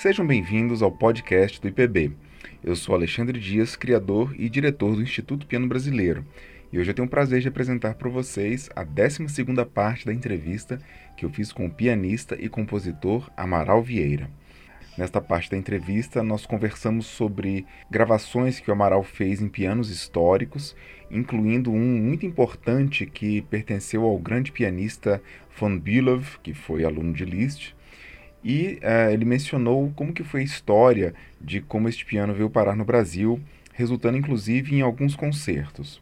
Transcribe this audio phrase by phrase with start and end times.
[0.00, 2.12] Sejam bem-vindos ao podcast do IPB.
[2.64, 6.24] Eu sou Alexandre Dias, criador e diretor do Instituto Piano Brasileiro,
[6.72, 10.80] e hoje eu tenho o prazer de apresentar para vocês a 12ª parte da entrevista
[11.18, 14.30] que eu fiz com o pianista e compositor Amaral Vieira.
[14.96, 20.74] Nesta parte da entrevista, nós conversamos sobre gravações que o Amaral fez em pianos históricos,
[21.10, 25.22] incluindo um muito importante que pertenceu ao grande pianista
[25.58, 27.74] von Bülow, que foi aluno de Liszt,
[28.42, 32.74] e uh, ele mencionou como que foi a história de como este piano veio parar
[32.74, 33.40] no Brasil,
[33.72, 36.00] resultando inclusive em alguns concertos.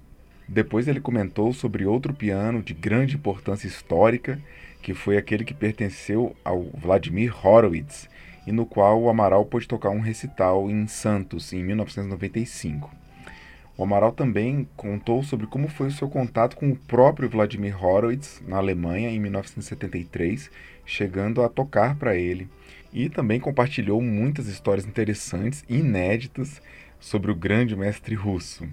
[0.48, 4.41] Depois ele comentou sobre outro piano de grande importância histórica,
[4.80, 8.09] que foi aquele que pertenceu ao Vladimir Horowitz,
[8.47, 12.91] e no qual o Amaral pôde tocar um recital em Santos em 1995.
[13.77, 18.42] O Amaral também contou sobre como foi o seu contato com o próprio Vladimir Horowitz
[18.45, 20.50] na Alemanha em 1973,
[20.88, 22.48] chegando a tocar para ele,
[22.91, 26.62] e também compartilhou muitas histórias interessantes e inéditas
[26.98, 28.67] sobre o grande mestre russo.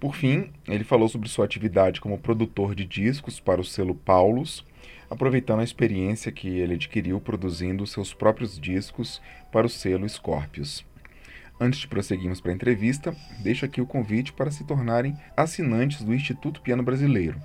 [0.00, 4.64] Por fim, ele falou sobre sua atividade como produtor de discos para o selo Paulus,
[5.10, 9.20] aproveitando a experiência que ele adquiriu produzindo seus próprios discos
[9.52, 10.86] para o selo Scorpius.
[11.60, 16.14] Antes de prosseguirmos para a entrevista, deixo aqui o convite para se tornarem assinantes do
[16.14, 17.38] Instituto Piano Brasileiro.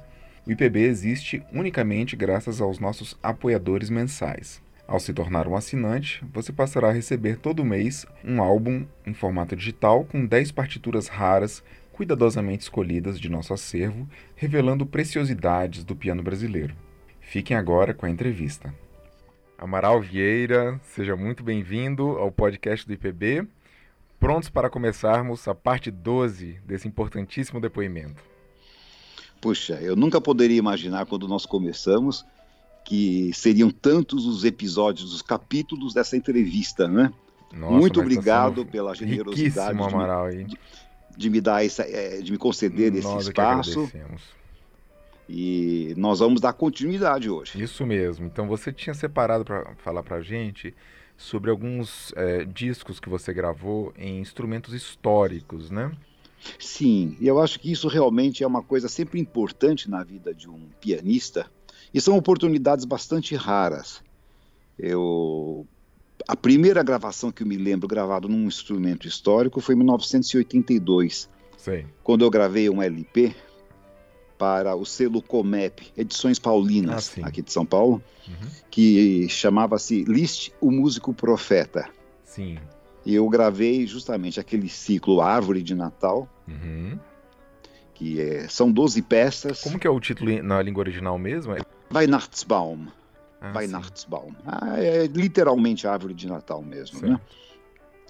[0.46, 4.62] O IPB existe unicamente graças aos nossos apoiadores mensais.
[4.88, 9.56] Ao se tornar um assinante, você passará a receber todo mês um álbum em formato
[9.56, 16.76] digital com 10 partituras raras cuidadosamente escolhidas de nosso acervo, revelando preciosidades do piano brasileiro.
[17.22, 18.72] Fiquem agora com a entrevista.
[19.58, 23.48] Amaral Vieira, seja muito bem-vindo ao podcast do IPB.
[24.20, 28.35] Prontos para começarmos a parte 12 desse importantíssimo depoimento.
[29.42, 32.26] Puxa, eu nunca poderia imaginar quando nós começamos
[32.84, 37.12] que seriam tantos os episódios, os capítulos dessa entrevista, né?
[37.52, 40.58] Nossa, Muito tá obrigado tá pela generosidade Amaral, de,
[41.18, 43.92] de me dar essa, é, de me conceder Nós esse espaço.
[45.28, 47.62] E nós vamos dar continuidade hoje.
[47.62, 48.28] Isso mesmo.
[48.28, 50.76] Então você tinha separado para falar para a gente
[51.18, 55.92] sobre alguns é, discos que você gravou em instrumentos históricos, né?
[56.60, 60.50] Sim, e eu acho que isso realmente é uma coisa sempre importante na vida de
[60.50, 61.50] um pianista
[61.94, 64.04] e são oportunidades bastante raras.
[64.78, 65.66] Eu
[66.28, 71.30] a primeira gravação que eu me lembro gravado num instrumento histórico foi em 1982.
[71.58, 71.86] Sim.
[72.04, 73.36] Quando eu gravei um LP
[74.38, 78.50] para o selo Comep, Edições Paulinas, ah, aqui de São Paulo, uhum.
[78.70, 81.90] que chamava-se List, o Músico Profeta.
[82.24, 82.58] Sim.
[83.06, 86.98] E eu gravei justamente aquele ciclo Árvore de Natal, uhum.
[87.94, 89.62] que é, são 12 peças.
[89.62, 91.56] Como que é o título na língua original mesmo?
[91.94, 92.88] Weihnachtsbaum.
[93.40, 94.34] Ah, Weihnachtsbaum.
[94.46, 97.20] Ah, é literalmente árvore de Natal mesmo, né?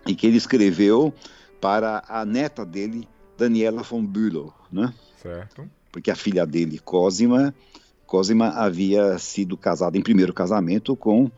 [0.08, 1.14] E que ele escreveu
[1.60, 3.08] para a neta dele,
[3.38, 4.94] Daniela von Bülow, né?
[5.22, 5.70] Certo.
[5.92, 7.54] Porque a filha dele, Cosima,
[8.06, 11.30] Cosima havia sido casada em primeiro casamento com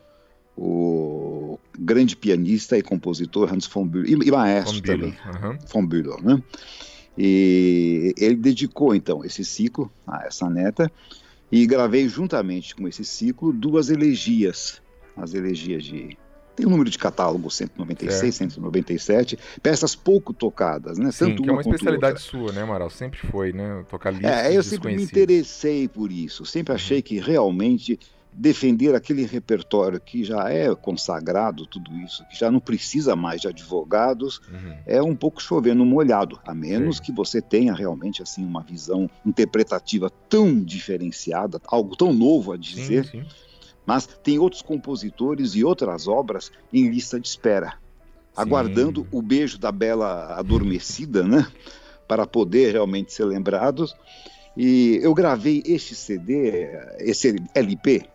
[0.57, 5.57] o grande pianista e compositor Hans von Bülow, e, maestro von também, uhum.
[5.71, 6.41] von Bülow, né?
[7.17, 10.91] E ele dedicou então esse ciclo a essa neta
[11.51, 14.81] e gravei juntamente com esse ciclo duas elegias,
[15.15, 16.17] as elegias de
[16.55, 18.31] tem um número de catálogo 196, é.
[18.31, 21.11] 197, peças pouco tocadas, né?
[21.11, 22.89] Sim, Tanto que é uma especialidade sua, né, Amaral?
[22.89, 23.85] Sempre foi, né?
[23.87, 27.03] Tocar listas É, eu sempre me interessei por isso, sempre achei uhum.
[27.03, 27.99] que realmente
[28.37, 33.47] defender aquele repertório que já é consagrado, tudo isso, que já não precisa mais de
[33.47, 34.77] advogados, uhum.
[34.85, 37.03] é um pouco chovendo molhado, a menos sim.
[37.03, 43.05] que você tenha realmente assim uma visão interpretativa tão diferenciada, algo tão novo a dizer.
[43.05, 43.27] Sim, sim.
[43.87, 47.73] Mas tem outros compositores e outras obras em lista de espera,
[48.35, 51.47] aguardando o beijo da bela adormecida, né,
[52.07, 53.95] para poder realmente ser lembrados.
[54.55, 56.69] E eu gravei este CD,
[56.99, 58.05] esse LP,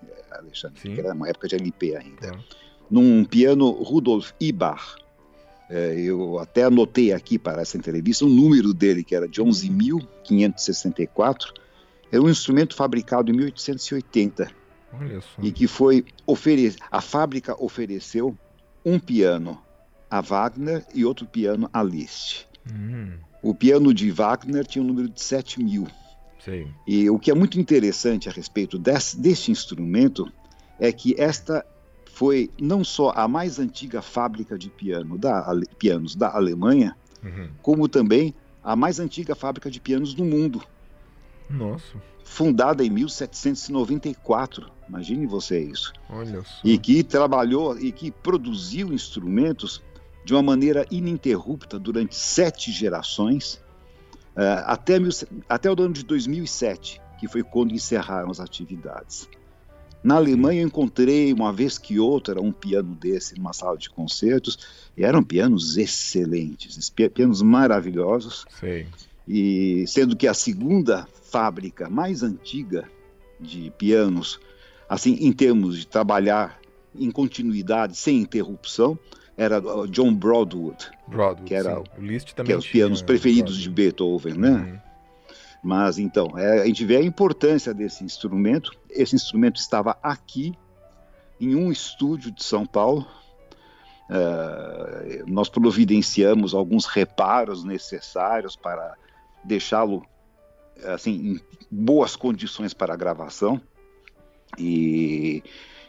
[0.42, 0.94] Alexandre, Sim.
[0.94, 2.38] que era uma época de LP ainda, é.
[2.90, 4.96] num piano Rudolf Ibar.
[5.70, 11.46] É, eu até anotei aqui para essa entrevista o número dele, que era de 11.564.
[12.10, 14.50] É um instrumento fabricado em 1880.
[15.42, 16.84] E que foi oferecido.
[16.90, 18.36] A fábrica ofereceu
[18.84, 19.58] um piano
[20.10, 22.46] a Wagner e outro piano a Liszt.
[22.70, 23.14] Hum.
[23.42, 25.88] O piano de Wagner tinha um número de 7 mil.
[26.44, 26.68] Sim.
[26.86, 30.30] E o que é muito interessante a respeito desse, deste instrumento
[30.78, 31.64] é que esta
[32.12, 35.44] foi não só a mais antiga fábrica de piano da,
[35.78, 37.48] pianos da Alemanha, uhum.
[37.62, 40.62] como também a mais antiga fábrica de pianos do mundo.
[41.48, 41.96] Nossa.
[42.24, 45.92] Fundada em 1794, imagine você isso.
[46.08, 46.60] Olha só.
[46.64, 49.82] E que trabalhou e que produziu instrumentos
[50.24, 53.61] de uma maneira ininterrupta durante sete gerações,
[54.66, 55.10] até, mil,
[55.48, 59.28] até o ano de 2007, que foi quando encerraram as atividades.
[60.02, 64.58] Na Alemanha eu encontrei uma vez que outra um piano desse numa sala de concertos
[64.96, 68.44] e eram pianos excelentes, pianos maravilhosos.
[68.58, 68.86] Sim.
[69.28, 72.90] E sendo que a segunda fábrica mais antiga
[73.40, 74.40] de pianos,
[74.88, 76.60] assim em termos de trabalhar
[76.94, 78.98] em continuidade sem interrupção,
[79.36, 83.62] era John Broadwood, Broadwood que era o que é os pianos preferidos Broadwood.
[83.62, 84.50] de Beethoven, né?
[84.50, 84.92] Uhum.
[85.62, 88.72] Mas então, é, a gente vê a importância desse instrumento.
[88.90, 90.52] Esse instrumento estava aqui,
[91.40, 93.06] em um estúdio de São Paulo.
[94.10, 98.96] Uh, nós providenciamos alguns reparos necessários para
[99.44, 100.04] deixá-lo
[100.84, 101.40] assim em
[101.70, 103.60] boas condições para a gravação.
[104.58, 105.42] E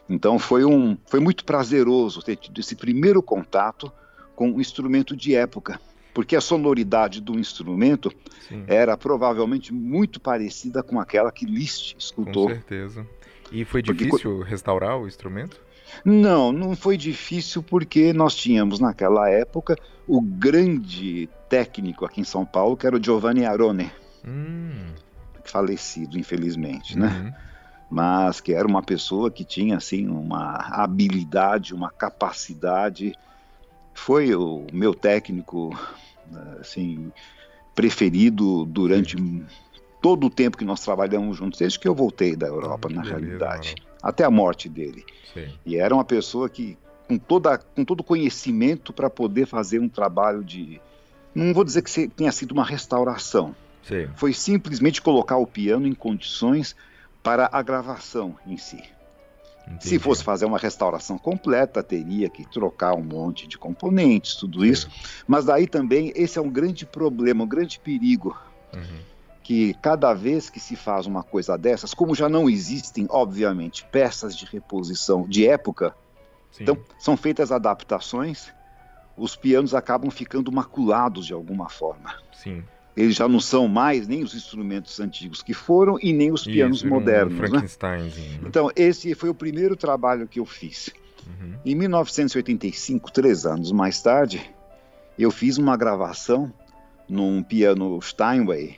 [0.09, 3.91] então foi um foi muito prazeroso ter tido esse primeiro contato
[4.35, 5.79] com um instrumento de época
[6.13, 8.11] porque a sonoridade do instrumento
[8.47, 8.63] Sim.
[8.67, 12.47] era provavelmente muito parecida com aquela que Liszt escutou.
[12.47, 13.07] Com certeza.
[13.51, 14.49] E foi difícil porque...
[14.49, 15.59] restaurar o instrumento?
[16.03, 19.75] Não, não foi difícil porque nós tínhamos naquela época
[20.07, 23.91] o grande técnico aqui em São Paulo, que era o Giovanni Arone,
[24.25, 24.87] hum.
[25.43, 27.07] falecido, infelizmente, né?
[27.07, 27.52] Uhum.
[27.89, 33.13] Mas que era uma pessoa que tinha assim uma habilidade, uma capacidade
[33.93, 35.77] foi o meu técnico
[36.59, 37.11] assim
[37.75, 39.15] preferido durante
[40.01, 43.19] todo o tempo que nós trabalhamos juntos, desde que eu voltei da Europa, na beleza,
[43.19, 43.97] realidade, mano.
[44.01, 45.05] até a morte dele.
[45.33, 45.47] Sim.
[45.65, 46.77] E era uma pessoa que
[47.07, 50.81] com toda com todo conhecimento para poder fazer um trabalho de
[51.33, 53.55] não vou dizer que tenha sido uma restauração.
[53.83, 54.07] Sim.
[54.15, 56.75] Foi simplesmente colocar o piano em condições
[57.23, 58.83] para a gravação em si.
[59.65, 59.87] Entendi.
[59.87, 64.89] Se fosse fazer uma restauração completa, teria que trocar um monte de componentes, tudo isso.
[65.25, 68.37] Mas daí também esse é um grande problema, um grande perigo.
[68.73, 68.99] Uhum.
[69.41, 74.35] Que cada vez que se faz uma coisa dessas, como já não existem, obviamente, peças
[74.35, 75.95] de reposição de época,
[76.51, 76.63] Sim.
[76.63, 78.53] então são feitas adaptações,
[79.17, 82.15] os pianos acabam ficando maculados de alguma forma.
[82.33, 82.63] Sim
[82.95, 86.77] eles já não são mais nem os instrumentos antigos que foram e nem os pianos
[86.77, 87.37] Isso, modernos.
[87.49, 88.47] Um né?
[88.47, 90.91] Então, esse foi o primeiro trabalho que eu fiz.
[91.25, 91.53] Uhum.
[91.65, 94.41] Em 1985, três anos mais tarde,
[95.17, 96.53] eu fiz uma gravação
[97.09, 98.77] num piano Steinway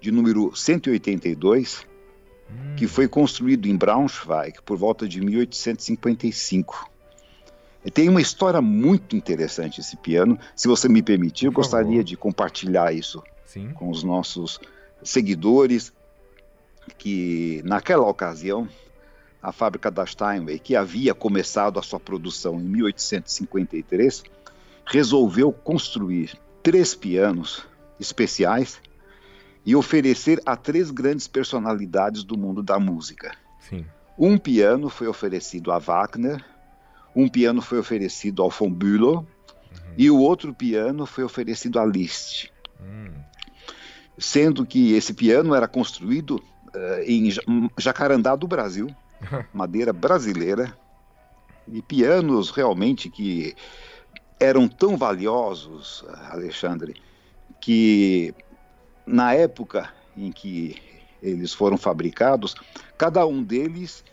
[0.00, 1.86] de número 182,
[2.50, 2.74] hum.
[2.76, 6.90] que foi construído em Braunschweig por volta de 1855.
[7.92, 10.38] Tem uma história muito interessante esse piano.
[10.56, 13.22] Se você me permitir, eu gostaria de compartilhar isso
[13.54, 13.72] Sim.
[13.72, 14.58] com os nossos
[15.02, 15.92] seguidores,
[16.98, 18.68] que naquela ocasião
[19.40, 24.24] a fábrica da Steinway, que havia começado a sua produção em 1853,
[24.84, 27.64] resolveu construir três pianos
[28.00, 28.80] especiais
[29.64, 33.36] e oferecer a três grandes personalidades do mundo da música.
[33.60, 33.86] Sim.
[34.18, 36.44] Um piano foi oferecido a Wagner,
[37.14, 39.26] um piano foi oferecido ao von Bülow
[39.74, 39.94] Uhum.
[39.98, 42.48] e o outro piano foi oferecido a Liszt
[42.80, 43.10] Hum.
[44.18, 47.30] Sendo que esse piano era construído uh, em
[47.78, 48.88] Jacarandá do Brasil,
[49.52, 50.76] madeira brasileira,
[51.66, 53.54] e pianos realmente que
[54.38, 57.00] eram tão valiosos, Alexandre,
[57.60, 58.34] que
[59.06, 60.76] na época em que
[61.22, 62.54] eles foram fabricados,
[62.98, 64.04] cada um deles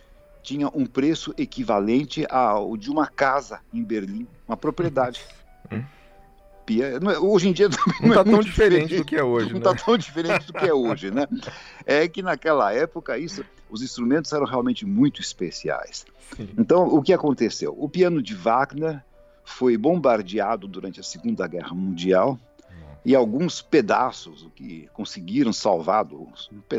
[0.41, 5.21] tinha um preço equivalente ao de uma casa em Berlim, uma propriedade.
[6.79, 7.31] Hum.
[7.31, 7.69] Hoje em dia
[8.01, 9.71] não está é tão diferente, diferente, do que é hoje, não né?
[9.71, 11.27] está tão diferente do que é hoje, né?
[11.85, 16.05] É que naquela época isso, os instrumentos eram realmente muito especiais.
[16.35, 16.49] Sim.
[16.57, 17.75] Então, o que aconteceu?
[17.77, 19.03] O piano de Wagner
[19.43, 23.01] foi bombardeado durante a Segunda Guerra Mundial Nossa.
[23.03, 26.07] e alguns pedaços, que conseguiram salvar,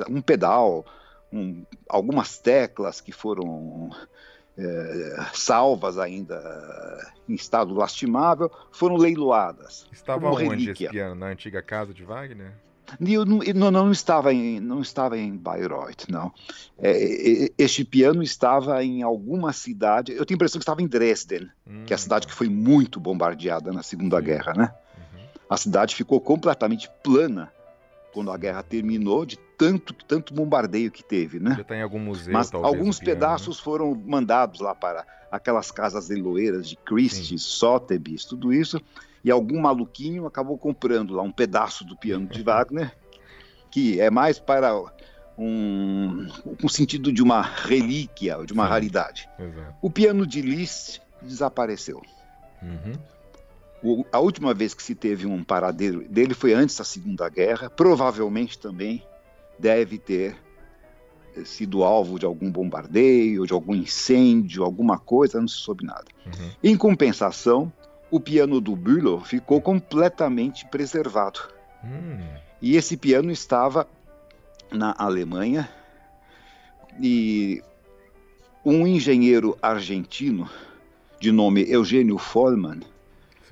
[0.08, 0.86] um pedal,
[1.32, 3.90] um, algumas teclas que foram
[4.56, 6.40] é, salvas ainda
[7.28, 9.86] em estado lastimável, foram leiloadas.
[9.92, 10.86] Estava onde relíquia.
[10.86, 11.14] esse piano?
[11.14, 12.52] Na antiga casa de Wagner?
[13.00, 16.32] Eu não, não, não, estava em, não estava em Bayreuth, não.
[16.78, 21.48] É, este piano estava em alguma cidade, eu tenho a impressão que estava em Dresden,
[21.66, 24.24] hum, que é a cidade que foi muito bombardeada na Segunda sim.
[24.24, 24.74] Guerra, né?
[24.96, 25.24] Uhum.
[25.48, 27.50] A cidade ficou completamente plana
[28.12, 31.54] quando a guerra terminou, de tanto, tanto bombardeio que teve, né?
[31.56, 33.64] Já tem algum museu, Mas talvez, alguns piano, pedaços né?
[33.64, 38.80] foram mandados lá para aquelas casas leiloeiras de Christie's, Sotheby's, tudo isso,
[39.24, 42.94] e algum maluquinho acabou comprando lá um pedaço do piano de Wagner,
[43.70, 44.74] que é mais para
[45.38, 46.28] um,
[46.62, 48.70] um sentido de uma relíquia, de uma Sim.
[48.70, 49.28] raridade.
[49.38, 49.74] Exato.
[49.80, 52.02] O piano de Liszt desapareceu.
[52.62, 52.92] Uhum.
[53.82, 57.68] O, a última vez que se teve um paradeiro dele foi antes da Segunda Guerra,
[57.68, 59.02] provavelmente também
[59.58, 60.36] deve ter
[61.44, 66.04] sido alvo de algum bombardeio, de algum incêndio, alguma coisa, não se soube nada.
[66.26, 66.50] Uhum.
[66.62, 67.72] Em compensação,
[68.10, 71.40] o piano do Bülow ficou completamente preservado.
[71.82, 72.20] Uhum.
[72.60, 73.88] E esse piano estava
[74.70, 75.68] na Alemanha
[77.00, 77.62] e
[78.64, 80.48] um engenheiro argentino
[81.18, 82.80] de nome Eugênio Vollmann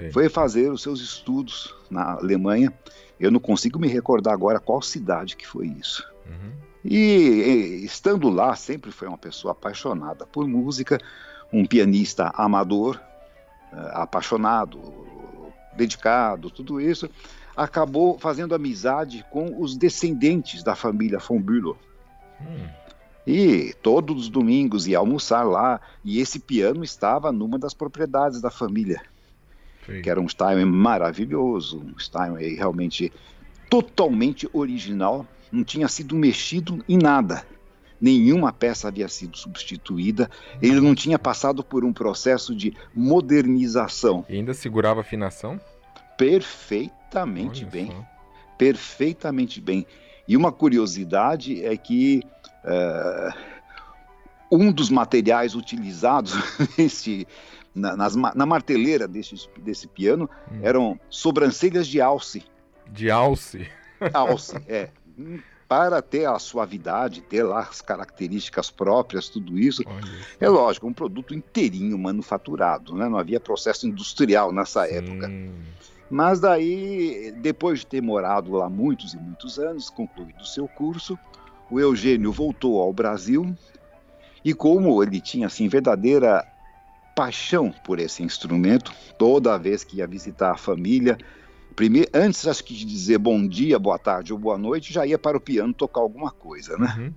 [0.01, 0.13] Sim.
[0.13, 2.73] foi fazer os seus estudos na Alemanha.
[3.19, 6.07] Eu não consigo me recordar agora qual cidade que foi isso.
[6.27, 6.53] Uhum.
[6.85, 10.99] E, e estando lá, sempre foi uma pessoa apaixonada por música,
[11.53, 12.99] um pianista amador,
[13.73, 14.81] uh, apaixonado,
[15.77, 17.11] dedicado, tudo isso,
[17.57, 21.77] acabou fazendo amizade com os descendentes da família von Bülow.
[22.41, 22.69] Hum.
[23.27, 28.51] E todos os domingos ia almoçar lá, e esse piano estava numa das propriedades da
[28.51, 29.03] família,
[29.91, 30.03] Sim.
[30.03, 33.13] que era um Steinway maravilhoso, um Steinway realmente
[33.69, 37.45] totalmente original, não tinha sido mexido em nada.
[38.01, 40.31] Nenhuma peça havia sido substituída,
[40.63, 44.25] ele não tinha passado por um processo de modernização.
[44.29, 45.61] E ainda segurava afinação?
[46.17, 47.87] Perfeitamente Olha bem.
[47.89, 48.05] Só.
[48.57, 49.87] Perfeitamente bem.
[50.27, 52.23] E uma curiosidade é que
[52.65, 53.35] uh,
[54.51, 56.35] um dos materiais utilizados
[56.79, 57.27] nesse,
[57.75, 60.61] na, nas, na marteleira desse, desse piano hum.
[60.63, 62.43] eram sobrancelhas de alce.
[62.89, 63.69] De alce?
[64.15, 64.89] Alce, é
[65.71, 69.85] para ter a suavidade, ter lá as características próprias, tudo isso.
[70.41, 73.09] É lógico, um produto inteirinho manufaturado, né?
[73.09, 74.95] não havia processo industrial nessa Sim.
[74.97, 75.31] época.
[76.11, 81.17] Mas daí, depois de ter morado lá muitos e muitos anos, concluído o seu curso,
[81.71, 83.57] o Eugênio voltou ao Brasil
[84.45, 86.45] e como ele tinha assim verdadeira
[87.21, 91.19] paixão por esse instrumento, toda vez que ia visitar a família,
[91.77, 95.19] Primeiro, antes acho que de dizer bom dia, boa tarde ou boa noite, já ia
[95.19, 97.15] para o piano tocar alguma coisa, né?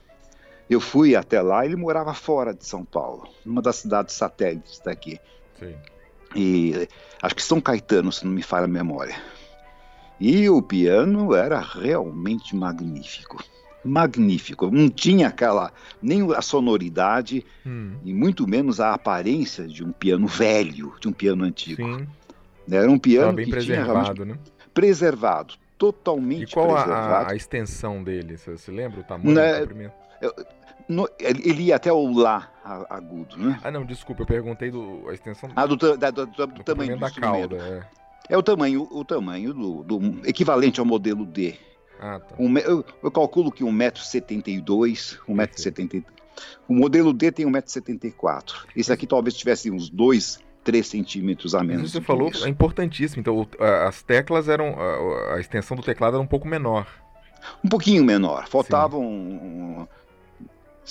[0.70, 5.18] Eu fui até lá, ele morava fora de São Paulo, numa das cidades satélites daqui.
[5.58, 5.74] Sim.
[6.36, 6.88] E
[7.20, 9.16] acho que São Caetano, se não me falha a memória.
[10.20, 13.42] E o piano era realmente magnífico.
[13.84, 14.70] Magnífico.
[14.70, 17.96] Não tinha aquela, nem a sonoridade, hum.
[18.04, 21.82] e muito menos a aparência de um piano velho, de um piano antigo.
[21.82, 22.06] Sim.
[22.70, 24.38] Era um piano bem que preservado, tinha né?
[24.72, 27.26] Preservado, totalmente e qual preservado.
[27.26, 28.36] A, a extensão dele?
[28.36, 29.66] Você se lembra o tamanho né,
[30.90, 32.50] no, ele ia até o Lá
[32.90, 33.58] agudo, né?
[33.62, 36.94] Ah, não, desculpa, eu perguntei do, a extensão ah, do, da, do, do, do tamanho
[36.94, 37.56] do da cauda.
[37.56, 38.00] É.
[38.30, 41.54] É o tamanho, o tamanho do, do equivalente ao modelo D.
[42.00, 42.36] Ah, tá.
[42.38, 46.04] um, eu, eu, calculo que 1,72m, 1,70m.
[46.68, 48.66] O modelo D tem 1,74m.
[48.76, 51.86] Esse aqui talvez tivesse uns 2, 3 centímetros a menos.
[51.86, 52.46] Isso você falou isso.
[52.46, 53.20] é importantíssimo.
[53.20, 53.46] Então,
[53.86, 54.76] as teclas eram.
[54.78, 56.86] A, a, extensão do teclado era um pouco menor.
[57.64, 58.48] Um pouquinho menor.
[58.48, 59.86] Faltavam um,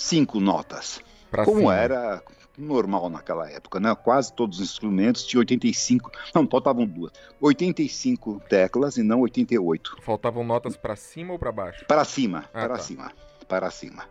[0.00, 1.00] cinco notas.
[1.30, 1.76] Pra como cima.
[1.76, 2.22] era
[2.58, 3.94] normal naquela época, né?
[3.94, 9.98] Quase todos os instrumentos tinham 85, não, faltavam duas, 85 teclas e não 88.
[10.02, 11.84] Faltavam notas para cima ou para baixo?
[11.86, 12.82] Para cima, ah, para tá.
[12.82, 13.12] cima,
[13.48, 14.04] para cima.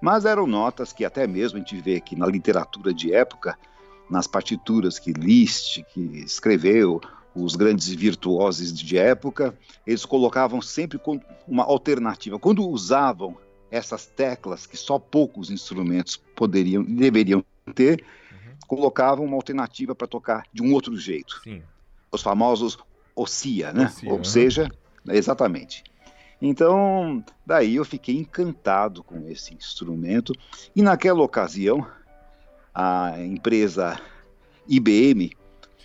[0.00, 3.56] Mas eram notas que até mesmo a gente vê que na literatura de época,
[4.10, 7.00] nas partituras que Liszt que escreveu,
[7.34, 11.00] os grandes virtuosos de época, eles colocavam sempre
[11.46, 12.38] uma alternativa.
[12.38, 13.36] Quando usavam
[13.70, 17.44] essas teclas que só poucos instrumentos poderiam deveriam
[17.74, 18.54] ter, uhum.
[18.66, 21.40] colocavam uma alternativa para tocar de um outro jeito.
[21.42, 21.62] Sim.
[22.12, 22.78] Os famosos
[23.14, 23.86] ossia, né?
[23.86, 24.24] Ossia, Ou uhum.
[24.24, 24.70] seja,
[25.08, 25.82] exatamente.
[26.40, 30.32] Então, daí eu fiquei encantado com esse instrumento
[30.74, 31.86] e naquela ocasião
[32.74, 33.98] a empresa
[34.68, 35.32] IBM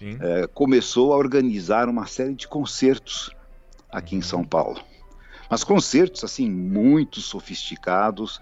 [0.02, 3.30] eh, começou a organizar uma série de concertos
[3.90, 4.20] aqui uhum.
[4.20, 4.82] em São Paulo.
[5.52, 8.40] Mas concertos assim muito sofisticados,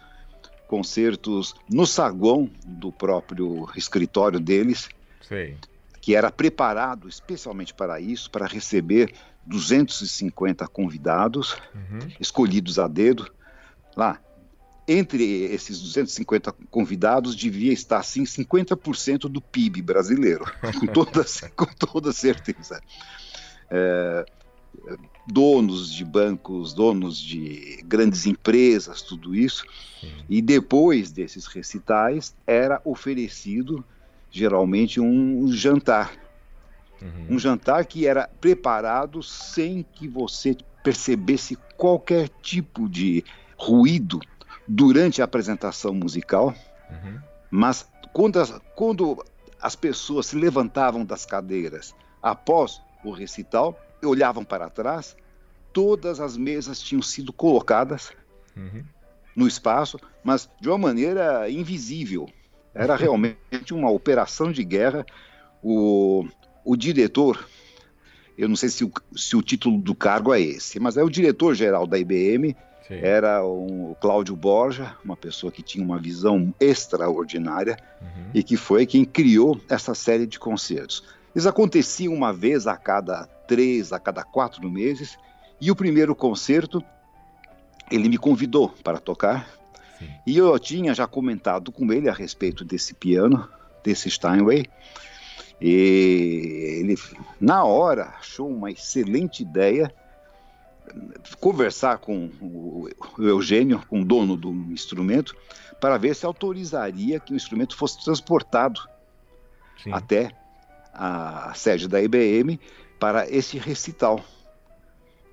[0.68, 4.88] concertos no saguão do próprio escritório deles,
[5.28, 5.58] Sei.
[6.00, 9.12] que era preparado especialmente para isso, para receber
[9.44, 12.08] 250 convidados, uhum.
[12.20, 13.28] escolhidos a dedo.
[13.98, 14.22] Lá,
[14.88, 20.46] entre esses 250 convidados, devia estar, assim, 50% do PIB brasileiro,
[20.80, 21.26] com toda,
[21.56, 22.80] com toda certeza.
[23.72, 24.26] É,
[25.28, 29.64] donos de bancos, donos de grandes empresas, tudo isso.
[30.28, 33.84] E depois desses recitais era oferecido
[34.32, 36.12] geralmente um jantar.
[37.02, 37.36] Uhum.
[37.36, 43.24] Um jantar que era preparado sem que você percebesse qualquer tipo de
[43.58, 44.20] ruído
[44.68, 46.54] durante a apresentação musical.
[46.90, 47.20] Uhum.
[47.50, 49.24] Mas quando as, quando
[49.62, 55.16] as pessoas se levantavam das cadeiras após o recital, olhavam para trás,
[55.74, 58.12] todas as mesas tinham sido colocadas
[58.56, 58.84] uhum.
[59.36, 62.30] no espaço, mas de uma maneira invisível.
[62.74, 65.06] Era realmente uma operação de guerra.
[65.62, 66.26] O,
[66.64, 67.48] o diretor,
[68.38, 71.10] eu não sei se o, se o título do cargo é esse, mas é o
[71.10, 72.56] diretor-geral da IBM,
[72.88, 72.96] Sim.
[73.02, 78.32] era o Cláudio Borja, uma pessoa que tinha uma visão extraordinária uhum.
[78.34, 81.04] e que foi quem criou essa série de concertos.
[81.36, 85.18] Eles aconteciam uma vez a cada três, a cada quatro meses,
[85.60, 86.84] e o primeiro concerto
[87.92, 89.50] ele me convidou para tocar,
[89.98, 90.08] Sim.
[90.28, 93.50] e eu tinha já comentado com ele a respeito desse piano,
[93.84, 94.68] desse Steinway,
[95.60, 96.96] e ele,
[97.42, 99.92] na hora, achou uma excelente ideia
[101.40, 102.88] conversar com o
[103.18, 105.36] Eugênio, com o dono do instrumento,
[105.82, 108.80] para ver se autorizaria que o instrumento fosse transportado
[109.84, 109.92] Sim.
[109.92, 110.32] até
[110.94, 112.60] a sede da IBM
[113.00, 114.24] para esse recital.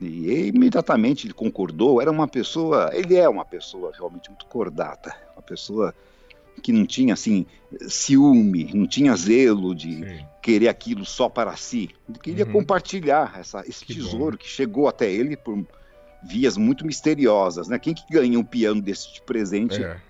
[0.00, 2.00] E imediatamente ele concordou.
[2.00, 5.94] Era uma pessoa, ele é uma pessoa realmente muito cordata, uma pessoa
[6.62, 7.46] que não tinha assim
[7.88, 10.26] ciúme, não tinha zelo de Sim.
[10.42, 11.90] querer aquilo só para si.
[12.08, 12.52] Ele queria uhum.
[12.52, 14.38] compartilhar essa, esse que tesouro bom.
[14.38, 15.66] que chegou até ele por
[16.22, 17.79] vias muito misteriosas, né?
[17.79, 19.83] Quem que ganha um piano desse de presente?
[19.83, 20.00] É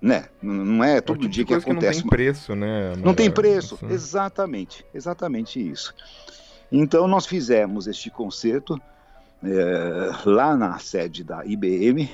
[0.00, 0.26] né?
[0.40, 1.98] Não é todo tipo dia que acontece.
[1.98, 2.92] Que não tem preço, né?
[2.96, 5.94] Não tem preço, exatamente, exatamente isso.
[6.70, 8.80] Então nós fizemos este concerto
[9.42, 12.08] é, lá na sede da IBM,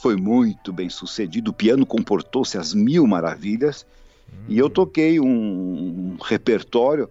[0.00, 3.86] foi muito bem sucedido, o piano comportou-se às mil maravilhas,
[4.28, 4.44] hum.
[4.48, 4.70] e eu hum.
[4.70, 7.08] toquei um, um repertório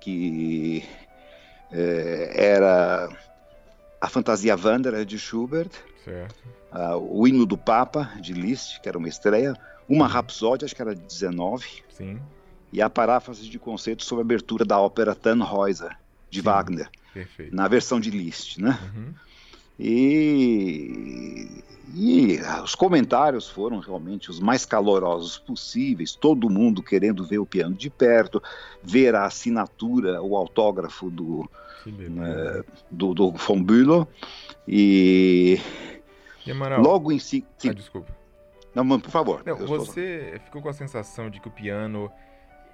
[0.00, 0.84] que
[1.70, 3.08] é, era
[4.00, 5.70] a Fantasia Wanderer de Schubert,
[6.72, 9.56] uh, o Hino do Papa de Liszt, que era uma estreia,
[9.88, 12.20] uma Rapsódia, acho que era de 19, Sim.
[12.72, 15.96] E a paráfrase de conceito sobre a abertura da ópera Tannhäuser,
[16.30, 16.44] de Sim.
[16.44, 17.54] Wagner, Perfeito.
[17.54, 18.78] na versão de Liszt, né?
[18.94, 19.14] Uhum.
[19.78, 21.62] E,
[21.94, 27.74] e os comentários foram realmente os mais calorosos possíveis, todo mundo querendo ver o piano
[27.74, 28.42] de perto,
[28.82, 31.50] ver a assinatura, o autógrafo do,
[31.86, 34.06] né, do, do von Bülow.
[34.66, 35.60] E,
[36.46, 37.44] e Amaral, logo em si.
[37.58, 37.70] Sim.
[37.70, 38.22] Ah, desculpa.
[38.74, 39.42] Não, por favor.
[39.44, 42.10] Não, você ficou com a sensação de que o piano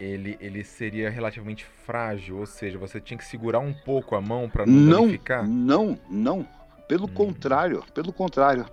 [0.00, 4.48] ele, ele seria relativamente frágil, ou seja, você tinha que segurar um pouco a mão
[4.48, 5.46] para não, não ficar?
[5.46, 6.46] Não, não.
[6.86, 7.14] Pelo hum.
[7.14, 8.66] contrário, pelo contrário.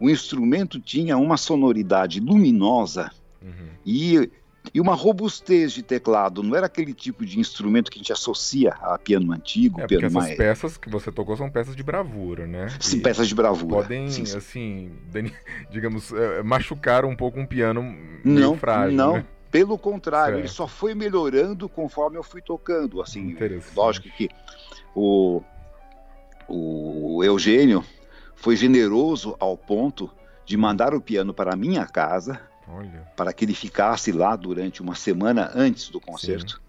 [0.00, 3.68] O instrumento tinha uma sonoridade luminosa uhum.
[3.86, 4.30] e
[4.72, 8.70] e uma robustez de teclado, não era aquele tipo de instrumento que a gente associa
[8.80, 10.36] a piano antigo, é, piano essas mais...
[10.36, 12.68] peças que você tocou são peças de bravura, né?
[12.78, 13.82] Sim, e peças de bravura.
[13.82, 14.36] Podem, sim, sim.
[14.36, 14.92] assim,
[15.70, 17.82] digamos, é, machucar um pouco um piano
[18.24, 19.26] não, frágil, Não, né?
[19.52, 23.36] Pelo contrário, ele só foi melhorando conforme eu fui tocando, assim,
[23.76, 24.30] lógico que
[24.94, 25.42] o,
[26.48, 27.84] o Eugênio
[28.34, 30.10] foi generoso ao ponto
[30.46, 33.06] de mandar o piano para a minha casa, Olha.
[33.14, 36.54] para que ele ficasse lá durante uma semana antes do concerto.
[36.54, 36.62] Sim.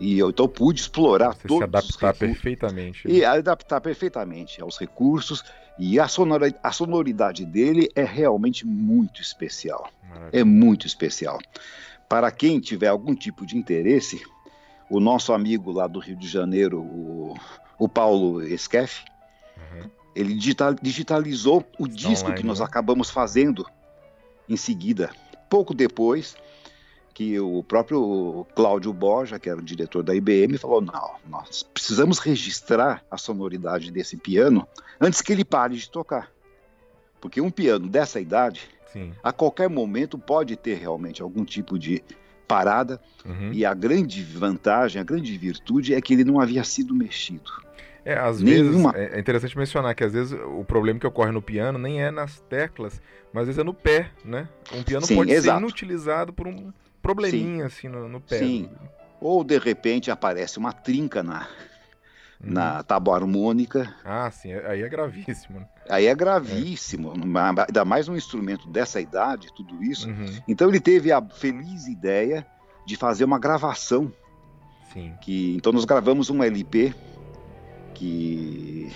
[0.00, 3.06] E eu então pude explorar Você todos se adaptar perfeitamente.
[3.06, 3.14] Né?
[3.14, 5.44] E adaptar perfeitamente aos recursos.
[5.78, 9.90] E a sonoridade, a sonoridade dele é realmente muito especial.
[10.08, 10.40] Maravilha.
[10.40, 11.38] É muito especial.
[12.08, 14.22] Para quem tiver algum tipo de interesse,
[14.90, 17.34] o nosso amigo lá do Rio de Janeiro, o,
[17.78, 19.02] o Paulo Esquef,
[19.56, 19.90] uhum.
[20.14, 22.66] ele digital, digitalizou o disco online, que nós né?
[22.66, 23.66] acabamos fazendo
[24.48, 25.10] em seguida,
[25.48, 26.36] pouco depois,
[27.12, 32.18] que o próprio Cláudio Borja, que era o diretor da IBM, falou: não, nós precisamos
[32.18, 34.66] registrar a sonoridade desse piano
[35.00, 36.30] antes que ele pare de tocar.
[37.20, 39.12] Porque um piano dessa idade, Sim.
[39.22, 42.02] a qualquer momento, pode ter realmente algum tipo de
[42.48, 43.00] parada.
[43.24, 43.52] Uhum.
[43.52, 47.50] E a grande vantagem, a grande virtude é que ele não havia sido mexido.
[48.04, 48.92] É, às Nenhuma...
[48.92, 52.02] vezes, é, é interessante mencionar que às vezes o problema que ocorre no piano nem
[52.02, 53.00] é nas teclas,
[53.32, 54.48] mas às vezes é no pé, né?
[54.74, 55.58] Um piano Sim, pode exato.
[55.58, 57.88] ser inutilizado por um probleminha Sim.
[57.88, 58.38] assim no, no pé.
[58.38, 58.70] Sim.
[59.20, 61.48] Ou de repente aparece uma trinca na,
[62.40, 62.52] uhum.
[62.52, 63.94] na tábua harmônica.
[64.04, 65.60] Ah, sim, aí é gravíssimo.
[65.60, 65.68] Né?
[65.88, 67.64] Aí é gravíssimo, é.
[67.66, 70.08] ainda mais um instrumento dessa idade, tudo isso.
[70.08, 70.40] Uhum.
[70.48, 72.46] Então ele teve a feliz ideia
[72.86, 74.12] de fazer uma gravação.
[74.92, 75.14] Sim.
[75.20, 76.94] Que, então nós gravamos um LP
[77.94, 78.90] que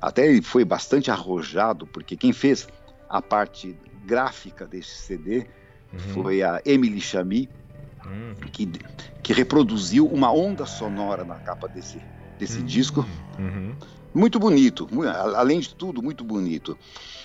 [0.00, 2.68] até ele foi bastante arrojado, porque quem fez
[3.08, 5.46] a parte gráfica desse CD
[5.92, 5.98] uhum.
[6.14, 7.48] foi a Emily Chamy,
[8.04, 8.34] uhum.
[8.52, 8.66] que,
[9.22, 12.00] que reproduziu uma onda sonora na capa desse,
[12.38, 12.64] desse uhum.
[12.64, 13.06] disco.
[13.38, 13.74] Uhum.
[14.14, 14.88] Muito bonito,
[15.34, 16.78] além de tudo, muito bonito.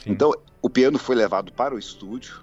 [0.04, 0.12] Sim.
[0.12, 2.42] Então, o piano foi levado para o estúdio,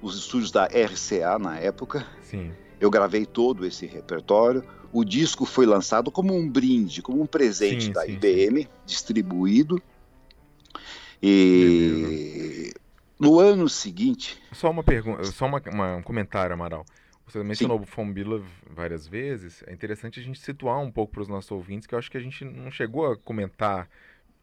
[0.00, 2.06] os estúdios da RCA na época.
[2.22, 2.52] Sim.
[2.78, 4.64] Eu gravei todo esse repertório.
[4.92, 9.80] O disco foi lançado como um brinde, como um presente sim, da sim, IBM, distribuído.
[11.22, 12.74] E
[13.22, 14.42] no ano seguinte.
[14.50, 16.84] Só uma pergunta, só uma, uma, um comentário, Amaral.
[17.24, 19.62] Você mencionou o Fombila várias vezes.
[19.66, 22.16] É interessante a gente situar um pouco para os nossos ouvintes, que eu acho que
[22.16, 23.88] a gente não chegou a comentar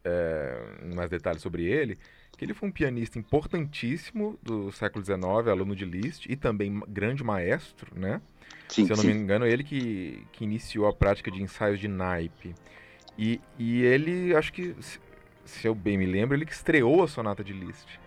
[0.03, 1.97] é, mais detalhes sobre ele,
[2.37, 7.21] que ele foi um pianista importantíssimo do século XIX, aluno de Liszt e também grande
[7.21, 8.21] maestro, né?
[8.69, 9.13] Sim, Se eu não sim.
[9.13, 12.55] me engano, ele que, que iniciou a prática de ensaios de naipe.
[13.17, 14.73] E, e ele, acho que,
[15.43, 17.99] se eu bem me lembro, ele que estreou a sonata de Liszt.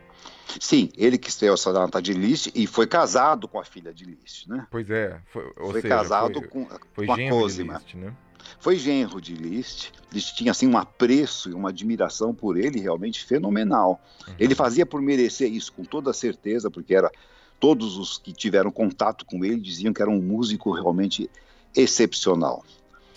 [0.60, 4.48] Sim, ele que estreou sonata de Liszt e foi casado com a filha de Liszt,
[4.48, 4.66] né?
[4.70, 5.20] Pois é.
[5.26, 7.74] Foi, foi seja, casado foi, com, foi com a Cosima.
[7.74, 8.12] Liszt, né?
[8.58, 9.92] Foi genro de Liszt.
[10.12, 14.00] Liszt tinha assim um apreço e uma admiração por ele realmente fenomenal.
[14.26, 14.34] Uhum.
[14.38, 17.10] Ele fazia por merecer isso com toda certeza, porque era
[17.58, 21.30] todos os que tiveram contato com ele diziam que era um músico realmente
[21.74, 22.64] excepcional.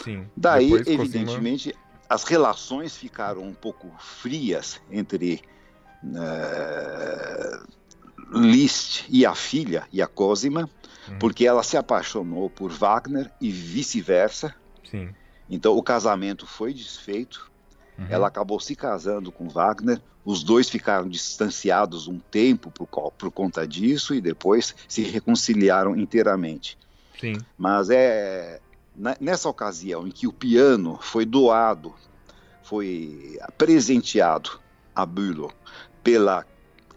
[0.04, 0.26] Sim.
[0.36, 2.06] Daí, Depois, evidentemente, Cosima...
[2.08, 5.42] as relações ficaram um pouco frias entre
[6.03, 7.65] uh,
[8.31, 10.69] Liszt e a filha, e a Cosima,
[11.08, 11.19] uhum.
[11.19, 14.53] porque ela se apaixonou por Wagner e vice-versa.
[15.49, 17.51] Então o casamento foi desfeito.
[17.97, 18.08] Uhum.
[18.10, 20.01] Ela acabou se casando com Wagner.
[20.23, 26.77] Os dois ficaram distanciados um tempo por, por conta disso e depois se reconciliaram inteiramente.
[27.19, 27.38] Sim.
[27.58, 28.60] Mas é
[29.19, 31.93] nessa ocasião em que o piano foi doado,
[32.63, 34.60] foi presenteado
[34.95, 35.51] a Bülow
[36.03, 36.45] pela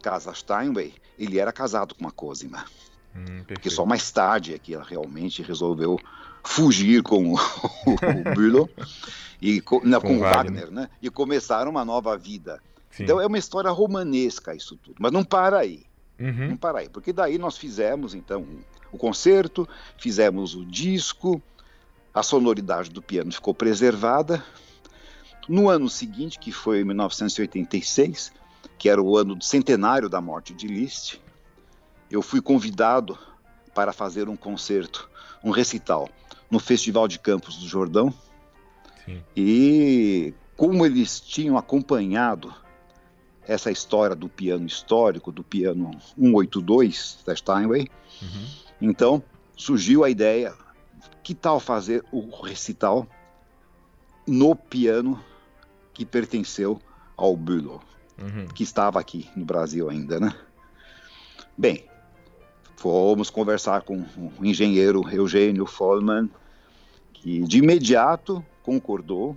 [0.02, 2.64] casa Steinway, ele era casado com uma Cosima.
[3.14, 5.98] Hum, porque só mais tarde é que ela realmente resolveu
[6.44, 7.36] fugir com o,
[7.86, 8.70] o Bülow
[9.40, 10.90] e com, não, com, com Wagner, Wagner, né?
[11.02, 12.60] E começaram uma nova vida.
[12.90, 13.04] Sim.
[13.04, 15.84] Então é uma história romanesca isso tudo, mas não para aí.
[16.18, 16.48] Uhum.
[16.48, 18.44] Não para aí, porque daí nós fizemos então
[18.90, 21.40] o concerto, fizemos o disco,
[22.12, 24.44] a sonoridade do piano ficou preservada.
[25.48, 28.32] No ano seguinte, que foi 1986,
[28.78, 31.20] que era o ano do centenário da morte de Liszt,
[32.10, 33.18] eu fui convidado
[33.74, 35.08] para fazer um concerto,
[35.42, 36.08] um recital,
[36.50, 38.12] no Festival de Campos do Jordão,
[39.36, 42.54] e como eles tinham acompanhado
[43.46, 47.88] essa história do piano histórico, do piano 182 da Steinway,
[48.20, 48.46] uhum.
[48.82, 49.22] então
[49.56, 50.54] surgiu a ideia:
[51.22, 53.06] que tal fazer o recital
[54.26, 55.22] no piano
[55.98, 56.80] que pertenceu
[57.16, 57.82] ao Bülow,
[58.16, 58.46] uhum.
[58.54, 60.32] que estava aqui no Brasil ainda, né?
[61.56, 61.86] Bem,
[62.76, 64.04] fomos conversar com
[64.38, 66.30] o engenheiro Eugênio Follman,
[67.12, 69.36] que de imediato concordou.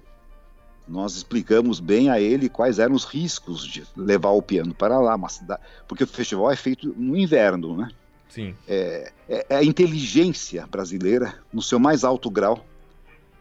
[0.87, 5.17] Nós explicamos bem a ele quais eram os riscos de levar o piano para lá,
[5.29, 7.89] cidade, porque o festival é feito no inverno, né?
[8.29, 8.55] Sim.
[8.67, 12.63] É, é, é a inteligência brasileira, no seu mais alto grau,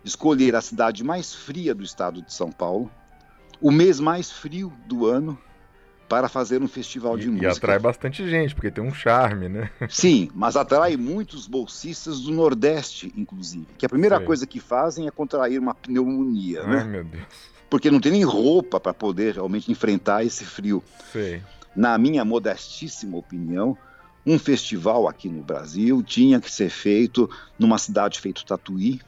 [0.02, 2.90] escolher a cidade mais fria do estado de São Paulo,
[3.60, 5.38] o mês mais frio do ano,
[6.10, 7.46] para fazer um festival de e, música.
[7.46, 9.70] E atrai bastante gente, porque tem um charme, né?
[9.88, 13.68] Sim, mas atrai muitos bolsistas do Nordeste, inclusive.
[13.78, 14.26] Que a primeira Sei.
[14.26, 16.84] coisa que fazem é contrair uma pneumonia, Ai, né?
[16.84, 17.22] meu Deus.
[17.70, 20.82] Porque não tem nem roupa para poder realmente enfrentar esse frio.
[21.12, 21.40] Sei.
[21.76, 23.78] Na minha modestíssima opinião,
[24.26, 29.00] um festival aqui no Brasil tinha que ser feito numa cidade feito Tatuí,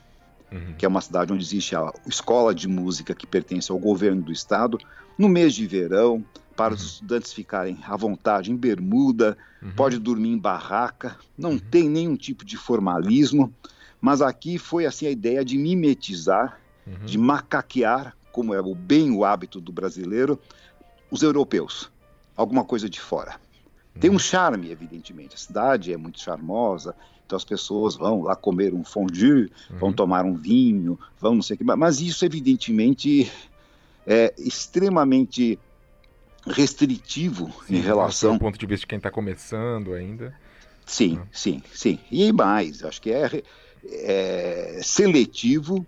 [0.52, 0.74] uhum.
[0.76, 4.32] que é uma cidade onde existe a escola de música que pertence ao governo do
[4.32, 4.78] estado,
[5.18, 6.24] no mês de verão,
[6.56, 6.74] para uhum.
[6.74, 9.72] os estudantes ficarem à vontade em bermuda, uhum.
[9.72, 11.58] pode dormir em barraca, não uhum.
[11.58, 13.52] tem nenhum tipo de formalismo,
[14.00, 17.06] mas aqui foi assim a ideia de mimetizar, uhum.
[17.06, 20.38] de macaquear, como é o bem o hábito do brasileiro,
[21.10, 21.90] os europeus,
[22.36, 23.40] alguma coisa de fora.
[24.00, 24.18] Tem um uhum.
[24.18, 26.94] charme, evidentemente, a cidade é muito charmosa,
[27.32, 29.78] Então as pessoas vão lá comer um fondue, uhum.
[29.78, 33.32] vão tomar um vinho, vão não sei o que, mas isso evidentemente
[34.06, 35.58] é extremamente
[36.46, 38.34] restritivo Sim, em relação.
[38.34, 40.36] Do ponto de vista de quem está começando ainda.
[40.84, 41.26] Sim, uhum.
[41.32, 41.98] sim, sim.
[42.10, 43.42] E mais, acho que é,
[43.82, 45.86] é seletivo,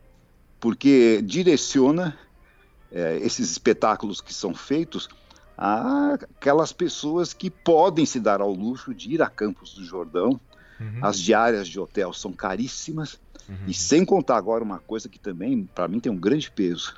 [0.58, 2.18] porque direciona
[2.90, 5.10] é, esses espetáculos que são feitos
[5.58, 10.40] aquelas pessoas que podem se dar ao luxo de ir a Campos do Jordão.
[10.80, 10.98] Uhum.
[11.02, 13.18] As diárias de hotel são caríssimas.
[13.48, 13.56] Uhum.
[13.66, 16.96] E sem contar agora uma coisa que também, para mim, tem um grande peso: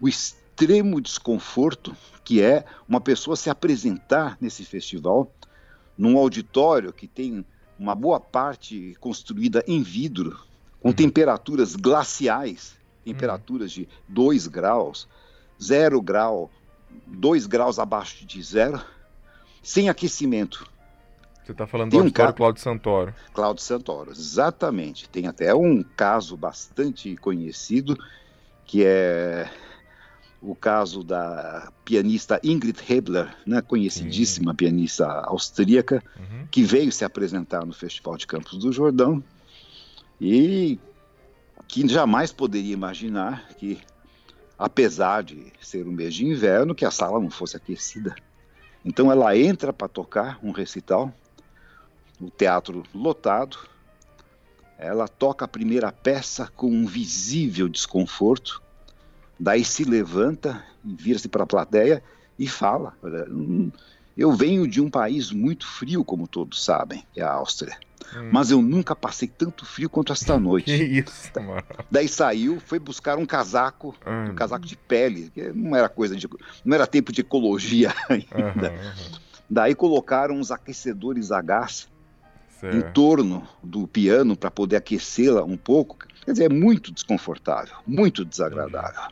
[0.00, 5.30] o extremo desconforto que é uma pessoa se apresentar nesse festival
[5.96, 7.44] num auditório que tem
[7.78, 10.40] uma boa parte construída em vidro,
[10.80, 10.94] com uhum.
[10.94, 12.74] temperaturas glaciais
[13.04, 15.06] temperaturas de 2 graus,
[15.62, 16.50] 0 grau
[17.06, 18.80] 2 graus abaixo de zero,
[19.62, 20.68] sem aquecimento.
[21.44, 23.14] Você está falando Tem do um Cláudio Santoro.
[23.34, 25.08] Cláudio Santoro, exatamente.
[25.08, 27.98] Tem até um caso bastante conhecido,
[28.64, 29.50] que é
[30.40, 34.56] o caso da pianista Ingrid Hebler, né, conhecidíssima Sim.
[34.56, 36.46] pianista austríaca, uhum.
[36.50, 39.22] que veio se apresentar no Festival de Campos do Jordão
[40.20, 40.78] e
[41.68, 43.78] que jamais poderia imaginar que
[44.58, 48.14] apesar de ser um mês de inverno, que a sala não fosse aquecida.
[48.84, 51.12] Então ela entra para tocar um recital,
[52.20, 53.58] o teatro lotado,
[54.78, 58.62] ela toca a primeira peça com um visível desconforto,
[59.38, 62.02] daí se levanta vira-se para a plateia
[62.38, 62.94] e fala:
[63.30, 63.70] hum,
[64.16, 67.76] Eu venho de um país muito frio, como todos sabem, é a Áustria.
[68.14, 68.28] Hum.
[68.30, 70.66] Mas eu nunca passei tanto frio quanto esta noite.
[70.66, 71.62] que isso, mano.
[71.90, 74.32] Daí saiu, foi buscar um casaco, hum.
[74.32, 76.28] um casaco de pele, que não era coisa de.
[76.64, 78.70] não era tempo de ecologia ainda.
[78.70, 79.24] Uhum, uhum.
[79.48, 81.88] Daí colocaram uns aquecedores a gás
[82.60, 82.76] certo.
[82.76, 85.98] em torno do piano para poder aquecê-la um pouco.
[86.24, 89.10] Quer dizer, é muito desconfortável, muito desagradável.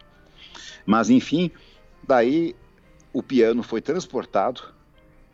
[0.87, 1.51] Mas enfim,
[2.07, 2.55] daí
[3.13, 4.63] o piano foi transportado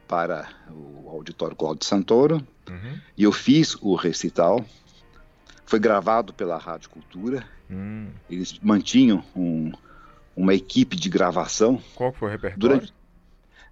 [0.07, 2.37] para o auditório Cláudio Santoro
[2.69, 2.99] uhum.
[3.17, 4.65] e eu fiz o recital.
[5.67, 7.47] Foi gravado pela Rádio Cultura.
[7.69, 8.09] Uhum.
[8.29, 9.71] Eles mantinham um,
[10.35, 11.81] uma equipe de gravação.
[11.95, 12.59] Qual foi o repertório?
[12.59, 12.98] Durante...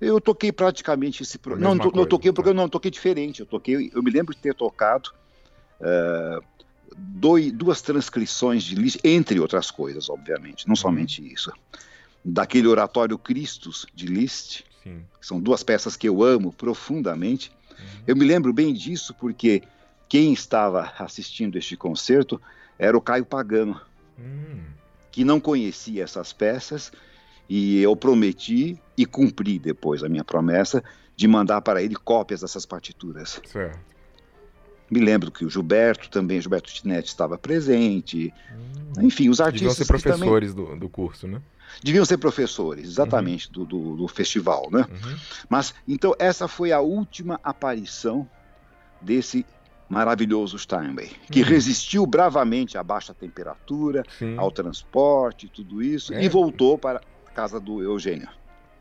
[0.01, 1.75] Eu toquei praticamente esse programa.
[1.75, 2.55] Não, não toquei porque tá.
[2.55, 3.41] não toquei diferente.
[3.41, 3.91] Eu toquei.
[3.95, 5.11] Eu me lembro de ter tocado
[5.81, 6.45] uh,
[6.97, 10.77] dois, duas transcrições de Liszt, entre outras coisas, obviamente, não uhum.
[10.77, 11.53] somente isso.
[12.25, 15.05] Daquele oratório Christus de Liszt, Sim.
[15.21, 17.51] São duas peças que eu amo profundamente.
[17.71, 18.03] Uhum.
[18.07, 19.65] Eu me lembro bem disso porque
[20.09, 22.41] quem estava assistindo este concerto
[22.79, 23.81] era o Caio Pagano,
[24.17, 24.63] uhum.
[25.11, 26.93] que não conhecia essas peças
[27.49, 30.83] e eu prometi e cumpri depois a minha promessa
[31.15, 33.41] de mandar para ele cópias dessas partituras.
[33.47, 33.79] Certo.
[34.91, 38.33] Me lembro que o Gilberto também, Gilberto Tinetti estava presente.
[38.53, 39.03] Hum.
[39.07, 39.77] Enfim, os artistas.
[39.77, 40.75] Deviam ser professores também...
[40.75, 41.41] do, do curso, né?
[41.83, 43.53] Deviam ser professores, exatamente, uhum.
[43.53, 44.87] do, do, do, festival, né?
[44.89, 45.17] Uhum.
[45.49, 48.29] Mas, então, essa foi a última aparição
[49.01, 49.45] desse
[49.89, 51.47] maravilhoso Steinway, que uhum.
[51.47, 54.37] resistiu bravamente à baixa temperatura, Sim.
[54.39, 56.25] ao transporte, tudo isso, é.
[56.25, 57.01] e voltou para
[57.37, 58.31] casa do Eugênio.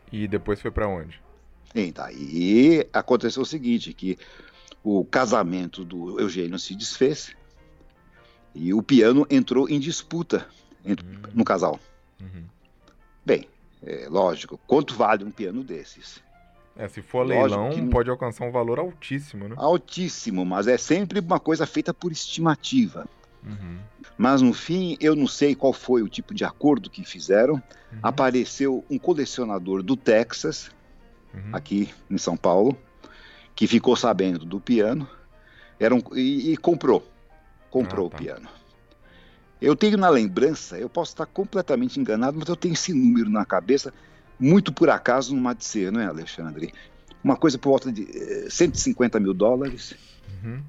[0.10, 1.22] E depois foi para onde?
[1.76, 4.18] E daí aconteceu o seguinte, que
[4.82, 7.36] o casamento do Eugênio se desfez
[8.54, 10.48] e o piano entrou em disputa
[10.86, 11.22] entre, uhum.
[11.34, 11.78] no casal.
[12.22, 12.46] Uhum.
[13.26, 13.46] Bem,
[13.84, 16.24] é, lógico, quanto vale um piano desses?
[16.78, 17.82] É, se for leilão, que...
[17.88, 19.56] pode alcançar um valor altíssimo, né?
[19.58, 23.06] Altíssimo, mas é sempre uma coisa feita por estimativa.
[23.46, 23.78] Uhum.
[24.18, 27.56] Mas no fim, eu não sei qual foi o tipo de acordo que fizeram.
[27.56, 28.00] Uhum.
[28.02, 30.72] Apareceu um colecionador do Texas,
[31.34, 31.52] uhum.
[31.54, 32.78] aqui em São Paulo,
[33.56, 35.08] que ficou sabendo do piano
[35.80, 37.06] era um, e, e comprou.
[37.70, 38.16] Comprou ah, tá.
[38.16, 38.50] o piano.
[39.62, 43.46] Eu tenho na lembrança, eu posso estar completamente enganado, mas eu tenho esse número na
[43.46, 43.94] cabeça,
[44.40, 46.74] muito por acaso não há de ser, não é, Alexandre?
[47.24, 49.96] Uma coisa por volta de eh, 150 mil dólares.
[50.44, 50.62] Uhum.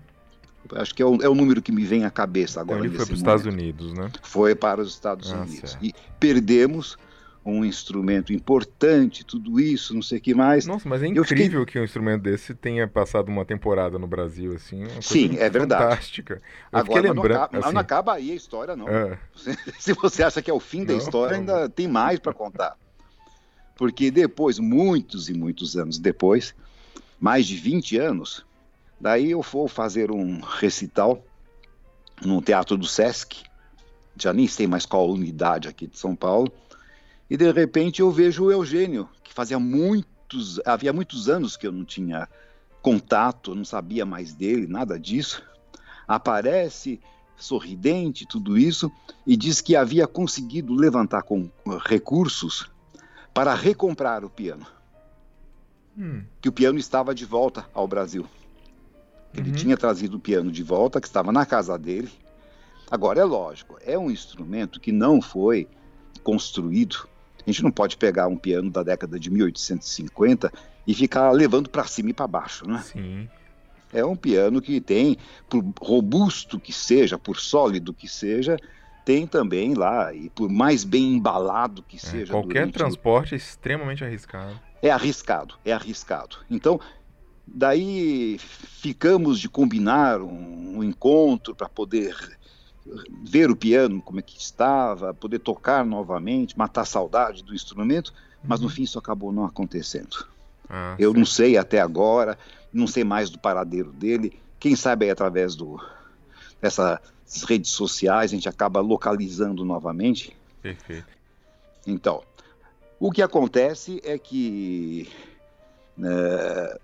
[0.74, 2.80] Acho que é o, é o, número que me vem à cabeça agora.
[2.80, 4.10] Então ele foi para os Estados Unidos, né?
[4.22, 5.70] Foi para os Estados ah, Unidos.
[5.70, 5.84] Certo.
[5.84, 6.96] E perdemos
[7.46, 10.66] um instrumento importante, tudo isso, não sei o que mais.
[10.66, 11.64] Nossa, mas é incrível fiquei...
[11.64, 14.84] que um instrumento desse tenha passado uma temporada no Brasil, assim.
[15.00, 15.84] Sim, é verdade.
[15.84, 16.42] Fantástica.
[16.72, 17.74] Eu Agora, lembrando, não acaba, assim...
[17.74, 18.88] não acaba aí a história, não.
[18.88, 19.16] É.
[19.78, 21.54] Se você acha que é o fim da não, história, não.
[21.54, 22.76] ainda tem mais para contar.
[23.76, 26.52] Porque depois, muitos e muitos anos depois,
[27.20, 28.44] mais de 20 anos,
[29.00, 31.22] daí eu vou fazer um recital
[32.24, 33.44] no Teatro do Sesc,
[34.16, 36.50] já nem sei mais qual unidade aqui de São Paulo,
[37.28, 41.72] e de repente eu vejo o Eugênio, que fazia muitos, havia muitos anos que eu
[41.72, 42.28] não tinha
[42.80, 45.42] contato, não sabia mais dele, nada disso.
[46.06, 47.00] aparece
[47.36, 48.90] sorridente, tudo isso,
[49.26, 51.50] e diz que havia conseguido levantar com
[51.84, 52.70] recursos
[53.34, 54.66] para recomprar o piano.
[55.98, 56.22] Hum.
[56.40, 58.26] Que o piano estava de volta ao Brasil.
[59.36, 59.56] Ele uhum.
[59.56, 62.10] tinha trazido o piano de volta, que estava na casa dele.
[62.90, 65.68] Agora, é lógico, é um instrumento que não foi
[66.22, 67.08] construído.
[67.46, 70.52] A gente não pode pegar um piano da década de 1850
[70.86, 72.80] e ficar levando para cima e para baixo, né?
[72.82, 73.28] Sim.
[73.92, 75.16] É um piano que tem,
[75.48, 78.56] por robusto que seja, por sólido que seja,
[79.04, 82.32] tem também lá, e por mais bem embalado que é, seja.
[82.32, 84.60] Qualquer transporte é extremamente arriscado.
[84.82, 86.38] É arriscado, é arriscado.
[86.50, 86.80] Então,
[87.46, 92.14] daí ficamos de combinar um, um encontro para poder
[93.22, 98.12] ver o piano como é que estava, poder tocar novamente, matar a saudade do instrumento,
[98.42, 98.72] mas no uhum.
[98.72, 100.26] fim isso acabou não acontecendo.
[100.68, 102.38] Ah, Eu não sei até agora,
[102.72, 104.40] não sei mais do paradeiro dele.
[104.58, 105.80] Quem sabe aí através do,
[106.60, 107.00] dessas
[107.46, 110.36] redes sociais a gente acaba localizando novamente.
[110.62, 111.06] Perfeito.
[111.86, 112.22] Então,
[112.98, 115.08] o que acontece é que
[116.02, 116.80] é,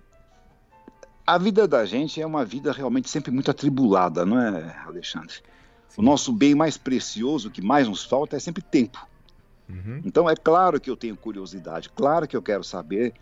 [1.26, 5.34] a vida da gente é uma vida realmente sempre muito atribulada, não é, Alexandre?
[5.88, 6.00] Sim.
[6.00, 9.06] O nosso bem mais precioso, que mais nos falta, é sempre tempo.
[9.68, 10.02] Uhum.
[10.04, 13.14] Então é claro que eu tenho curiosidade, claro que eu quero saber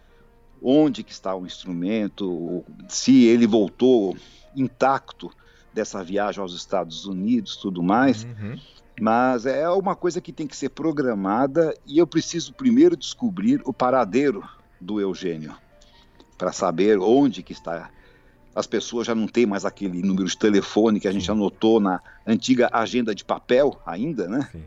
[0.63, 4.17] onde que está o instrumento, se ele voltou
[4.55, 5.31] intacto
[5.73, 8.25] dessa viagem aos Estados Unidos, tudo mais.
[8.25, 8.59] Uhum.
[9.01, 13.73] Mas é uma coisa que tem que ser programada e eu preciso primeiro descobrir o
[13.73, 14.47] paradeiro
[14.79, 15.55] do Eugênio
[16.41, 17.91] para saber onde que está.
[18.55, 21.33] As pessoas já não têm mais aquele número de telefone que a gente Sim.
[21.33, 24.49] anotou na antiga agenda de papel ainda, né?
[24.51, 24.65] Sim.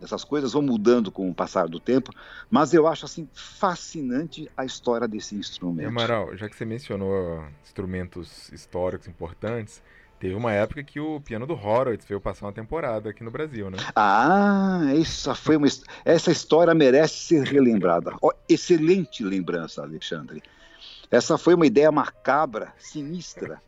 [0.00, 2.12] Essas coisas vão mudando com o passar do tempo,
[2.48, 5.88] mas eu acho assim fascinante a história desse instrumento.
[5.88, 9.82] Amaral, já que você mencionou instrumentos históricos importantes,
[10.24, 13.68] Teve uma época que o piano do Horowitz veio passar uma temporada aqui no Brasil,
[13.68, 13.76] né?
[13.94, 15.66] Ah, essa foi uma
[16.02, 18.16] essa história merece ser relembrada.
[18.22, 20.42] Oh, excelente lembrança, Alexandre.
[21.14, 23.60] Essa foi uma ideia macabra, sinistra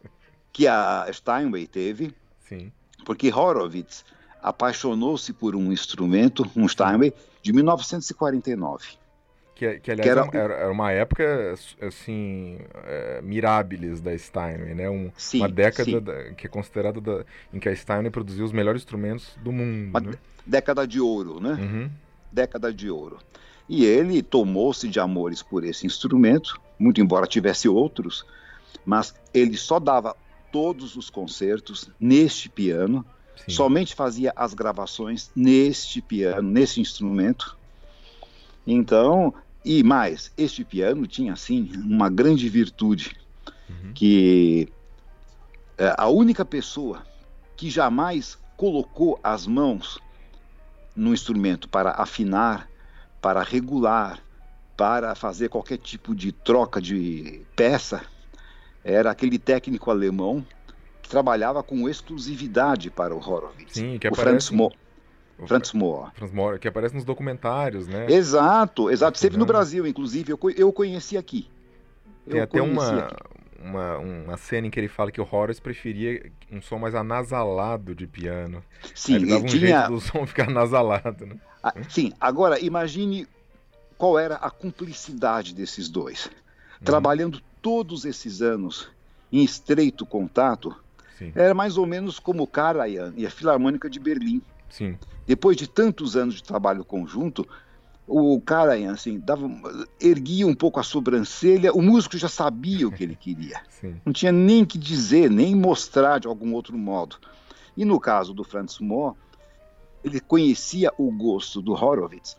[0.53, 2.13] que a Steinway teve.
[2.41, 2.73] Sim.
[3.05, 4.05] Porque Horowitz
[4.43, 8.85] apaixonou-se por um instrumento, um Steinway, de 1949.
[9.55, 10.55] Que, que aliás que era...
[10.55, 10.73] era...
[10.73, 14.91] uma época assim é, mirabilis da Steinway, né?
[14.91, 18.53] Um, sim, uma década da, que é considerada da, em que a Steinway produziu os
[18.53, 19.91] melhores instrumentos do mundo.
[19.91, 20.13] Uma né?
[20.45, 21.53] década de ouro, né?
[21.53, 21.91] Uhum.
[22.33, 23.19] Década de ouro.
[23.69, 28.25] E ele tomou-se de amores por esse instrumento, muito embora tivesse outros,
[28.85, 30.17] mas ele só dava
[30.53, 33.05] todos os concertos neste piano
[33.37, 33.53] Sim.
[33.53, 37.57] somente fazia as gravações neste piano, nesse instrumento.
[38.67, 39.35] Então,
[39.65, 43.17] e mais, este piano tinha assim uma grande virtude
[43.69, 43.93] uhum.
[43.95, 44.69] que
[45.77, 47.03] é, a única pessoa
[47.57, 49.99] que jamais colocou as mãos
[50.95, 52.69] no instrumento para afinar,
[53.21, 54.23] para regular,
[54.77, 58.03] para fazer qualquer tipo de troca de peça,
[58.85, 60.45] era aquele técnico alemão
[61.03, 63.75] que trabalhava com exclusividade para o Horowitz.
[63.75, 64.73] Sim, que o Franz Mo
[65.39, 66.11] o Franz Mohr.
[66.15, 68.07] Franz Mohr, que aparece nos documentários, né?
[68.11, 69.19] Exato, exato.
[69.19, 70.33] Sempre no Brasil, inclusive.
[70.33, 71.51] Eu, eu conheci aqui.
[72.27, 73.15] Tem eu até uma,
[73.63, 77.95] uma, uma cena em que ele fala que o Horowitz preferia um som mais anasalado
[77.95, 78.65] de piano.
[78.95, 79.81] Sim, ele dava um tinha...
[79.81, 81.37] jeito do som ficar anasalado, né?
[81.63, 83.29] Ah, sim, agora imagine
[83.97, 86.27] qual era a cumplicidade desses dois.
[86.27, 86.85] Uhum.
[86.85, 88.89] Trabalhando todos esses anos
[89.33, 90.75] em estreito contato,
[91.19, 91.33] Sim.
[91.35, 94.43] Era mais ou menos como o Karajan e a Filarmônica de Berlim.
[94.69, 94.99] Sim.
[95.27, 97.47] Depois de tantos anos de trabalho conjunto,
[98.07, 99.51] o Karajan assim, dava,
[100.01, 103.61] erguia um pouco a sobrancelha, o músico já sabia o que ele queria.
[103.69, 103.97] Sim.
[104.05, 107.17] Não tinha nem que dizer, nem mostrar de algum outro modo.
[107.77, 109.15] E no caso do Franz Mohr,
[110.05, 112.37] ele conhecia o gosto do Horowitz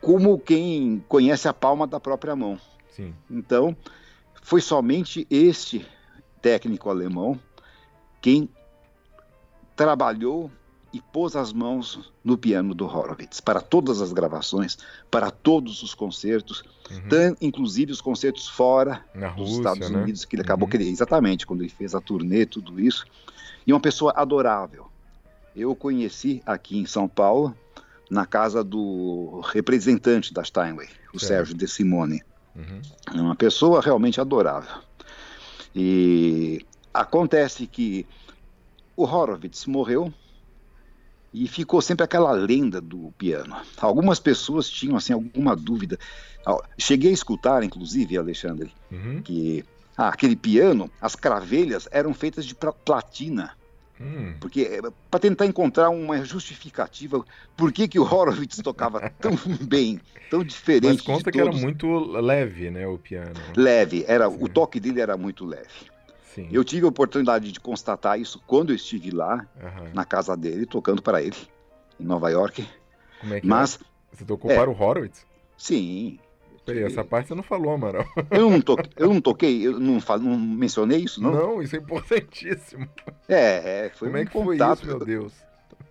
[0.00, 2.58] como quem conhece a palma da própria mão.
[2.90, 3.14] Sim.
[3.30, 3.76] Então,
[4.42, 5.86] foi somente este
[6.40, 7.38] técnico alemão
[8.20, 8.48] quem
[9.74, 10.50] trabalhou
[10.92, 14.78] e pôs as mãos no piano do Horowitz para todas as gravações,
[15.10, 17.36] para todos os concertos, uhum.
[17.40, 19.98] inclusive os concertos fora Na dos Rússia, Estados né?
[19.98, 20.70] Unidos, que ele acabou uhum.
[20.70, 23.04] querendo, exatamente, quando ele fez a turnê, tudo isso.
[23.66, 24.86] E uma pessoa adorável.
[25.54, 27.54] Eu o conheci aqui em São Paulo,
[28.10, 31.28] na casa do representante da Steinway, o certo.
[31.28, 32.22] Sérgio De Simone.
[32.54, 32.80] Uhum.
[33.14, 34.82] É uma pessoa realmente adorável.
[35.74, 36.64] E
[36.96, 38.06] Acontece que
[38.96, 40.10] o Horowitz morreu
[41.30, 43.54] e ficou sempre aquela lenda do piano.
[43.76, 45.98] Algumas pessoas tinham assim alguma dúvida.
[46.78, 49.20] Cheguei a escutar, inclusive, Alexandre, uhum.
[49.20, 49.62] que
[49.94, 53.54] ah, aquele piano, as cravelhas eram feitas de platina.
[54.00, 54.34] Hum.
[54.40, 57.24] Porque eh, para tentar encontrar uma justificativa
[57.56, 59.32] por que, que o Horowitz tocava tão
[59.62, 60.86] bem, tão diferente.
[60.86, 63.32] Mas conta que era muito leve, né, o piano.
[63.56, 64.38] Leve, era Sim.
[64.40, 65.90] o toque dele era muito leve.
[66.34, 66.48] Sim.
[66.52, 69.90] Eu tive a oportunidade de constatar isso quando eu estive lá, uhum.
[69.94, 71.36] na casa dele, tocando para ele,
[71.98, 72.68] em Nova York.
[73.20, 73.78] Como é que Mas, é?
[74.12, 75.24] Você tocou é, para o Horowitz?
[75.56, 76.18] Sim,
[76.66, 78.04] Peraí, essa parte você não falou, Amaral.
[78.28, 81.30] Eu não, toquei, eu não toquei, eu não, não mencionei isso, não?
[81.30, 82.88] Não, isso é importantíssimo.
[83.28, 85.32] É, é foi Como é um é que contato, foi isso, meu Deus?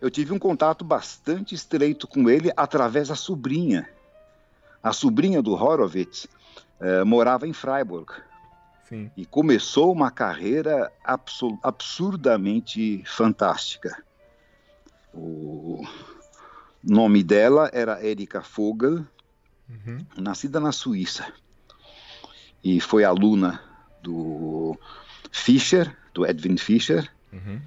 [0.01, 3.89] Eu tive um contato bastante estreito com ele através da sobrinha.
[4.83, 6.27] A sobrinha do Horowitz
[6.81, 8.11] é, morava em Freiburg.
[8.89, 9.09] Sim.
[9.15, 10.91] E começou uma carreira
[11.63, 14.03] absurdamente fantástica.
[15.13, 15.83] O
[16.83, 19.05] nome dela era Erika Vogel,
[19.69, 20.05] uhum.
[20.17, 21.31] nascida na Suíça.
[22.63, 23.61] E foi aluna
[24.01, 24.77] do
[25.31, 27.59] Fischer, do Edwin Fischer, uhum.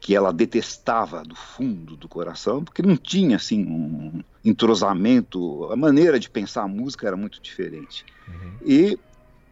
[0.00, 6.18] que ela detestava do fundo do coração, porque não tinha assim um entrosamento, a maneira
[6.18, 8.04] de pensar a música era muito diferente.
[8.26, 8.56] Uhum.
[8.64, 8.98] E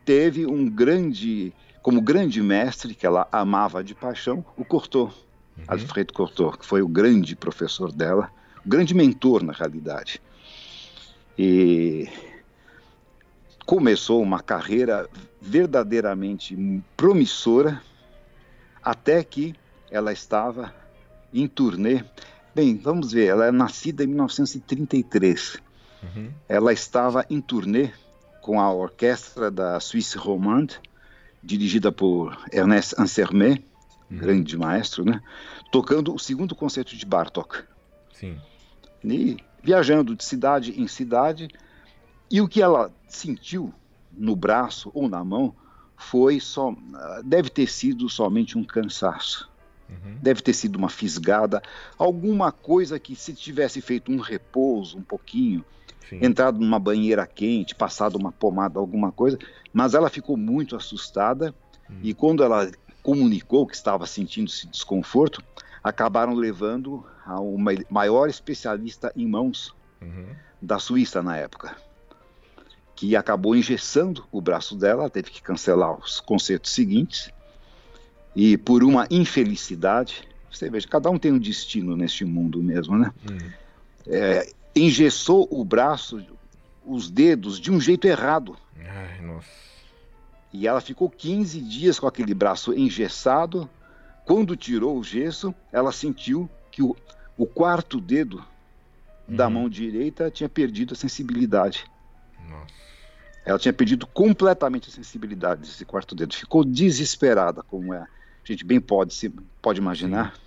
[0.05, 5.13] teve um grande, como grande mestre que ela amava de paixão, o Cortot,
[5.57, 5.65] uhum.
[5.69, 8.31] Alfred Cortot, que foi o grande professor dela,
[8.65, 10.21] o grande mentor na realidade.
[11.43, 12.07] E
[13.65, 15.09] começou uma carreira
[15.41, 16.55] verdadeiramente
[16.95, 17.81] promissora
[18.83, 19.55] até que
[19.91, 20.75] ela estava
[21.33, 22.05] em turnê.
[22.55, 25.57] Bem, vamos ver, ela é nascida em 1933.
[26.03, 26.31] Uhum.
[26.47, 27.91] Ela estava em turnê
[28.43, 30.79] com a orquestra da Suisse Romande,
[31.43, 33.65] dirigida por Ernest Ansermet,
[34.11, 34.19] uhum.
[34.19, 35.23] grande maestro, né?
[35.73, 37.65] Tocando o segundo concerto de Bartok.
[38.13, 38.39] Sim.
[39.03, 41.49] E viajando de cidade em cidade,
[42.31, 43.73] e o que ela sentiu
[44.13, 45.55] no braço ou na mão
[45.97, 46.75] foi só
[47.25, 49.51] deve ter sido somente um cansaço.
[49.89, 50.17] Uhum.
[50.23, 51.61] Deve ter sido uma fisgada,
[51.99, 55.65] alguma coisa que se tivesse feito um repouso um pouquinho,
[56.09, 56.21] Sim.
[56.23, 59.39] entrado numa banheira quente, passado uma pomada, alguma coisa,
[59.73, 61.55] mas ela ficou muito assustada
[61.89, 61.99] uhum.
[62.03, 62.71] e quando ela
[63.03, 65.43] comunicou que estava sentindo esse desconforto,
[65.83, 69.73] acabaram levando a uma maior especialista em mãos
[70.03, 70.27] uhum.
[70.61, 71.77] da Suíça na época,
[72.97, 77.31] que acabou engessando o braço dela, teve que cancelar os concertos seguintes,
[78.35, 83.13] e por uma infelicidade, você veja, cada um tem um destino neste mundo mesmo, né?
[83.31, 83.51] Uhum.
[84.09, 86.25] É, engessou o braço,
[86.85, 88.57] os dedos, de um jeito errado.
[88.77, 89.49] Ai, nossa.
[90.53, 93.71] E ela ficou 15 dias com aquele braço engessado,
[94.25, 96.97] quando tirou o gesso, ela sentiu que o,
[97.41, 98.45] o quarto dedo
[99.27, 99.35] uhum.
[99.35, 101.87] da mão direita tinha perdido a sensibilidade.
[102.47, 102.67] Nossa.
[103.47, 106.35] Ela tinha perdido completamente a sensibilidade desse quarto dedo.
[106.35, 108.01] Ficou desesperada, como é.
[108.01, 108.07] a
[108.45, 109.31] gente bem pode, se,
[109.63, 110.35] pode imaginar.
[110.35, 110.41] Sim.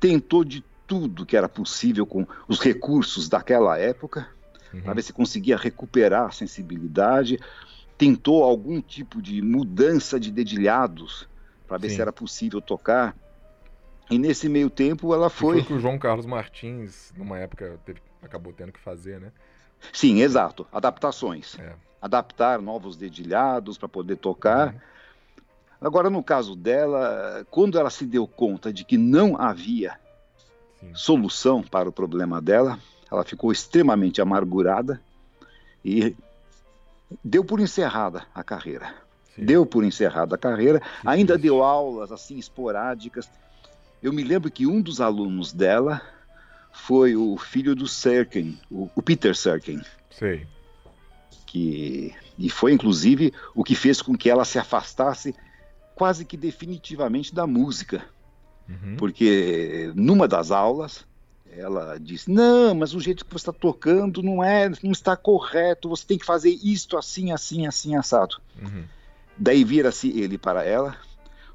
[0.00, 4.26] Tentou de tudo que era possível com os recursos daquela época,
[4.72, 4.80] uhum.
[4.80, 7.38] para ver se conseguia recuperar a sensibilidade.
[7.98, 11.28] Tentou algum tipo de mudança de dedilhados
[11.68, 11.96] para ver Sim.
[11.96, 13.14] se era possível tocar.
[14.14, 15.56] E nesse meio tempo ela foi.
[15.56, 19.32] Foi que o João Carlos Martins, numa época, teve, acabou tendo que fazer, né?
[19.92, 20.64] Sim, exato.
[20.72, 21.58] Adaptações.
[21.58, 21.72] É.
[22.00, 24.68] Adaptar novos dedilhados para poder tocar.
[24.72, 24.80] Uhum.
[25.80, 29.98] Agora, no caso dela, quando ela se deu conta de que não havia
[30.78, 30.92] Sim.
[30.94, 32.78] solução para o problema dela,
[33.10, 35.00] ela ficou extremamente amargurada
[35.84, 36.14] e
[37.22, 38.94] deu por encerrada a carreira.
[39.34, 39.44] Sim.
[39.44, 43.28] Deu por encerrada a carreira, que ainda deu aulas assim esporádicas.
[44.04, 46.02] Eu me lembro que um dos alunos dela
[46.70, 49.80] foi o filho do Serkin, o, o Peter Serkin.
[50.10, 50.46] Sei.
[51.46, 55.34] Que, e foi inclusive o que fez com que ela se afastasse
[55.94, 58.04] quase que definitivamente da música.
[58.68, 58.96] Uhum.
[58.98, 61.06] Porque numa das aulas
[61.50, 65.88] ela disse: Não, mas o jeito que você está tocando não é, não está correto.
[65.88, 68.36] Você tem que fazer isto assim, assim, assim, assado.
[68.60, 68.84] Uhum.
[69.38, 70.94] Daí vira-se ele para ela.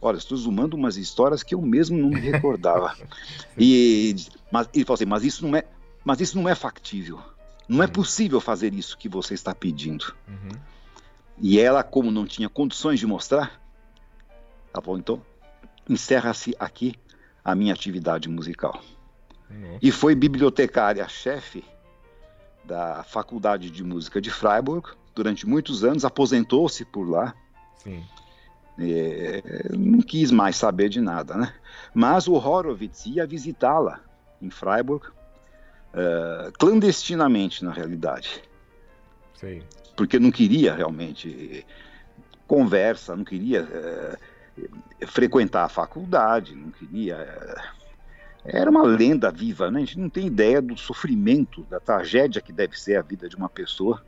[0.02, 2.96] Olha, estou zoomando umas histórias que eu mesmo não me recordava.
[3.58, 4.16] e
[4.52, 5.66] mas ele falou assim: mas isso não é,
[6.04, 7.20] mas isso não é factível.
[7.68, 7.92] Não é uhum.
[7.92, 10.16] possível fazer isso que você está pedindo.
[10.28, 10.60] Uhum.
[11.38, 13.62] E ela, como não tinha condições de mostrar,
[14.74, 15.22] ela falou: então
[15.88, 16.96] encerra-se aqui
[17.44, 18.82] a minha atividade musical.
[19.50, 19.80] Nossa.
[19.82, 21.64] E foi bibliotecária-chefe
[22.64, 27.34] da Faculdade de Música de Freiburg durante muitos anos, aposentou-se por lá
[27.76, 28.04] Sim.
[28.80, 29.44] É,
[29.78, 31.54] não quis mais saber de nada, né?
[31.94, 34.00] Mas o Horowitz ia visitá-la
[34.42, 38.42] em Freiburg, uh, clandestinamente, na realidade.
[39.36, 39.62] Sim.
[39.96, 41.66] Porque não queria realmente
[42.48, 44.18] conversa, não queria é,
[45.06, 47.16] frequentar a faculdade, não queria.
[48.46, 49.80] É, era uma lenda viva, né?
[49.80, 53.36] A gente não tem ideia do sofrimento, da tragédia que deve ser a vida de
[53.36, 54.04] uma pessoa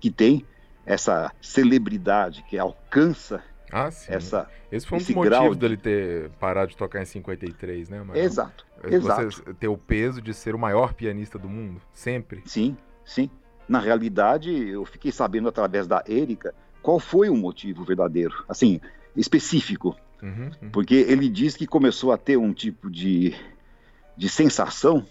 [0.00, 0.46] que tem
[0.84, 3.42] essa celebridade, que alcança
[3.72, 4.12] ah, sim.
[4.12, 5.60] Essa, esse foi um dos motivos de...
[5.60, 8.04] dele ter parado de tocar em 53, né?
[8.14, 9.54] Exato, Você exato.
[9.54, 12.42] ter o peso de ser o maior pianista do mundo, sempre.
[12.46, 13.30] Sim, sim.
[13.68, 18.80] Na realidade, eu fiquei sabendo através da Érica qual foi o motivo verdadeiro, assim,
[19.16, 19.96] específico.
[20.22, 20.70] Uhum, uhum.
[20.70, 23.34] Porque ele diz que começou a ter um tipo de,
[24.16, 25.04] de sensação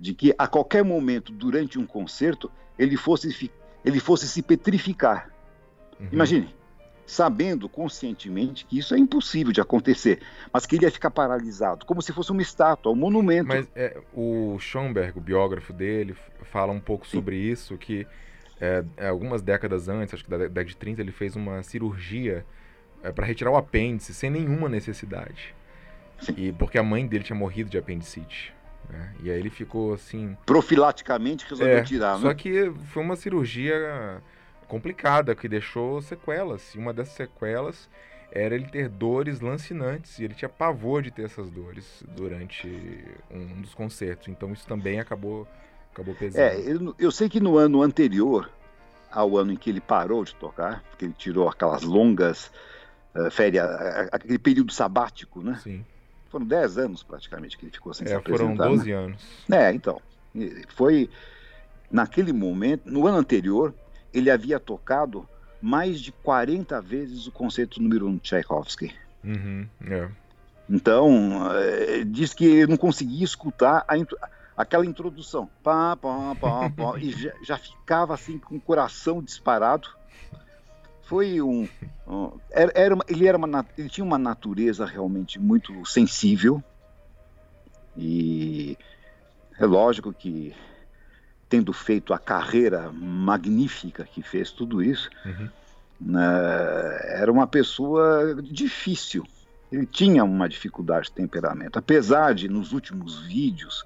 [0.00, 3.50] de que a qualquer momento durante um concerto ele fosse,
[3.84, 5.30] ele fosse se petrificar.
[6.00, 6.08] Uhum.
[6.12, 6.55] Imagine,
[7.06, 10.20] sabendo conscientemente que isso é impossível de acontecer,
[10.52, 13.46] mas queria ficar paralisado, como se fosse uma estátua, um monumento.
[13.46, 17.18] Mas é, o Schoenberg, o biógrafo dele, fala um pouco Sim.
[17.18, 18.06] sobre isso, que
[18.60, 22.44] é, é, algumas décadas antes, acho que da década de 30, ele fez uma cirurgia
[23.02, 25.54] é, para retirar o apêndice sem nenhuma necessidade.
[26.18, 26.34] Sim.
[26.36, 28.54] E porque a mãe dele tinha morrido de apendicite.
[28.88, 29.14] Né?
[29.22, 30.36] E aí ele ficou assim.
[30.46, 32.20] Profilaticamente resolveu é, tirar, né?
[32.20, 34.22] Só que foi uma cirurgia
[34.68, 36.74] complicada, que deixou sequelas.
[36.74, 37.88] E uma dessas sequelas
[38.30, 40.18] era ele ter dores lancinantes.
[40.18, 42.68] E ele tinha pavor de ter essas dores durante
[43.30, 44.28] um dos concertos.
[44.28, 45.46] Então isso também acabou,
[45.92, 46.42] acabou pesando.
[46.42, 48.50] É, eu, eu sei que no ano anterior
[49.10, 52.50] ao ano em que ele parou de tocar, porque ele tirou aquelas longas
[53.14, 53.66] uh, férias,
[54.12, 55.58] aquele período sabático, né?
[55.62, 55.84] Sim.
[56.28, 58.64] Foram 10 anos praticamente que ele ficou sem é, se apresentar.
[58.64, 58.96] Foram 12 né?
[58.96, 59.26] anos.
[59.50, 60.02] É, então.
[60.74, 61.08] Foi
[61.90, 63.74] naquele momento, no ano anterior,
[64.18, 65.28] ele havia tocado
[65.60, 68.94] mais de 40 vezes o concerto número 1 um de Tchaikovsky.
[69.24, 70.08] Uhum, é.
[70.68, 73.94] Então, é, diz que não conseguia escutar a,
[74.56, 75.48] aquela introdução.
[75.62, 79.88] Pá, pá, pá, pá, e já, já, ficava assim com o coração disparado.
[81.02, 81.68] Foi um.
[82.06, 86.62] um era, era uma, ele, era uma, ele tinha uma natureza realmente muito sensível.
[87.96, 88.76] E
[89.58, 90.54] é lógico que
[91.48, 95.48] tendo feito a carreira magnífica que fez tudo isso, uhum.
[96.00, 99.24] né, era uma pessoa difícil.
[99.70, 101.78] Ele tinha uma dificuldade de temperamento.
[101.78, 103.84] Apesar de, nos últimos vídeos,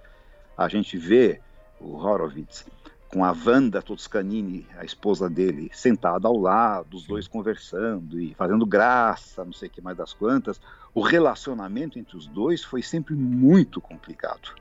[0.56, 1.40] a gente ver
[1.80, 2.66] o Horowitz
[3.08, 8.64] com a Wanda Toscanini, a esposa dele, sentada ao lado, os dois conversando e fazendo
[8.64, 10.61] graça, não sei o que mais das quantas,
[10.94, 14.54] o relacionamento entre os dois foi sempre muito complicado.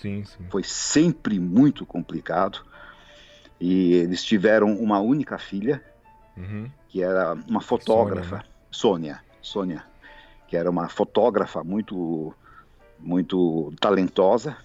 [0.00, 0.44] Sim, sim.
[0.50, 2.64] Foi sempre muito complicado.
[3.60, 5.82] E eles tiveram uma única filha,
[6.36, 6.68] uhum.
[6.88, 9.20] que era uma fotógrafa, Sônia, né?
[9.20, 9.84] Sônia, Sônia,
[10.48, 12.34] que era uma fotógrafa muito,
[12.98, 14.56] muito talentosa.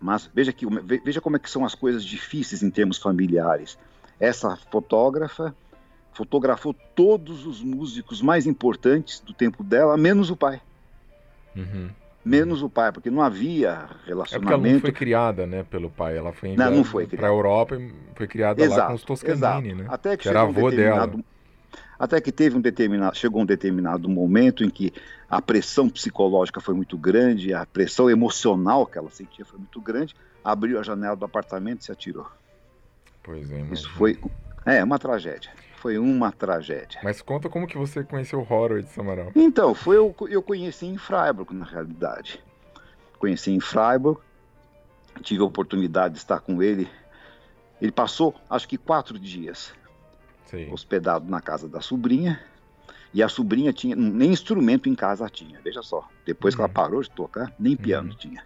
[0.00, 0.64] Mas veja, que,
[1.04, 3.76] veja como é que são as coisas difíceis em termos familiares.
[4.20, 5.54] Essa fotógrafa
[6.12, 10.60] fotografou todos os músicos mais importantes do tempo dela, menos o pai.
[11.56, 11.90] Uhum
[12.24, 14.34] menos o pai, porque não havia relacionamento.
[14.34, 17.26] É porque ela não foi criada, né, pelo pai, ela foi não, não foi para
[17.26, 19.86] a Europa e foi criada exato, lá com os Toscanini, né?
[19.88, 21.10] Até que, que era avô um dela.
[21.98, 24.92] Até que teve um determinado, chegou um determinado momento em que
[25.28, 30.14] a pressão psicológica foi muito grande, a pressão emocional que ela sentia foi muito grande,
[30.44, 32.26] abriu a janela do apartamento e se atirou.
[33.22, 33.60] Pois é.
[33.72, 34.16] Isso foi
[34.64, 37.00] é uma tragédia foi uma tragédia.
[37.02, 39.30] Mas conta como que você conheceu o Horror de Samaral.
[39.34, 42.42] Então, foi eu, eu conheci em Freiburg, na realidade.
[43.18, 44.20] Conheci em Freiburg,
[45.22, 46.88] tive a oportunidade de estar com ele.
[47.80, 49.72] Ele passou, acho que quatro dias,
[50.46, 50.70] Sim.
[50.72, 52.40] hospedado na casa da sobrinha.
[53.14, 56.06] E a sobrinha tinha, nem instrumento em casa tinha, veja só.
[56.26, 56.58] Depois uhum.
[56.58, 56.74] que ela uhum.
[56.74, 58.16] parou de tocar, nem piano uhum.
[58.16, 58.44] tinha.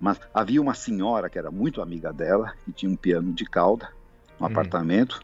[0.00, 3.90] Mas havia uma senhora que era muito amiga dela, que tinha um piano de cauda,
[4.40, 4.50] um uhum.
[4.50, 5.20] apartamento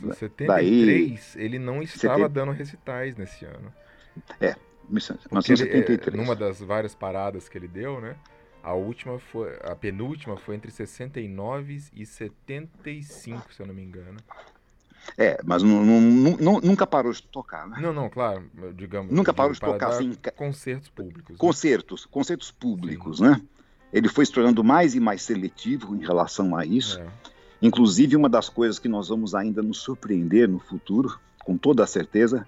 [0.00, 2.28] Nossa, 73 Daí, ele não estava 70...
[2.28, 3.74] dando recitais nesse ano.
[4.40, 4.56] É,
[4.88, 6.08] 1973.
[6.08, 8.16] Ele, numa das várias paradas que ele deu, né?
[8.62, 14.18] A última foi, a penúltima foi entre 69 e 75, se eu não me engano.
[15.16, 17.78] É, mas nunca parou de tocar, né?
[17.80, 18.44] Não, não, claro,
[18.74, 19.12] digamos.
[19.12, 20.16] Nunca parou de tocar assim.
[20.34, 21.30] Concertos públicos.
[21.30, 21.36] Né?
[21.38, 23.24] Concertos, concertos públicos, Sim.
[23.24, 23.40] né?
[23.92, 27.00] Ele foi se tornando mais e mais seletivo em relação a isso.
[27.00, 27.06] É.
[27.62, 31.86] Inclusive, uma das coisas que nós vamos ainda nos surpreender no futuro, com toda a
[31.86, 32.46] certeza,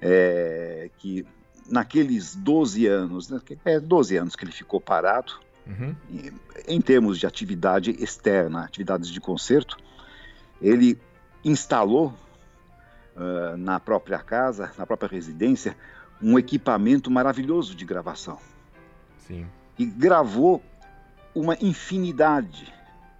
[0.00, 1.24] é que
[1.68, 5.32] naqueles 12 anos, né, é 12 anos que ele ficou parado,
[5.66, 5.94] uhum.
[6.10, 6.32] em,
[6.68, 9.76] em termos de atividade externa, atividades de concerto,
[10.60, 10.98] ele
[11.46, 12.12] instalou
[13.14, 15.76] uh, na própria casa, na própria residência,
[16.20, 18.38] um equipamento maravilhoso de gravação.
[19.26, 19.46] Sim.
[19.78, 20.62] E gravou
[21.34, 22.72] uma infinidade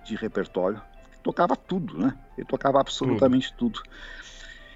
[0.05, 0.83] de repertório.
[1.22, 2.16] Tocava tudo, né?
[2.37, 3.81] Ele tocava absolutamente tudo.
[3.81, 3.91] tudo.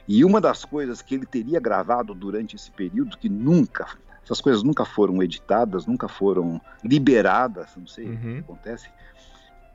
[0.07, 3.87] E uma das coisas que ele teria gravado durante esse período, que nunca,
[4.25, 8.15] essas coisas nunca foram editadas, nunca foram liberadas, não sei uhum.
[8.15, 8.91] o que acontece,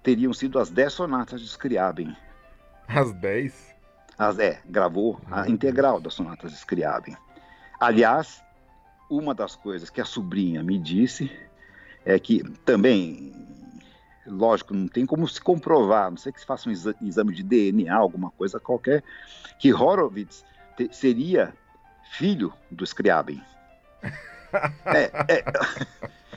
[0.03, 2.15] teriam sido as 10 sonatas de Scriabin.
[2.87, 3.75] As 10?
[4.17, 7.15] As, é, gravou a integral das sonatas de Scriabin.
[7.79, 8.41] Aliás,
[9.09, 11.31] uma das coisas que a sobrinha me disse
[12.05, 13.33] é que também,
[14.25, 17.93] lógico, não tem como se comprovar, não sei que se faça um exame de DNA,
[17.93, 19.03] alguma coisa qualquer,
[19.59, 20.45] que Horowitz
[20.77, 21.53] te, seria
[22.11, 23.41] filho do Scriabin.
[24.85, 25.43] é, é.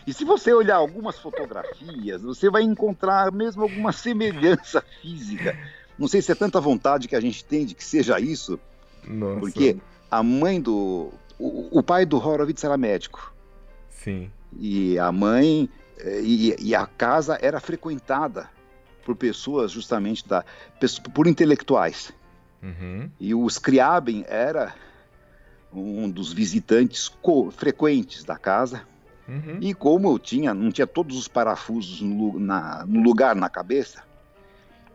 [0.07, 5.57] E se você olhar algumas fotografias, você vai encontrar mesmo alguma semelhança física.
[5.99, 8.59] Não sei se é tanta vontade que a gente tem de que seja isso,
[9.07, 9.40] Nossa.
[9.40, 9.76] porque
[10.11, 11.11] a mãe do.
[11.38, 13.34] O, o pai do Horowitz era médico.
[13.90, 14.30] Sim.
[14.59, 15.68] E a mãe.
[16.22, 18.49] E, e a casa era frequentada
[19.05, 20.44] por pessoas justamente da.
[21.12, 22.12] por intelectuais.
[22.62, 23.11] Uhum.
[23.18, 24.74] E o Scriabin era
[25.72, 27.12] um dos visitantes
[27.53, 28.82] frequentes da casa.
[29.28, 29.59] Uhum.
[29.61, 34.03] E como eu tinha, não tinha todos os parafusos no, na, no lugar na cabeça,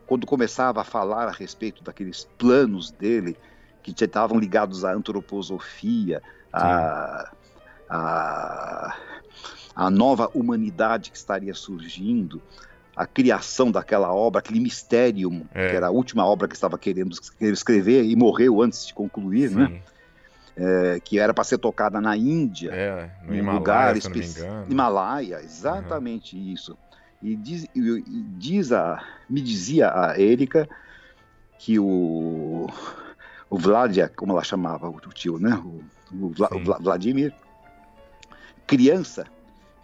[0.06, 3.36] quando começava a falar a respeito daqueles planos dele,
[3.82, 7.30] que estavam ligados à antroposofia, à,
[7.88, 8.96] à,
[9.74, 12.40] à nova humanidade que estaria surgindo,
[12.96, 15.70] a criação daquela obra, aquele mistério, é.
[15.70, 19.66] que era a última obra que estava querendo escrever e morreu antes de concluir, né?
[19.66, 19.72] Sim.
[19.72, 19.82] né?
[20.56, 24.46] É, que era para ser tocada na Índia, é, no Himalaia, lugar específico.
[24.68, 26.52] Himalaia, exatamente uhum.
[26.52, 26.78] isso.
[27.24, 28.02] E diz, e
[28.36, 30.68] diz a, me dizia a Érica
[31.58, 32.66] que o,
[33.48, 35.54] o Vladia, como ela chamava o tio, né?
[35.56, 37.34] O, o, Vla, o Vladimir,
[38.66, 39.26] criança,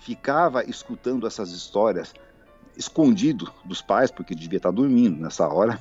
[0.00, 2.12] ficava escutando essas histórias
[2.76, 5.80] escondido dos pais, porque devia estar dormindo nessa hora,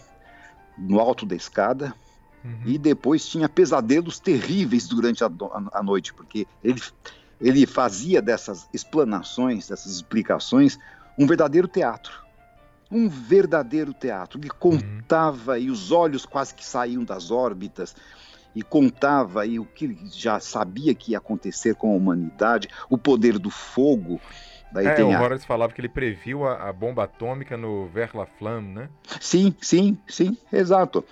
[0.78, 1.93] no alto da escada,
[2.41, 2.62] uhum.
[2.68, 6.82] e depois tinha pesadelos terríveis durante a, a, a, noite, porque ele,
[7.41, 10.80] ele fazia dessas explanações, dessas explicações,
[11.20, 12.24] um verdadeiro teatro.
[12.90, 14.40] Um verdadeiro teatro.
[14.40, 15.58] Ele contava uhum.
[15.58, 17.96] e os olhos quase que saíam das órbitas
[18.56, 23.38] e contava e o que já sabia que ia acontecer com a humanidade, o poder
[23.38, 24.20] do fogo,
[24.72, 25.22] Daí é, o a...
[25.22, 28.90] Horace falava que ele previu a, a bomba atômica no Vers la Flamme, né?
[29.20, 31.04] Sim, sim, sim, exato.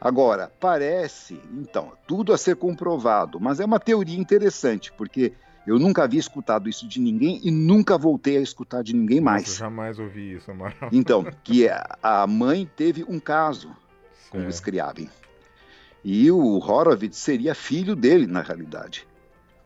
[0.00, 5.32] Agora, parece, então, tudo a ser comprovado, mas é uma teoria interessante, porque
[5.66, 9.42] eu nunca havia escutado isso de ninguém e nunca voltei a escutar de ninguém mais.
[9.46, 10.90] Nossa, jamais ouvi isso, Amaral.
[10.92, 11.68] Então, que
[12.02, 13.74] a mãe teve um caso
[14.30, 15.10] com o Scriabin.
[16.04, 19.06] E o Horowitz seria filho dele, na realidade.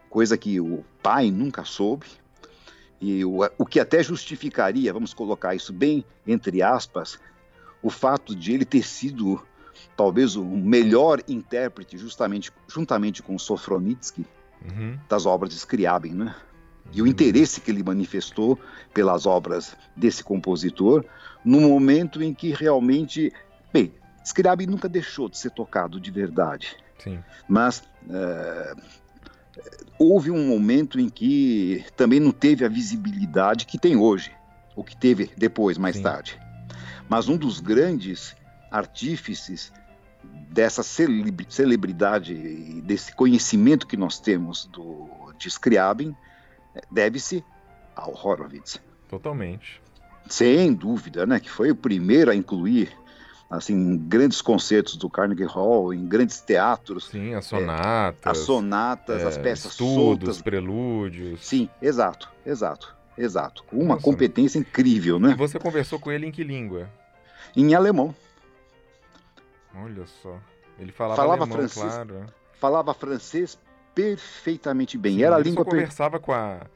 [0.08, 2.06] Coisa que o pai nunca soube,
[2.98, 7.18] e o, o que até justificaria, vamos colocar isso bem entre aspas,
[7.82, 9.42] o fato de ele ter sido
[9.96, 14.26] talvez o melhor intérprete justamente juntamente com Sofronitsky
[14.64, 14.98] uhum.
[15.08, 16.34] das obras de Scriabin, né?
[16.92, 17.10] E o uhum.
[17.10, 18.58] interesse que ele manifestou
[18.92, 21.04] pelas obras desse compositor
[21.44, 23.32] no momento em que realmente,
[23.72, 23.92] bem,
[24.24, 26.76] Scriabin nunca deixou de ser tocado de verdade.
[26.98, 27.20] Sim.
[27.48, 28.80] Mas uh,
[29.98, 34.32] houve um momento em que também não teve a visibilidade que tem hoje,
[34.74, 36.02] o que teve depois, mais Sim.
[36.02, 36.40] tarde.
[37.08, 38.36] Mas um dos grandes
[38.70, 39.72] artífices
[40.22, 42.34] dessa celebridade
[42.82, 45.08] desse conhecimento que nós temos do,
[45.38, 46.14] de Scriabin
[46.90, 47.44] deve-se
[47.94, 48.80] ao Horowitz.
[49.08, 49.80] Totalmente.
[50.28, 51.40] Sem dúvida, né?
[51.40, 52.92] Que foi o primeiro a incluir
[53.50, 57.08] assim, em grandes concertos do Carnegie Hall, em grandes teatros.
[57.08, 58.24] Sim, as sonatas.
[58.24, 60.42] É, as sonatas, é, as peças estudos, soltas.
[60.42, 61.44] prelúdios.
[61.44, 63.64] Sim, exato, exato, exato.
[63.72, 64.04] Uma Nossa.
[64.04, 65.32] competência incrível, né?
[65.32, 66.88] E você conversou com ele em que língua?
[67.56, 68.14] Em alemão.
[69.74, 70.38] Olha só.
[70.78, 72.26] Ele falava, falava alemão, francês, claro.
[72.54, 73.58] Falava francês
[73.94, 75.16] perfeitamente bem.
[75.16, 75.62] Sim, Era a língua.
[75.62, 76.66] Ele conversava com a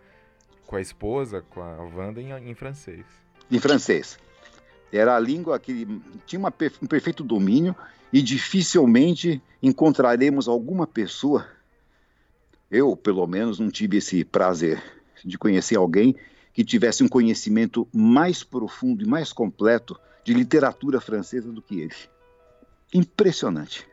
[0.66, 3.04] com a esposa, com a Wanda em, em francês.
[3.50, 4.18] Em francês.
[4.92, 5.86] Era a língua que
[6.26, 7.74] tinha uma, um perfeito domínio
[8.12, 11.46] e dificilmente encontraremos alguma pessoa,
[12.70, 14.82] eu pelo menos não tive esse prazer
[15.24, 16.16] de conhecer alguém
[16.52, 21.94] que tivesse um conhecimento mais profundo e mais completo de literatura francesa do que ele.
[22.94, 23.84] Impressionante.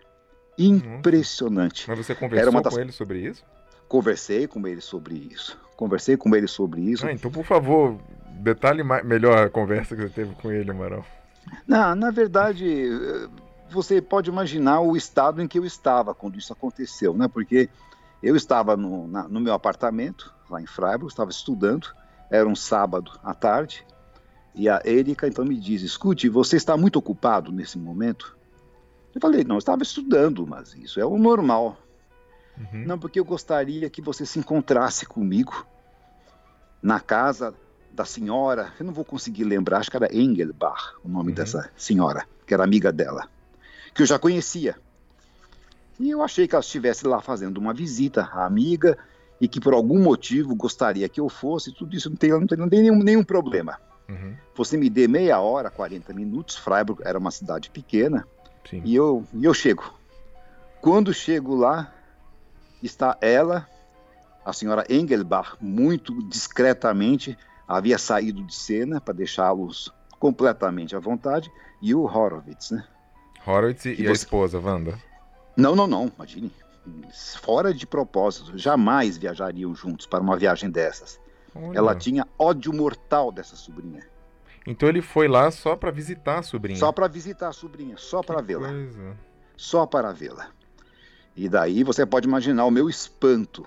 [0.57, 1.85] Impressionante.
[1.87, 2.73] Mas você conversou das...
[2.73, 3.43] com ele sobre isso?
[3.87, 5.59] Conversei com ele sobre isso.
[5.75, 7.07] Conversei com ele sobre isso.
[7.07, 7.99] Ah, então, por favor,
[8.39, 11.03] detalhe mais, melhor a conversa que você teve com ele, Amaral.
[11.67, 12.87] Não, na verdade,
[13.71, 17.27] você pode imaginar o estado em que eu estava quando isso aconteceu, né?
[17.27, 17.67] Porque
[18.21, 21.87] eu estava no, na, no meu apartamento, lá em Freiburg, estava estudando,
[22.29, 23.85] era um sábado à tarde,
[24.53, 28.37] e a Erika então me diz: escute, você está muito ocupado nesse momento?
[29.13, 31.77] Eu falei: não, eu estava estudando, mas isso é o normal.
[32.57, 32.85] Uhum.
[32.85, 35.65] Não, porque eu gostaria que você se encontrasse comigo
[36.81, 37.53] na casa
[37.91, 41.35] da senhora, eu não vou conseguir lembrar, acho que era Engelbach, o nome uhum.
[41.35, 43.27] dessa senhora, que era amiga dela,
[43.93, 44.75] que eu já conhecia.
[45.99, 48.97] E eu achei que ela estivesse lá fazendo uma visita à amiga
[49.39, 52.57] e que por algum motivo gostaria que eu fosse, tudo isso não tem, não tem,
[52.57, 53.77] não tem nenhum, nenhum problema.
[54.09, 54.35] Uhum.
[54.55, 58.25] Você me dê meia hora, 40 minutos, Freiburg era uma cidade pequena,
[58.69, 58.81] Sim.
[58.83, 59.93] e eu, e eu chego.
[60.81, 61.93] Quando chego lá,
[62.81, 63.67] está ela,
[64.45, 67.37] a senhora Engelbach, muito discretamente,
[67.67, 71.51] havia saído de cena para deixá-los completamente à vontade,
[71.81, 72.85] e o Horowitz, né?
[73.45, 74.07] Horowitz e você...
[74.07, 74.97] a esposa, Wanda?
[75.57, 76.51] Não, não, não, imagine.
[77.41, 81.19] Fora de propósito, jamais viajariam juntos para uma viagem dessas.
[81.53, 81.77] Olha.
[81.77, 84.07] Ela tinha ódio mortal dessa sobrinha.
[84.65, 86.77] Então ele foi lá só para visitar a sobrinha?
[86.77, 88.69] Só para visitar a sobrinha, só para vê-la.
[89.57, 90.49] Só para vê-la.
[91.35, 93.65] E daí você pode imaginar o meu espanto.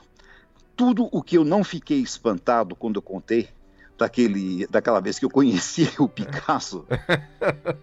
[0.76, 3.48] Tudo o que eu não fiquei espantado quando eu contei
[3.96, 6.86] daquele, daquela vez que eu conheci o Picasso,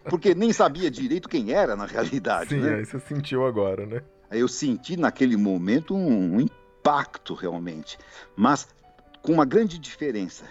[0.09, 2.49] porque nem sabia direito quem era na realidade.
[2.49, 2.75] Sim, né?
[2.75, 4.01] aí você sentiu agora, né?
[4.29, 7.97] Eu senti naquele momento um, um impacto realmente,
[8.35, 8.67] mas
[9.21, 10.45] com uma grande diferença.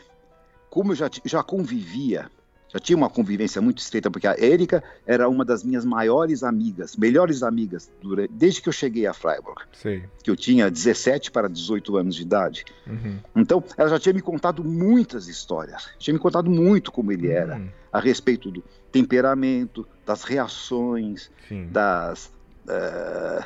[0.68, 2.30] Como eu já, já convivia
[2.72, 6.96] já tinha uma convivência muito estreita, porque a Érica era uma das minhas maiores amigas,
[6.96, 9.62] melhores amigas, durante, desde que eu cheguei a Freiburg.
[9.72, 10.02] Sim.
[10.22, 12.64] Que eu tinha 17 para 18 anos de idade.
[12.86, 13.18] Uhum.
[13.34, 15.90] Então, ela já tinha me contado muitas histórias.
[15.98, 17.68] Tinha me contado muito como ele era, uhum.
[17.92, 18.62] a respeito do
[18.92, 21.68] temperamento, das reações, Sim.
[21.72, 22.32] das
[22.66, 23.44] uh,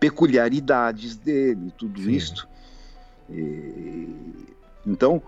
[0.00, 2.12] peculiaridades dele, tudo Sim.
[2.12, 2.48] isso.
[3.28, 4.08] E,
[4.86, 5.22] então,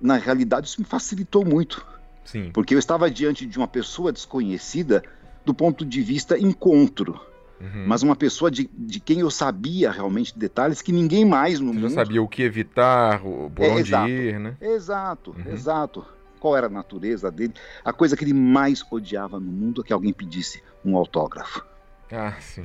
[0.00, 1.93] na realidade, isso me facilitou muito
[2.24, 2.50] Sim.
[2.52, 5.02] Porque eu estava diante de uma pessoa desconhecida
[5.44, 7.20] do ponto de vista encontro.
[7.60, 7.84] Uhum.
[7.86, 11.74] Mas uma pessoa de, de quem eu sabia realmente detalhes que ninguém mais no Você
[11.74, 11.88] mundo.
[11.90, 14.56] Já sabia o que evitar, por é, onde exato, ir, né?
[14.60, 15.52] Exato, uhum.
[15.52, 16.04] exato.
[16.40, 17.54] Qual era a natureza dele?
[17.84, 21.64] A coisa que ele mais odiava no mundo é que alguém pedisse um autógrafo.
[22.12, 22.64] Ah, sim.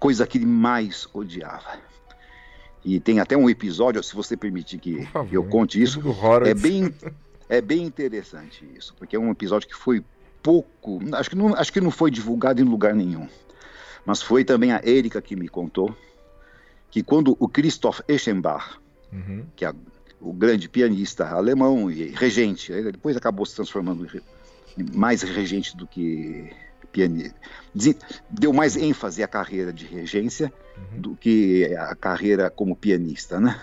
[0.00, 1.78] Coisa que ele mais odiava.
[2.84, 6.00] E tem até um episódio, se você permitir que favor, eu conte isso,
[6.44, 6.92] é bem
[7.50, 10.04] É bem interessante isso, porque é um episódio que foi
[10.40, 13.28] pouco, acho que não, acho que não foi divulgado em lugar nenhum.
[14.06, 15.92] Mas foi também a Erika que me contou
[16.92, 18.78] que quando o Christoph Eschenbach,
[19.12, 19.44] uhum.
[19.56, 19.74] que é
[20.20, 24.06] o grande pianista alemão e regente, depois acabou se transformando
[24.78, 26.52] em mais regente do que
[26.92, 27.34] pianista,
[28.30, 31.00] deu mais ênfase à carreira de regência uhum.
[31.00, 33.60] do que a carreira como pianista, né?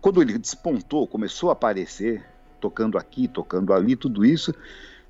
[0.00, 2.24] Quando ele despontou, começou a aparecer
[2.60, 4.54] tocando aqui, tocando ali, tudo isso.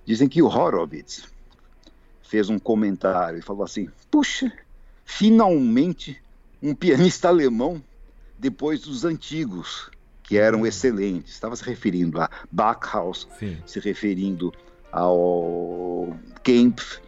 [0.05, 1.24] Dizem que o Horowitz
[2.22, 4.53] fez um comentário e falou assim: puxa,
[5.05, 6.20] finalmente
[6.62, 7.82] um pianista alemão
[8.38, 9.90] depois dos antigos,
[10.22, 11.32] que eram excelentes.
[11.32, 13.59] Estava se referindo a Bachhaus, Sim.
[13.66, 14.53] se referindo
[14.92, 17.01] ao Kempf.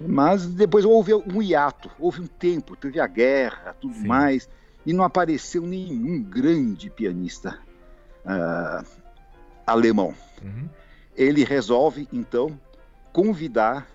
[0.00, 4.06] Mas depois houve um hiato, houve um tempo, teve a guerra, tudo Sim.
[4.06, 4.48] mais,
[4.84, 7.58] e não apareceu nenhum grande pianista
[8.24, 8.84] uh,
[9.66, 10.14] alemão.
[10.42, 10.68] Uhum.
[11.16, 12.58] Ele resolve, então,
[13.12, 13.86] convidar,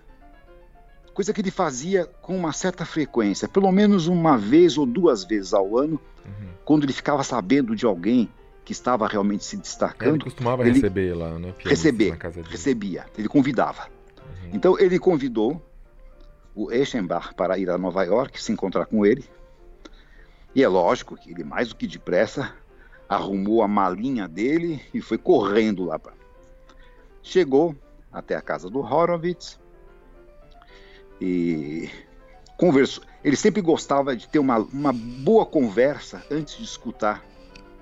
[1.12, 5.52] coisa que ele fazia com uma certa frequência, pelo menos uma vez ou duas vezes
[5.52, 6.48] ao ano, uhum.
[6.64, 8.28] quando ele ficava sabendo de alguém
[8.64, 10.16] que estava realmente se destacando.
[10.16, 11.54] Ele costumava ele receber lá, né?
[11.58, 12.18] Receber,
[12.50, 13.88] recebia, ele convidava.
[14.18, 14.50] Uhum.
[14.52, 15.62] Então ele convidou
[16.54, 19.24] o Eschenbach para ir a Nova York, se encontrar com ele.
[20.54, 22.52] E é lógico que ele, mais do que depressa,
[23.08, 25.98] arrumou a malinha dele e foi correndo lá.
[25.98, 26.12] Pra...
[27.22, 27.74] Chegou
[28.12, 29.58] até a casa do Horowitz
[31.20, 31.88] e
[32.56, 33.04] conversou.
[33.24, 37.24] Ele sempre gostava de ter uma, uma boa conversa antes de escutar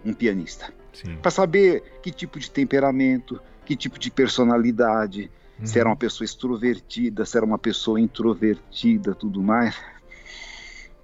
[0.05, 0.73] um pianista.
[1.21, 5.67] Para saber que tipo de temperamento, que tipo de personalidade, uhum.
[5.67, 9.77] se era uma pessoa extrovertida, se era uma pessoa introvertida, tudo mais.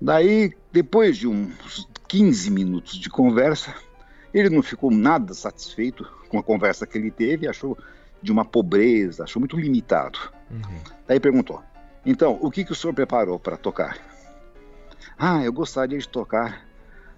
[0.01, 3.75] Daí, depois de uns 15 minutos de conversa,
[4.33, 7.77] ele não ficou nada satisfeito com a conversa que ele teve, achou
[8.21, 10.19] de uma pobreza, achou muito limitado.
[10.51, 10.81] Uhum.
[11.07, 11.63] Daí perguntou:
[12.05, 13.99] Então, o que, que o senhor preparou para tocar?
[15.19, 16.67] Ah, eu gostaria de tocar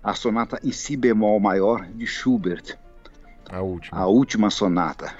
[0.03, 2.77] a sonata em si bemol maior de Schubert.
[3.49, 3.99] A última.
[3.99, 5.15] A última sonata.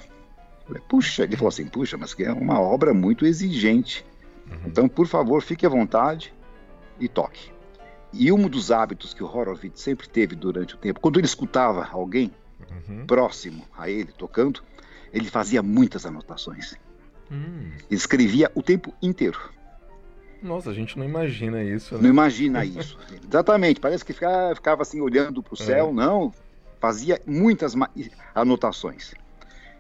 [0.89, 4.05] Puxa, ele falou assim: puxa, mas que é uma obra muito exigente
[4.51, 4.59] Uhum.
[4.67, 6.33] Então, por favor, fique à vontade
[6.99, 7.53] e toque.
[8.17, 11.89] E um dos hábitos que o Horowitz sempre teve durante o tempo, quando ele escutava
[11.91, 12.31] alguém
[12.89, 13.07] uhum.
[13.07, 14.63] próximo a ele tocando,
[15.13, 16.75] ele fazia muitas anotações.
[17.31, 17.71] Hum.
[17.91, 19.39] Ele escrevia o tempo inteiro.
[20.43, 21.95] Nossa, a gente não imagina isso.
[21.95, 22.03] Né?
[22.03, 22.99] Não imagina isso.
[23.27, 23.81] Exatamente.
[23.81, 25.65] Parece que ficava, ficava assim olhando para o é.
[25.65, 25.89] céu.
[25.89, 25.93] É.
[25.93, 26.33] Não,
[26.79, 27.75] fazia muitas
[28.35, 29.15] anotações.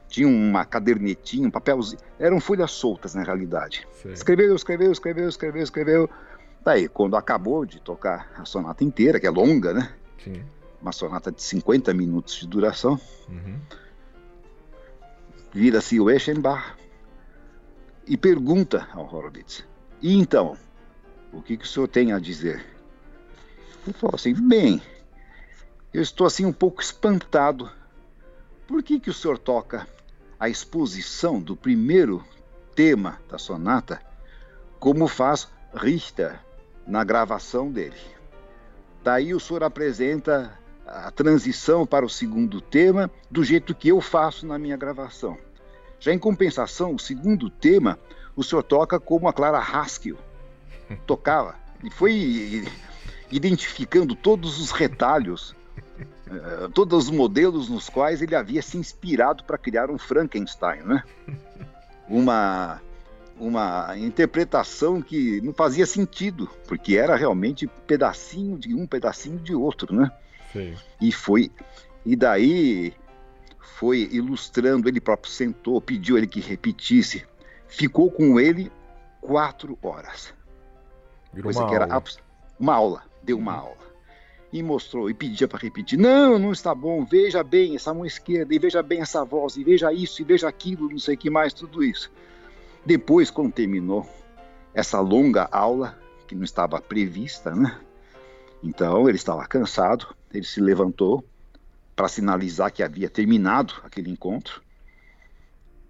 [0.08, 2.00] Tinha uma cadernetinha, um papelzinho.
[2.18, 3.86] Eram folhas soltas, na realidade.
[4.00, 4.12] Sei.
[4.12, 6.10] Escreveu, escreveu, escreveu, escreveu, escreveu.
[6.64, 9.94] Daí, quando acabou de tocar a sonata inteira, que é longa, né?
[10.22, 10.42] Sim.
[10.80, 12.98] Uma sonata de 50 minutos de duração.
[13.28, 13.60] Uhum.
[15.52, 16.74] Vira-se o Eschenbach
[18.06, 19.62] e pergunta ao Horowitz:
[20.00, 20.56] E então,
[21.32, 22.64] o que, que o senhor tem a dizer?
[23.86, 24.80] Ele falou assim: Bem,
[25.92, 27.70] eu estou assim um pouco espantado.
[28.66, 29.86] Por que, que o senhor toca
[30.40, 32.24] a exposição do primeiro
[32.74, 34.00] tema da sonata
[34.80, 36.40] como faz Richter
[36.86, 37.96] na gravação dele.
[39.02, 44.46] Daí o senhor apresenta a transição para o segundo tema do jeito que eu faço
[44.46, 45.38] na minha gravação.
[45.98, 47.98] Já em compensação, o segundo tema
[48.36, 50.18] o senhor toca como a Clara Haskell
[51.06, 51.54] tocava.
[51.82, 52.64] E foi
[53.30, 55.54] identificando todos os retalhos,
[56.26, 61.02] uh, todos os modelos nos quais ele havia se inspirado para criar um Frankenstein, né?
[62.08, 62.82] Uma
[63.38, 69.94] uma interpretação que não fazia sentido, porque era realmente pedacinho de um, pedacinho de outro,
[69.94, 70.10] né?
[70.52, 70.74] Sim.
[71.00, 71.50] E foi.
[72.06, 72.94] E daí
[73.78, 77.24] foi ilustrando, ele próprio sentou, pediu ele que repetisse,
[77.66, 78.70] ficou com ele
[79.20, 80.32] quatro horas.
[81.32, 82.04] Virou coisa que era aula.
[82.58, 83.60] uma aula, deu uma uhum.
[83.60, 83.84] aula.
[84.52, 88.54] E mostrou, e pedia para repetir: não, não está bom, veja bem essa mão esquerda,
[88.54, 91.28] e veja bem essa voz, e veja isso, e veja aquilo, não sei o que
[91.28, 92.12] mais, tudo isso.
[92.86, 94.06] Depois, quando terminou
[94.74, 97.80] essa longa aula, que não estava prevista, né?
[98.62, 101.24] Então ele estava cansado, ele se levantou
[101.94, 104.62] para sinalizar que havia terminado aquele encontro.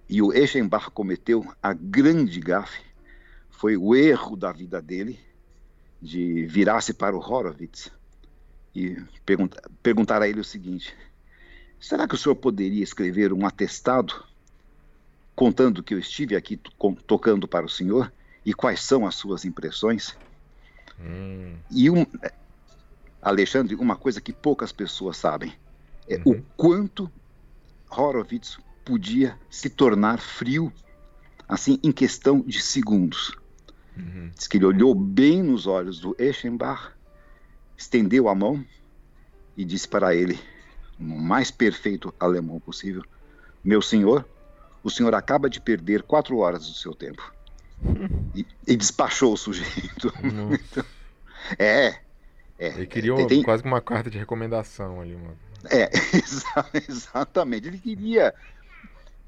[0.09, 2.83] E o Eschenbach cometeu a grande gafe,
[3.51, 5.19] foi o erro da vida dele,
[6.01, 7.91] de virar-se para o Horowitz
[8.75, 10.95] e perguntar, perguntar a ele o seguinte:
[11.81, 14.15] será que o senhor poderia escrever um atestado
[15.35, 16.61] contando que eu estive aqui
[17.07, 18.13] tocando para o senhor
[18.45, 20.17] e quais são as suas impressões.
[21.01, 21.57] Hum.
[21.71, 22.07] E um,
[23.21, 25.55] Alexandre, uma coisa que poucas pessoas sabem
[26.09, 26.33] é uhum.
[26.33, 27.11] o quanto
[27.91, 30.73] Horowitz podia se tornar frio,
[31.49, 33.33] assim, em questão de segundos.
[33.97, 34.31] Uhum.
[34.37, 36.93] Diz que ele olhou bem nos olhos do Eschenbach,
[37.77, 38.65] estendeu a mão
[39.57, 40.39] e disse para ele,
[40.99, 43.03] no mais perfeito alemão possível:
[43.63, 44.29] Meu senhor,
[44.85, 47.33] o senhor acaba de perder quatro horas do seu tempo.
[48.35, 50.13] E, e despachou o sujeito.
[51.59, 51.97] é,
[52.59, 52.69] é.
[52.69, 53.43] Ele queria tem, tem...
[53.43, 55.37] quase uma carta de recomendação ali, mano.
[55.71, 57.67] É, exa exatamente.
[57.67, 58.35] Ele queria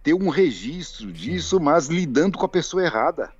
[0.03, 1.65] ter um registro disso, Sim.
[1.65, 3.33] mas lidando com a pessoa errada.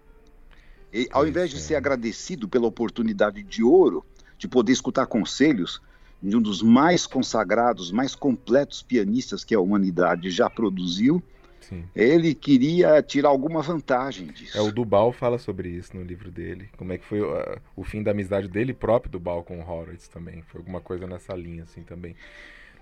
[0.93, 4.05] E, ao invés de ser agradecido pela oportunidade de ouro,
[4.39, 5.83] de poder escutar conselhos
[6.23, 11.23] de um dos mais consagrados, mais completos pianistas que a humanidade já produziu,
[11.69, 11.85] Sim.
[11.97, 14.57] Ele queria tirar alguma vantagem disso.
[14.57, 16.71] É, o Dubal fala sobre isso no livro dele.
[16.77, 20.07] Como é que foi uh, o fim da amizade dele próprio, Dubal, com o Horowitz
[20.07, 20.43] também.
[20.43, 22.15] Foi alguma coisa nessa linha, assim, também.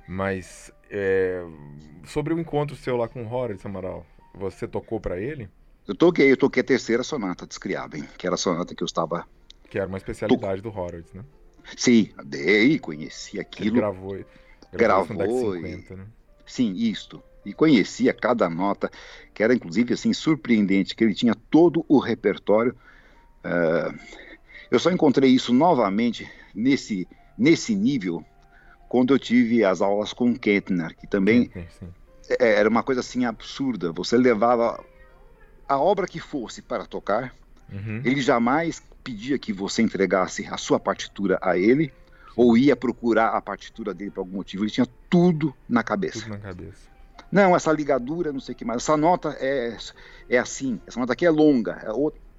[0.07, 1.43] Mas, é,
[2.05, 4.05] sobre o encontro seu lá com o Horowitz, Amaral,
[4.35, 5.49] você tocou para ele?
[5.89, 8.87] Eu toquei, eu toquei a terceira sonata de Scriabin, que era a sonata que eu
[8.87, 9.27] estava...
[9.71, 11.25] Que era uma especialidade do Horowitz, né?
[11.75, 13.71] Sim, dei, conheci aquilo.
[13.71, 14.25] Ele gravou,
[14.71, 16.07] gravou, gravou 50, né?
[16.45, 18.91] Sim, isto e conhecia cada nota,
[19.33, 22.75] que era inclusive assim surpreendente, que ele tinha todo o repertório.
[23.45, 23.99] Uh,
[24.71, 28.25] eu só encontrei isso novamente nesse, nesse nível
[28.89, 31.89] quando eu tive as aulas com Kettner, que também sim, sim.
[32.39, 33.93] É, era uma coisa assim absurda.
[33.93, 34.83] Você levava
[35.69, 37.35] a obra que fosse para tocar,
[37.73, 38.03] uhum.
[38.05, 41.93] ele jamais pedia que você entregasse a sua partitura a ele
[42.37, 44.65] ou ia procurar a partitura dele por algum motivo.
[44.65, 46.21] Ele tinha tudo na cabeça.
[46.21, 46.94] Tudo na cabeça.
[47.35, 48.81] Não, essa ligadura, não sei o que mais.
[48.81, 49.77] Essa nota é,
[50.29, 50.81] é assim.
[50.87, 51.73] Essa nota aqui é longa.
[51.83, 51.91] É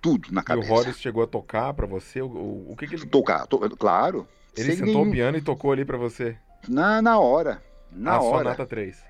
[0.01, 0.69] tudo na cabeça.
[0.69, 2.21] E o Horace chegou a tocar para você?
[2.21, 3.05] O, o que, que ele.
[3.05, 4.25] Tocar, to, claro.
[4.55, 5.09] Ele sentou nenhum...
[5.09, 6.37] o piano e tocou ali para você?
[6.65, 7.61] Na, na hora.
[7.91, 8.37] Na ah, hora.
[8.37, 9.03] Sonata 3.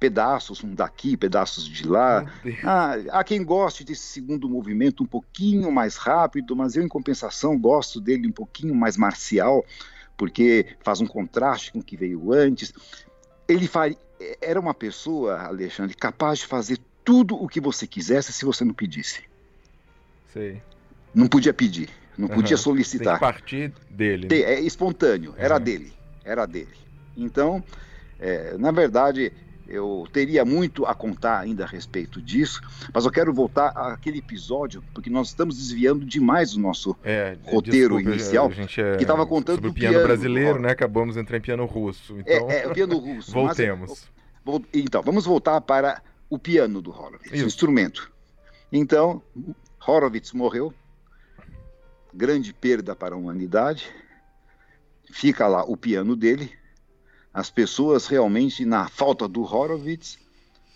[0.00, 2.24] Pedaços, um daqui, pedaços de lá.
[2.64, 7.58] Ah, há quem goste desse segundo movimento um pouquinho mais rápido, mas eu, em compensação,
[7.58, 9.62] gosto dele um pouquinho mais marcial,
[10.16, 12.72] porque faz um contraste com o que veio antes.
[13.46, 13.98] Ele faria,
[14.40, 18.74] era uma pessoa, Alexandre, capaz de fazer tudo o que você quisesse se você não
[18.74, 19.22] pedisse.
[20.32, 20.60] Sei.
[21.14, 22.34] não podia pedir, não uhum.
[22.34, 23.18] podia solicitar.
[23.18, 24.26] Tem que partir dele.
[24.28, 24.40] Né?
[24.40, 25.92] É espontâneo, era dele,
[26.24, 26.74] era dele.
[27.16, 27.62] Então,
[28.18, 29.32] é, na verdade,
[29.68, 32.60] eu teria muito a contar ainda a respeito disso,
[32.92, 37.96] mas eu quero voltar àquele episódio, porque nós estamos desviando demais o nosso é, roteiro
[37.96, 40.70] desculpa, inicial, é, que estava contando sobre o piano, piano brasileiro, né?
[40.70, 42.18] Acabamos entrando em piano russo.
[42.18, 43.30] Então, é, é o piano russo.
[43.32, 43.90] Voltemos.
[43.90, 44.13] Mas,
[44.72, 48.12] então, vamos voltar para o piano do Horowitz, o instrumento.
[48.70, 49.22] Então,
[49.86, 50.72] Horowitz morreu,
[52.12, 53.88] grande perda para a humanidade.
[55.10, 56.52] Fica lá o piano dele,
[57.32, 60.18] as pessoas realmente, na falta do Horowitz,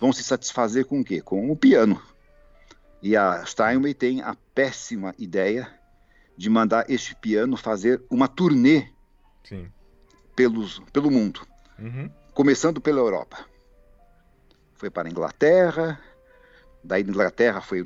[0.01, 1.21] vão se satisfazer com o quê?
[1.21, 2.01] Com o piano.
[3.03, 5.73] E a Steinway tem a péssima ideia
[6.37, 8.89] de mandar este piano fazer uma turnê
[9.45, 9.71] Sim.
[10.37, 11.47] Pelos, pelo mundo,
[11.79, 12.11] uhum.
[12.33, 13.45] começando pela Europa.
[14.79, 16.01] Foi para a Inglaterra,
[16.83, 17.83] daí da Inglaterra foi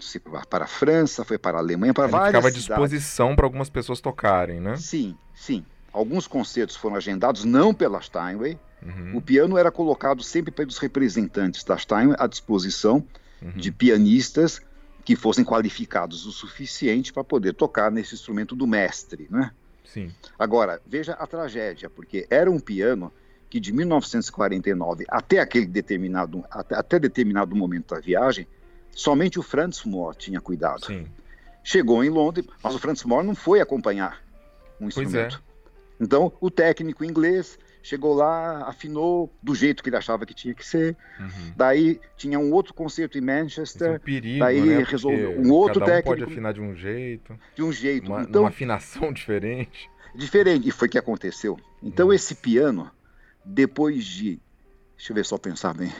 [0.48, 3.70] para a França, foi para a Alemanha, para Ele várias ficava à disposição para algumas
[3.70, 4.76] pessoas tocarem, né?
[4.76, 5.64] Sim, sim.
[5.92, 8.58] Alguns concertos foram agendados não pela Steinway.
[8.82, 9.16] Uhum.
[9.16, 13.04] O piano era colocado sempre pelos representantes da Steinway à disposição
[13.40, 13.52] uhum.
[13.52, 14.60] de pianistas
[15.04, 19.50] que fossem qualificados o suficiente para poder tocar nesse instrumento do mestre, né?
[19.84, 20.12] Sim.
[20.38, 23.12] Agora, veja a tragédia, porque era um piano
[23.52, 28.46] que de 1949 até aquele determinado até, até determinado momento da viagem,
[28.92, 30.86] somente o Franz Mohr tinha cuidado.
[30.86, 31.06] Sim.
[31.62, 34.22] Chegou em Londres, mas o Franz Mohr não foi acompanhar
[34.80, 35.42] um instrumento.
[36.00, 40.66] Então, o técnico inglês chegou lá, afinou do jeito que ele achava que tinha que
[40.66, 40.96] ser.
[41.20, 41.52] Uhum.
[41.54, 43.90] Daí tinha um outro concerto em Manchester.
[43.90, 44.82] É um perigo, daí né?
[44.82, 46.20] resolveu um outro cada um técnico.
[46.20, 47.38] pode afinar de um jeito.
[47.54, 48.10] De um jeito.
[48.10, 49.90] Uma, então, uma afinação diferente.
[50.14, 50.66] Diferente.
[50.66, 51.58] E foi o que aconteceu.
[51.82, 52.16] Então Nossa.
[52.16, 52.90] esse piano,
[53.44, 54.40] depois de.
[54.96, 55.92] Deixa eu ver só pensar bem.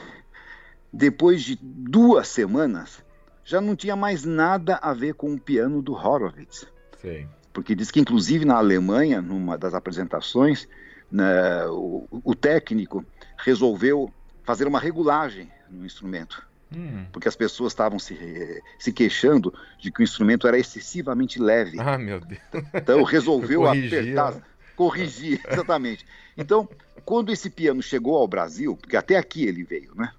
[0.91, 3.03] Depois de duas semanas,
[3.43, 6.65] já não tinha mais nada a ver com o piano do Horowitz.
[7.01, 10.67] Sim porque diz que inclusive na Alemanha, numa das apresentações,
[11.09, 13.05] né, o, o, técnico
[13.37, 14.11] resolveu
[14.43, 16.45] fazer uma regulagem no instrumento.
[16.75, 17.05] Hum.
[17.11, 21.79] Porque as pessoas estavam se, se queixando de que o instrumento era excessivamente leve.
[21.79, 22.41] Ah, meu Deus.
[22.73, 24.41] Então resolveu apertar?
[24.75, 26.05] Corrigir, exatamente.
[26.37, 26.67] Então,
[27.05, 30.11] quando esse piano chegou ao Brasil, porque até aqui ele veio, né?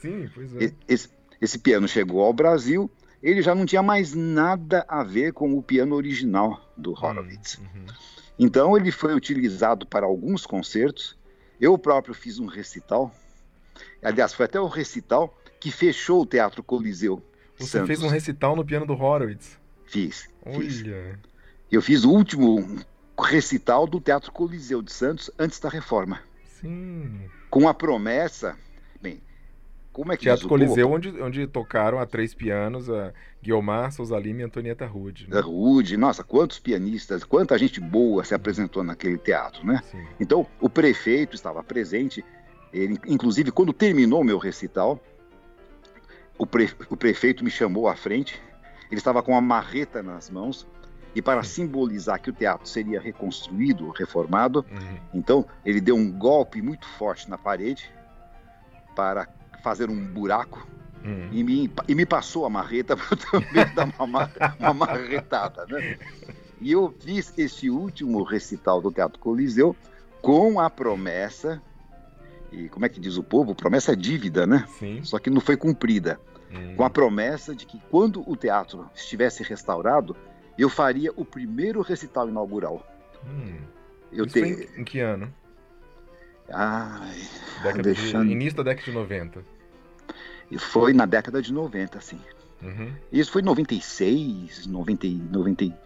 [0.00, 0.72] Sim, pois é.
[0.88, 1.08] Esse,
[1.40, 2.90] esse piano chegou ao Brasil,
[3.22, 7.58] ele já não tinha mais nada a ver com o piano original do Horowitz.
[7.58, 7.86] Uhum.
[8.38, 11.16] Então ele foi utilizado para alguns concertos.
[11.60, 13.14] Eu próprio fiz um recital.
[14.02, 17.22] Aliás, foi até o recital que fechou o Teatro Coliseu.
[17.58, 17.88] Você Santos.
[17.88, 19.58] fez um recital no piano do Horowitz?
[19.84, 20.30] Fiz.
[20.46, 20.58] Olha.
[20.58, 20.84] Fiz.
[21.70, 22.80] Eu fiz o último
[23.20, 26.20] recital do Teatro Coliseu de Santos antes da reforma.
[26.60, 27.28] Sim.
[27.48, 28.56] Com a promessa
[29.92, 33.12] como é que Teatro Coliseu, onde, onde tocaram a três pianos, a
[33.42, 35.28] Guiomar, Souza Lima e Antonieta Rude.
[35.28, 35.40] Né?
[35.40, 39.82] Rude, nossa, quantos pianistas, quanta gente boa se apresentou naquele teatro, né?
[39.90, 40.06] Sim.
[40.20, 42.24] Então, o prefeito estava presente,
[42.72, 45.02] ele, inclusive, quando terminou meu recital,
[46.38, 48.40] o, pre, o prefeito me chamou à frente,
[48.90, 50.66] ele estava com uma marreta nas mãos,
[51.14, 51.62] e para Sim.
[51.64, 54.98] simbolizar que o teatro seria reconstruído, reformado, uhum.
[55.14, 57.90] então ele deu um golpe muito forte na parede
[58.94, 59.28] para
[59.62, 60.66] fazer um buraco
[61.04, 61.28] hum.
[61.32, 65.98] e, me, e me passou a marreta para também dar uma, uma marretada, né?
[66.60, 69.74] E eu fiz esse último recital do Teatro Coliseu
[70.20, 71.60] com a promessa,
[72.52, 73.54] e como é que diz o povo?
[73.54, 74.66] Promessa é dívida, né?
[74.78, 75.02] Sim.
[75.02, 76.20] Só que não foi cumprida.
[76.52, 76.74] Hum.
[76.76, 80.14] Com a promessa de que quando o teatro estivesse restaurado,
[80.58, 82.84] eu faria o primeiro recital inaugural.
[83.26, 83.58] Hum.
[84.12, 84.68] Eu Isso te...
[84.76, 85.32] em, que ano?
[86.52, 87.16] Ai,
[87.62, 88.26] década deixando...
[88.26, 89.44] de, início da década de 90.
[90.50, 92.20] E foi na década de 90, sim.
[92.60, 92.92] Uhum.
[93.12, 95.78] Isso foi em 96, 90, 90,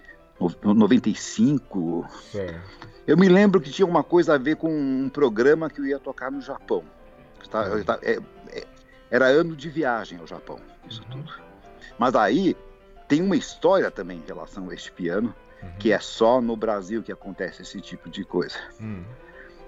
[0.63, 2.07] 95.
[2.33, 2.89] Certo.
[3.07, 5.99] Eu me lembro que tinha uma coisa a ver com um programa que eu ia
[5.99, 6.83] tocar no Japão.
[7.53, 7.85] Uhum.
[8.03, 8.19] É,
[8.59, 8.67] é,
[9.11, 10.59] era ano de viagem ao Japão,
[10.89, 11.23] isso uhum.
[11.23, 11.33] tudo.
[11.99, 12.57] Mas aí
[13.15, 15.69] tem uma história também em relação a este piano, uhum.
[15.79, 18.57] que é só no Brasil que acontece esse tipo de coisa.
[18.81, 19.05] Uhum.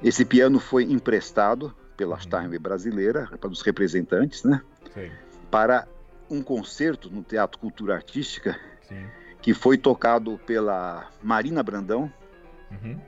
[0.03, 2.23] Esse piano foi emprestado pela uhum.
[2.23, 4.61] Steinway brasileira, para os representantes, né?
[4.93, 5.13] Sim.
[5.49, 5.87] Para
[6.29, 9.07] um concerto no Teatro Cultura Artística, Sim.
[9.41, 12.13] que foi tocado pela Marina Brandão,
[12.73, 13.01] uhum.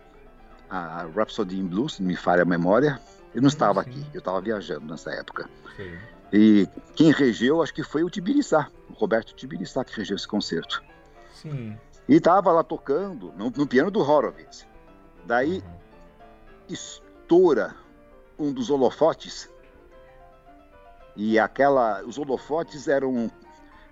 [0.71, 3.01] a Rhapsody in Blues, se me falha a memória.
[3.35, 5.51] Eu não estava aqui, eu estava viajando nessa época.
[5.77, 5.99] Sim.
[6.33, 10.83] E quem regeu, acho que foi o Tibiriçá, o Roberto Tibiriçá, que regeu esse concerto.
[11.35, 11.77] Sim.
[12.09, 14.67] E estava lá tocando no, no, piano do Horowitz.
[15.27, 15.79] Daí uhum
[16.69, 17.75] estoura
[18.39, 19.49] um dos holofotes
[21.17, 23.31] e aquela os holofotes eram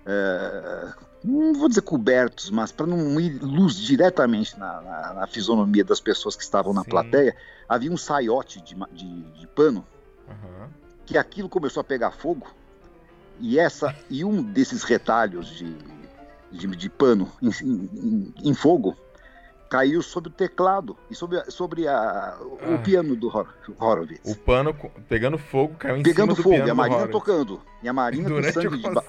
[0.05, 5.83] é, não vou dizer cobertos, mas para não ir luz diretamente na, na, na, fisionomia
[5.83, 6.89] das pessoas que estavam na Sim.
[6.89, 7.35] plateia,
[7.67, 9.85] havia um saiote de, de, de pano
[10.27, 10.69] uhum.
[11.07, 12.45] Que aquilo começou a pegar fogo
[13.39, 15.75] e essa e um desses retalhos de,
[16.51, 18.95] de, de pano em, em, em, fogo
[19.69, 22.77] caiu sobre o teclado e sobre, sobre a, o ah.
[22.79, 23.27] piano do
[23.79, 24.29] Horowitz.
[24.29, 24.75] O pano
[25.07, 27.61] pegando fogo caiu em pegando cima fogo, do piano e a Marina tocando.
[27.83, 29.03] E a Marina Durante com sangue de ba...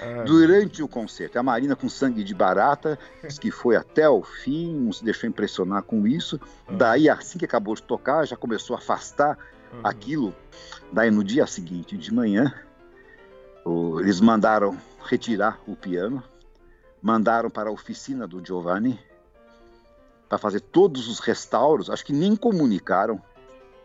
[0.00, 0.24] ah.
[0.24, 1.38] Durante o concerto.
[1.38, 2.98] A Marina com sangue de barata,
[3.40, 6.40] que foi até o fim, não se deixou impressionar com isso.
[6.66, 6.72] Ah.
[6.72, 9.38] Daí, assim que acabou de tocar, já começou a afastar
[9.72, 9.80] uhum.
[9.84, 10.34] aquilo.
[10.92, 12.52] Daí, no dia seguinte, de manhã,
[13.64, 14.00] o...
[14.00, 16.22] eles mandaram retirar o piano,
[17.02, 18.98] mandaram para a oficina do Giovanni,
[20.28, 23.20] para fazer todos os restauros, acho que nem comunicaram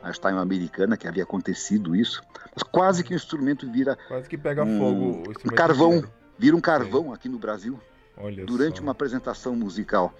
[0.02, 2.22] a Stein americana que havia acontecido isso,
[2.54, 6.14] mas quase que o instrumento vira quase que pega um, fogo, um carvão, inteiro.
[6.38, 7.14] vira um carvão Sim.
[7.14, 7.80] aqui no Brasil
[8.18, 8.84] Olha durante só.
[8.84, 10.14] uma apresentação musical.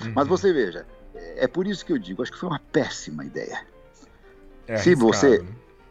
[0.00, 0.12] Uhum.
[0.14, 3.60] Mas você veja, é por isso que eu digo, acho que foi uma péssima ideia.
[4.66, 5.48] É Se você né?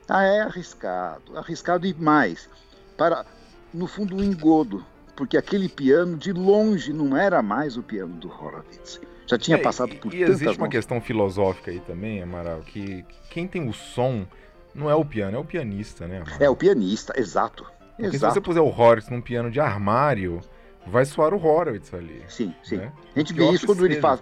[0.10, 2.50] ah, é arriscado, arriscado e mais
[2.98, 3.26] para
[3.74, 8.30] no fundo um engodo, porque aquele piano de longe não era mais o piano do
[8.30, 12.62] Horowitz já tinha é, passado por E, e existe uma questão filosófica aí também, Amaral,
[12.62, 14.26] que quem tem o som
[14.74, 16.38] não é o piano, é o pianista, né, Amaral?
[16.40, 17.66] É o pianista, exato.
[17.96, 18.34] Porque exato.
[18.34, 20.42] se você puser o Horowitz num piano de armário,
[20.86, 22.24] vai soar o Horowitz ali.
[22.28, 22.78] Sim, sim.
[22.78, 22.92] Né?
[23.16, 24.22] A gente vê isso quando ele faz.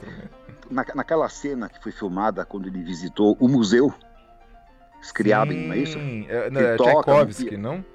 [0.69, 3.93] Na, naquela cena que foi filmada quando ele visitou o museu
[5.03, 5.99] Scriabin, não é isso?
[5.99, 7.85] É, não, é Tchaikovsky, não?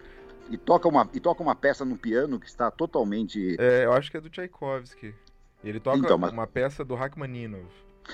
[0.51, 3.57] E toca, uma, e toca uma peça no piano que está totalmente.
[3.59, 5.15] É, eu acho que é do Tchaikovsky.
[5.63, 6.33] Ele toca então, mas...
[6.33, 7.67] uma peça do Rachmaninoff.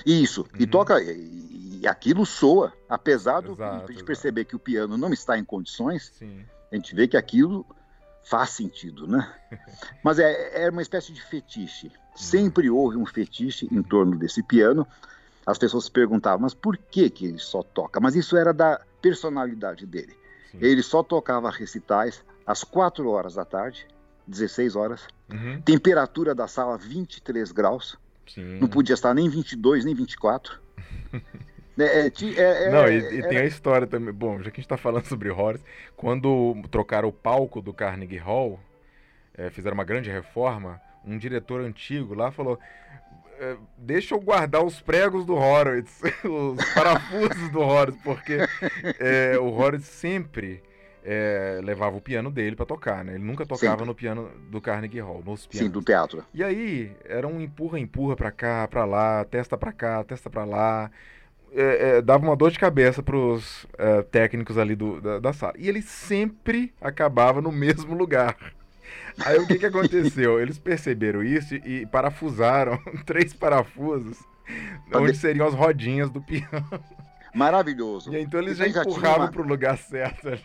[0.05, 0.47] Isso, uhum.
[0.59, 4.05] e toca, e, e, aquilo soa, apesar do, exato, de exato.
[4.05, 6.43] perceber que o piano não está em condições, Sim.
[6.71, 7.65] a gente vê que aquilo
[8.23, 9.31] faz sentido, né?
[10.03, 11.87] Mas é, é uma espécie de fetiche.
[11.87, 12.17] Uhum.
[12.17, 14.85] Sempre houve um fetiche em torno desse piano.
[15.45, 17.99] As pessoas se perguntavam, mas por que, que ele só toca?
[17.99, 20.15] Mas isso era da personalidade dele.
[20.51, 20.57] Sim.
[20.59, 23.87] Ele só tocava recitais às quatro horas da tarde,
[24.27, 25.07] 16 horas.
[25.31, 25.61] Uhum.
[25.61, 27.97] Temperatura da sala 23 graus.
[28.27, 28.59] Sim.
[28.59, 30.59] Não podia estar nem 22, nem 24.
[31.77, 34.13] É, é, é, não, e, e tem a história também.
[34.13, 35.61] Bom, já que a gente está falando sobre Horus,
[35.95, 38.59] quando trocaram o palco do Carnegie Hall,
[39.37, 43.04] é, fizeram uma grande reforma, um diretor antigo lá falou: é,
[43.77, 48.37] Deixa eu guardar os pregos do Horowitz, os parafusos do Horowitz, porque
[48.99, 50.61] é, o Horowitz sempre
[51.05, 53.13] é, levava o piano dele para tocar, né?
[53.13, 53.85] Ele nunca tocava Sempre.
[53.85, 55.67] no piano do Carnegie Hall, nos pianos.
[55.67, 56.25] Sim, do teatro.
[56.33, 60.43] E aí era um empurra, empurra para cá, para lá, testa para cá, testa para
[60.43, 60.89] lá.
[61.53, 65.53] É, é, dava uma dor de cabeça pros é, técnicos ali do, da, da, sala.
[65.57, 68.35] E ele sempre acabava no mesmo lugar.
[69.25, 70.39] Aí o que, que aconteceu?
[70.39, 74.17] Eles perceberam isso e, parafusaram três parafusos
[74.93, 76.65] onde seriam as rodinhas do piano.
[77.33, 78.13] Maravilhoso.
[78.13, 79.31] E então eles já empurravam uma...
[79.31, 80.43] para o lugar certo ali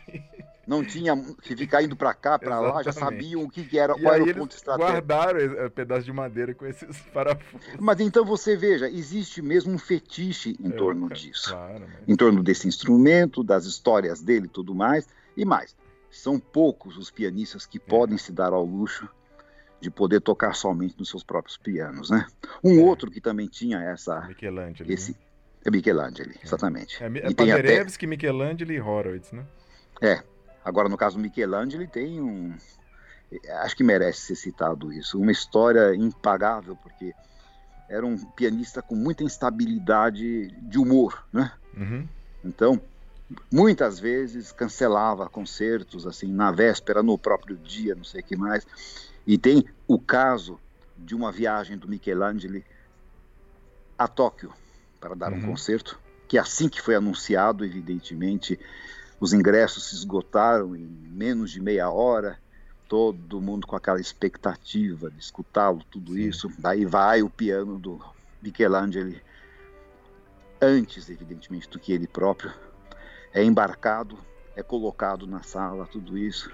[0.70, 3.92] não tinha que ficar indo para cá, para lá, já sabiam o que, que era,
[3.98, 4.92] e qual era o ponto estratégico.
[4.92, 7.66] Guardaram o pedaço de madeira com esses parafusos.
[7.80, 11.50] Mas então você veja, existe mesmo um fetiche em é, torno disso.
[11.50, 12.08] Claro, mas...
[12.08, 15.08] Em torno desse instrumento, das histórias dele e tudo mais.
[15.36, 15.74] E mais,
[16.10, 17.80] são poucos os pianistas que é.
[17.80, 19.08] podem se dar ao luxo
[19.80, 22.26] de poder tocar somente nos seus próprios pianos, né?
[22.62, 22.82] Um é.
[22.82, 25.18] outro que também tinha essa Michelangelo, esse né?
[25.64, 27.02] é Michelangelo, exatamente.
[27.02, 28.10] É, é, é Paderewski, até...
[28.16, 29.46] Michelangelo e Horowitz, né?
[30.02, 30.22] É,
[30.64, 32.54] Agora, no caso do Michelangelo, ele tem um.
[33.62, 35.18] Acho que merece ser citado isso.
[35.18, 37.12] Uma história impagável, porque
[37.88, 41.52] era um pianista com muita instabilidade de humor, né?
[41.76, 42.06] Uhum.
[42.44, 42.80] Então,
[43.50, 48.66] muitas vezes cancelava concertos, assim, na véspera, no próprio dia, não sei o que mais.
[49.26, 50.58] E tem o caso
[50.96, 52.62] de uma viagem do Michelangelo
[53.98, 54.52] a Tóquio
[55.00, 55.38] para dar uhum.
[55.38, 55.98] um concerto,
[56.28, 58.58] que assim que foi anunciado, evidentemente,
[59.18, 62.38] os ingressos se esgotaram em menos de meia hora,
[62.88, 66.28] todo mundo com aquela expectativa de escutá-lo, tudo Sim.
[66.28, 66.50] isso.
[66.58, 68.00] Daí vai o piano do
[68.42, 69.14] Michelangelo,
[70.60, 72.52] antes, evidentemente, do que ele próprio.
[73.32, 74.18] É embarcado,
[74.56, 76.50] é colocado na sala, tudo isso.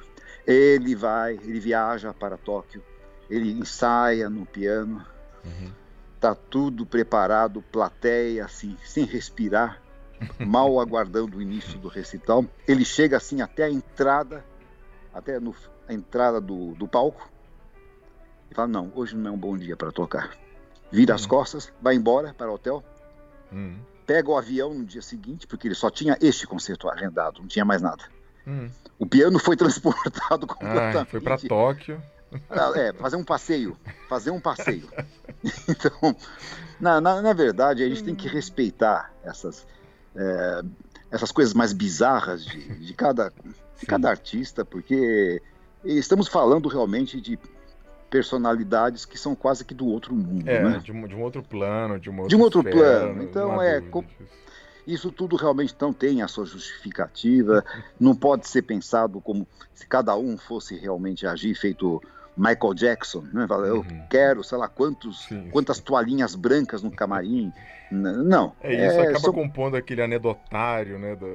[0.47, 2.83] Ele vai, ele viaja para Tóquio,
[3.29, 5.05] ele ensaia no piano.
[5.45, 5.73] Uhum.
[6.21, 9.81] Tá tudo preparado, plateia assim, sem respirar
[10.39, 12.45] mal aguardando o início do recital.
[12.67, 14.45] Ele chega assim até a entrada,
[15.13, 15.55] até no,
[15.89, 17.31] a entrada do, do palco,
[18.51, 20.37] e fala: Não, hoje não é um bom dia para tocar.
[20.91, 21.29] Vira as hum.
[21.29, 22.83] costas, vai embora para o hotel,
[23.53, 23.77] hum.
[24.07, 27.65] Pega o avião no dia seguinte, porque ele só tinha este concerto arrendado, não tinha
[27.65, 28.05] mais nada.
[28.47, 28.71] Hum.
[28.99, 30.97] O piano foi transportado completamente.
[30.99, 32.03] Ah, foi para Tóquio.
[32.51, 33.77] Ah, é, fazer um passeio.
[34.09, 34.89] Fazer um passeio.
[35.69, 36.17] Então,
[36.81, 39.65] na, na, na verdade, a gente tem que respeitar essas,
[40.17, 40.63] é,
[41.09, 43.33] essas coisas mais bizarras de, de, cada,
[43.79, 45.41] de cada artista, porque
[45.85, 47.39] estamos falando realmente de
[48.09, 50.81] personalidades que são quase que do outro mundo, é, né?
[50.83, 53.23] de, um, de um outro plano, de, uma de um outro esfera, plano.
[53.23, 53.83] Então é
[54.87, 57.65] isso tudo realmente não tem a sua justificativa,
[57.99, 62.01] não pode ser pensado como se cada um fosse realmente agir feito
[62.37, 63.47] Michael Jackson, né?
[63.49, 64.07] Eu uhum.
[64.11, 65.83] quero, sei lá, quantos, sim, quantas sim.
[65.83, 67.51] toalhinhas brancas no camarim.
[67.91, 68.53] Não.
[68.61, 69.33] É isso, é, acaba só...
[69.33, 71.27] compondo aquele anedotário, né, do,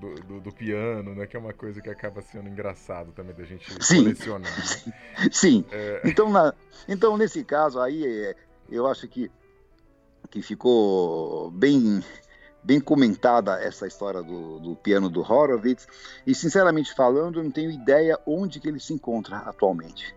[0.00, 3.44] do, do, do, piano, né, que é uma coisa que acaba sendo engraçado também da
[3.44, 4.04] gente sim.
[4.04, 4.52] colecionar.
[4.86, 4.92] Né?
[5.32, 5.64] Sim.
[5.72, 6.02] É...
[6.04, 6.54] Então, na,
[6.88, 8.34] então, nesse caso aí, é,
[8.70, 9.30] eu acho que,
[10.30, 12.02] que ficou bem
[12.62, 15.86] bem comentada essa história do, do, piano do Horowitz
[16.26, 20.16] e sinceramente falando eu não tenho ideia onde que ele se encontra atualmente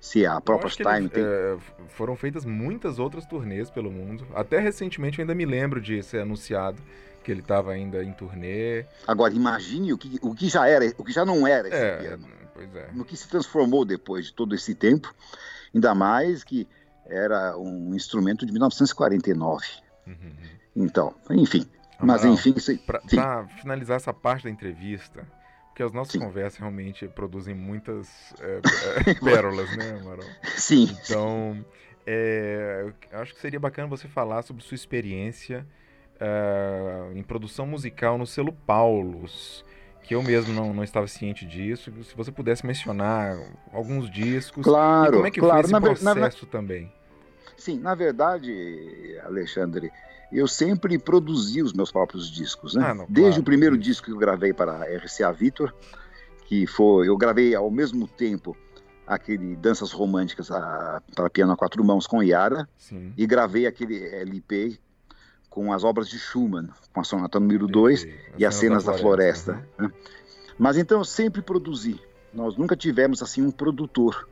[0.00, 1.22] se a própria Time tem...
[1.22, 1.56] é,
[1.88, 4.26] foram feitas muitas outras turnês pelo mundo.
[4.34, 6.80] Até recentemente eu ainda me lembro de ser anunciado
[7.22, 8.86] que ele estava ainda em turnê.
[9.06, 11.96] Agora imagine o que, o que já era, o que já não era esse é,
[11.96, 12.26] piano.
[12.54, 12.90] Pois é.
[12.92, 15.14] No que se transformou depois de todo esse tempo,
[15.74, 16.66] ainda mais que
[17.06, 19.66] era um instrumento de 1949.
[20.06, 20.32] Uhum.
[20.76, 21.66] Então, enfim.
[22.00, 22.54] Mas enfim,
[22.86, 25.26] para finalizar essa parte da entrevista,
[25.78, 26.18] porque as nossas Sim.
[26.18, 28.60] conversas realmente produzem muitas é,
[29.10, 30.28] é, pérolas, né, Amaral?
[30.56, 30.88] Sim.
[31.04, 31.64] Então,
[32.04, 35.64] é, acho que seria bacana você falar sobre sua experiência
[36.16, 39.64] uh, em produção musical no selo Paulus,
[40.02, 41.92] que eu mesmo não, não estava ciente disso.
[42.02, 43.38] Se você pudesse mencionar
[43.72, 44.64] alguns discos.
[44.64, 45.54] Claro, e como é que claro.
[45.54, 46.92] foi esse na, processo na, também?
[47.56, 49.92] Sim, na verdade, Alexandre,
[50.30, 52.84] eu sempre produzi os meus próprios discos, né?
[52.86, 53.40] Ah, não, Desde claro.
[53.40, 55.74] o primeiro disco que eu gravei para a RCA Victor,
[56.46, 58.56] que foi, eu gravei ao mesmo tempo
[59.06, 63.12] aquele Danças Românticas para piano a quatro mãos com Yara, Sim.
[63.16, 64.78] e gravei aquele LP
[65.48, 68.06] com as obras de Schumann, com a sonata número 2
[68.36, 69.54] e as cenas da floresta.
[69.54, 69.88] Da floresta uhum.
[69.88, 69.94] né?
[70.58, 72.00] Mas então eu sempre produzi.
[72.34, 74.28] Nós nunca tivemos assim um produtor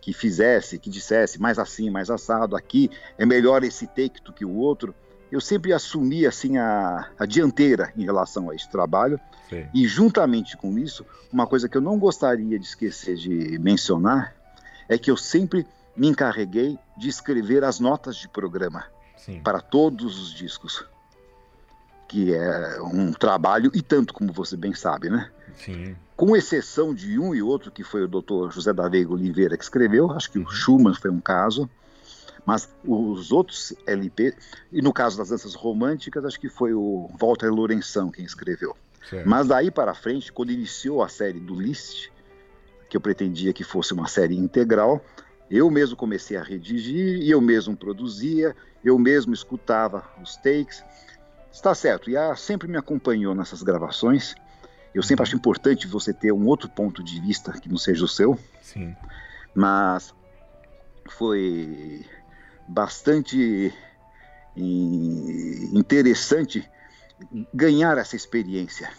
[0.00, 4.44] que fizesse, que dissesse mais assim, mais assado, aqui é melhor esse take do que
[4.44, 4.94] o outro
[5.30, 9.20] eu sempre assumi assim a, a dianteira em relação a esse trabalho.
[9.48, 9.66] Sim.
[9.72, 14.34] E juntamente com isso, uma coisa que eu não gostaria de esquecer de mencionar
[14.88, 15.66] é que eu sempre
[15.96, 18.84] me encarreguei de escrever as notas de programa
[19.16, 19.40] Sim.
[19.40, 20.84] para todos os discos.
[22.08, 25.30] Que é um trabalho, e tanto como você bem sabe, né?
[25.56, 25.94] Sim.
[26.16, 28.50] Com exceção de um e outro, que foi o Dr.
[28.50, 30.50] José da Veiga Oliveira que escreveu, acho que o uhum.
[30.50, 31.70] Schumann foi um caso,
[32.44, 34.34] mas os outros LP,
[34.72, 38.76] e no caso das danças românticas, acho que foi o Walter Lourenção quem escreveu.
[39.08, 39.28] Certo.
[39.28, 42.08] Mas daí para frente, quando iniciou a série do List,
[42.88, 45.04] que eu pretendia que fosse uma série integral,
[45.50, 48.54] eu mesmo comecei a redigir e eu mesmo produzia,
[48.84, 50.84] eu mesmo escutava os takes.
[51.52, 54.34] Está certo, e a sempre me acompanhou nessas gravações.
[54.94, 58.08] Eu sempre acho importante você ter um outro ponto de vista que não seja o
[58.08, 58.38] seu.
[58.62, 58.94] Sim.
[59.54, 60.14] Mas
[61.08, 62.04] foi
[62.70, 63.74] bastante
[65.74, 66.68] interessante
[67.52, 68.90] ganhar essa experiência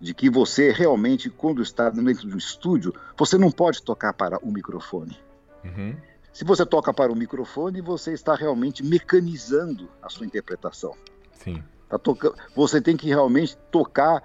[0.00, 4.38] de que você realmente, quando está dentro de um estúdio, você não pode tocar para
[4.38, 5.18] o microfone.
[5.64, 5.94] Uhum.
[6.32, 10.96] Se você toca para o microfone, você está realmente mecanizando a sua interpretação.
[11.34, 11.62] Sim.
[11.88, 12.32] Tá toca...
[12.56, 14.22] Você tem que realmente tocar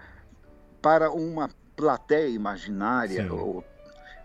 [0.81, 3.63] para uma plateia imaginária, ou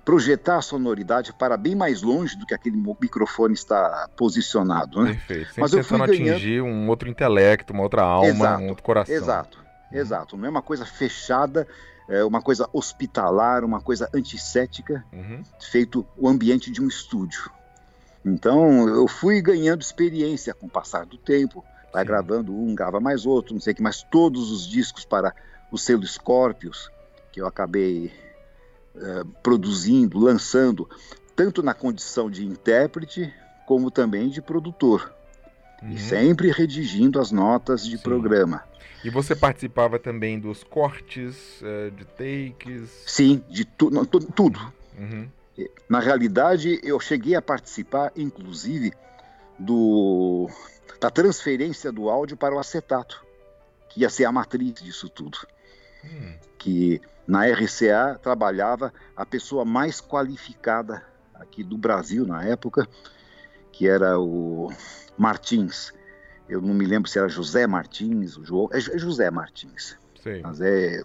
[0.04, 5.02] projetar a sonoridade para bem mais longe do que aquele microfone está posicionado.
[5.02, 5.12] Né?
[5.12, 5.46] Perfeito.
[5.48, 6.30] Sempre Mas eu fui ganhando...
[6.30, 9.14] atingir um outro intelecto, uma outra alma, exato, um outro coração.
[9.14, 9.98] Exato, uhum.
[9.98, 10.36] exato.
[10.36, 11.66] Não é uma coisa fechada,
[12.08, 15.42] é uma coisa hospitalar, uma coisa antissética, uhum.
[15.60, 17.50] feito o ambiente de um estúdio.
[18.24, 22.08] Então eu fui ganhando experiência com o passar do tempo, vai Sim.
[22.08, 25.34] gravando um, grava mais outro, não sei o que, mas todos os discos para
[25.70, 26.90] o selo Scorpius,
[27.32, 28.12] que eu acabei
[28.96, 30.88] eh, produzindo, lançando,
[31.36, 33.32] tanto na condição de intérprete
[33.66, 35.14] como também de produtor.
[35.82, 35.90] Uhum.
[35.90, 38.02] E sempre redigindo as notas de Sim.
[38.02, 38.64] programa.
[39.04, 42.90] E você participava também dos cortes, uh, de takes?
[43.06, 44.60] Sim, de tu, não, tu, tudo.
[44.98, 45.28] Uhum.
[45.88, 48.92] Na realidade, eu cheguei a participar, inclusive,
[49.58, 50.50] do,
[51.00, 53.24] da transferência do áudio para o acetato,
[53.88, 55.38] que ia ser a matriz disso tudo.
[56.04, 56.34] Hum.
[56.58, 57.00] Que
[57.30, 62.88] na RCA trabalhava a pessoa mais qualificada aqui do Brasil na época,
[63.70, 64.72] que era o
[65.16, 65.92] Martins.
[66.48, 69.96] Eu não me lembro se era José Martins, o João, é, é José Martins.
[70.42, 71.04] Mas é,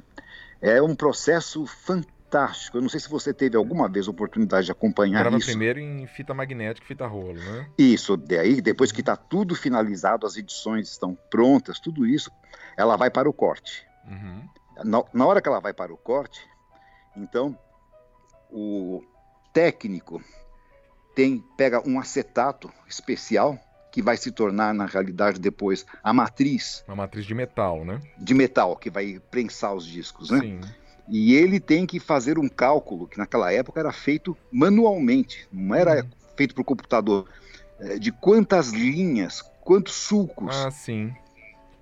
[0.59, 2.77] é um processo fantástico.
[2.77, 5.45] Eu não sei se você teve alguma vez a oportunidade de acompanhar Grava isso.
[5.45, 7.69] primeiro em fita magnética fita rolo, né?
[7.77, 12.31] Isso, daí depois que está tudo finalizado, as edições estão prontas, tudo isso,
[12.75, 13.85] ela vai para o corte.
[14.07, 14.49] Uhum.
[14.83, 16.41] Na, na hora que ela vai para o corte,
[17.15, 17.57] então
[18.51, 19.03] o
[19.53, 20.21] técnico
[21.15, 23.57] tem pega um acetato especial
[23.91, 26.83] que vai se tornar na realidade depois a matriz.
[26.85, 28.01] Uma matriz de metal, né?
[28.17, 30.41] De metal que vai prensar os discos, né?
[30.41, 30.59] Sim.
[31.07, 36.03] E ele tem que fazer um cálculo que naquela época era feito manualmente, não era
[36.03, 36.09] uhum.
[36.35, 37.29] feito por computador,
[37.79, 40.55] é, de quantas linhas, quantos sulcos.
[40.65, 41.13] Ah, sim.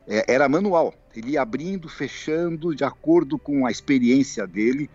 [0.07, 0.93] É, era manual.
[1.15, 4.89] Ele ia abrindo, fechando de acordo com a experiência dele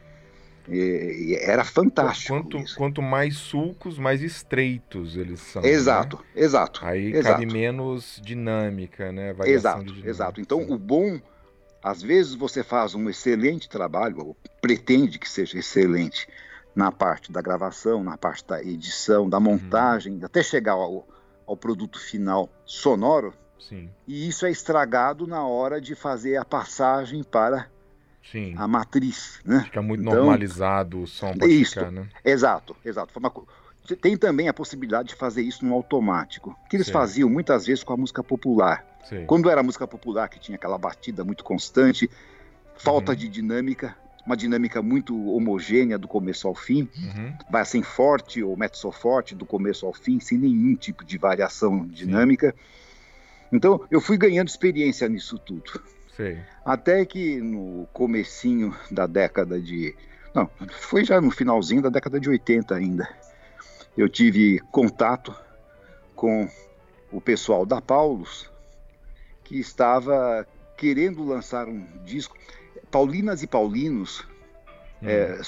[1.41, 2.35] era fantástico.
[2.43, 5.65] Quanto, quanto, mais sulcos, mais estreitos eles são.
[5.65, 6.43] Exato, né?
[6.43, 6.85] exato.
[6.85, 7.41] Aí exato.
[7.41, 9.33] cabe menos dinâmica, né?
[9.33, 10.41] Variação exato, dinâmica, exato.
[10.41, 10.73] Então, sim.
[10.73, 11.19] o bom,
[11.83, 16.29] às vezes você faz um excelente trabalho, ou pretende que seja excelente,
[16.75, 20.25] na parte da gravação, na parte da edição, da montagem, uhum.
[20.25, 21.09] até chegar ao,
[21.47, 23.33] ao produto final sonoro.
[23.59, 23.91] Sim.
[24.07, 27.69] E isso é estragado na hora de fazer a passagem para
[28.31, 28.55] Sim.
[28.57, 29.41] a matriz.
[29.45, 29.63] Né?
[29.65, 31.33] Fica muito então, normalizado o som.
[31.47, 32.09] Isso, ficar, né?
[32.25, 33.13] exato, exato.
[34.01, 36.93] Tem também a possibilidade de fazer isso no automático, que eles Sim.
[36.93, 38.85] faziam muitas vezes com a música popular.
[39.09, 39.25] Sim.
[39.27, 42.11] Quando era música popular, que tinha aquela batida muito constante,
[42.77, 43.19] falta uhum.
[43.19, 47.33] de dinâmica, uma dinâmica muito homogênea do começo ao fim, uhum.
[47.51, 51.87] vai assim forte ou mezzo forte do começo ao fim, sem nenhum tipo de variação
[51.87, 52.55] dinâmica.
[53.53, 55.83] Então, eu fui ganhando experiência nisso tudo.
[56.17, 56.39] Sei.
[56.65, 59.95] Até que no comecinho da década de.
[60.35, 60.51] Não,
[60.81, 63.09] foi já no finalzinho da década de 80 ainda.
[63.97, 65.35] Eu tive contato
[66.15, 66.49] com
[67.11, 68.51] o pessoal da Paulus,
[69.45, 70.47] que estava
[70.77, 72.37] querendo lançar um disco.
[72.91, 74.27] Paulinas e Paulinos
[75.03, 75.09] hum.
[75.09, 75.41] é,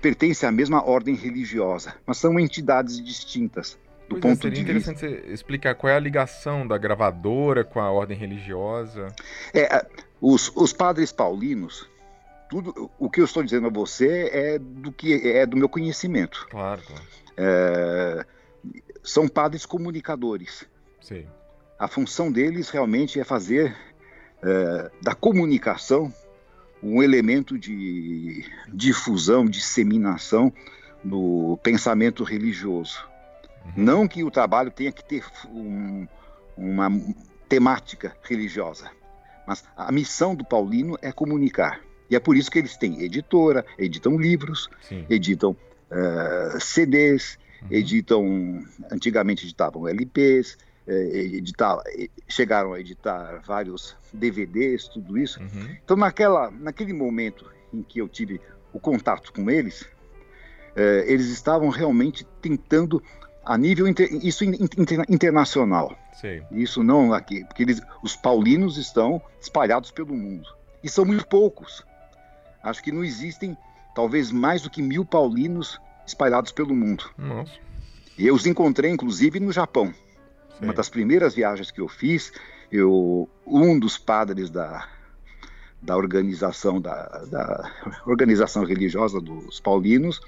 [0.00, 3.78] pertencem à mesma ordem religiosa, mas são entidades distintas
[4.08, 5.22] do pois ponto é, seria de interessante vista.
[5.22, 9.08] você explicar qual é a ligação da gravadora com a ordem religiosa.
[9.52, 9.86] É,
[10.20, 11.88] os, os padres paulinos,
[12.48, 16.46] tudo o que eu estou dizendo a você é do que é do meu conhecimento.
[16.50, 17.02] Claro, claro.
[17.36, 18.26] É,
[19.02, 20.66] são padres comunicadores.
[21.00, 21.26] Sim.
[21.78, 23.76] A função deles realmente é fazer
[24.42, 26.12] é, da comunicação
[26.82, 30.52] um elemento de difusão, disseminação
[31.02, 33.06] no pensamento religioso.
[33.66, 33.84] Uhum.
[33.84, 36.06] Não que o trabalho tenha que ter um,
[36.56, 36.90] uma
[37.48, 38.90] temática religiosa,
[39.46, 41.80] mas a missão do Paulino é comunicar.
[42.08, 45.04] E é por isso que eles têm editora, editam livros, Sim.
[45.10, 45.56] editam
[45.90, 47.68] uh, CDs, uhum.
[47.70, 48.64] editam.
[48.90, 50.56] Antigamente editavam LPs,
[50.86, 51.82] eh, editar,
[52.28, 55.40] chegaram a editar vários DVDs, tudo isso.
[55.40, 55.76] Uhum.
[55.84, 57.44] Então, naquela, naquele momento
[57.74, 58.40] em que eu tive
[58.72, 59.84] o contato com eles,
[60.76, 63.02] eh, eles estavam realmente tentando
[63.46, 65.96] a nível inter, isso inter, internacional.
[66.20, 66.42] Sim.
[66.50, 70.48] Isso não aqui, porque eles, os paulinos estão espalhados pelo mundo
[70.82, 71.84] e são muito poucos.
[72.62, 73.56] Acho que não existem
[73.94, 77.08] talvez mais do que mil paulinos espalhados pelo mundo.
[77.16, 77.52] Nossa.
[78.18, 79.94] E eu os encontrei inclusive no Japão.
[80.58, 80.64] Sim.
[80.64, 82.32] Uma das primeiras viagens que eu fiz,
[82.70, 84.88] eu um dos padres da
[85.80, 87.70] da organização da, da
[88.06, 90.20] organização religiosa dos paulinos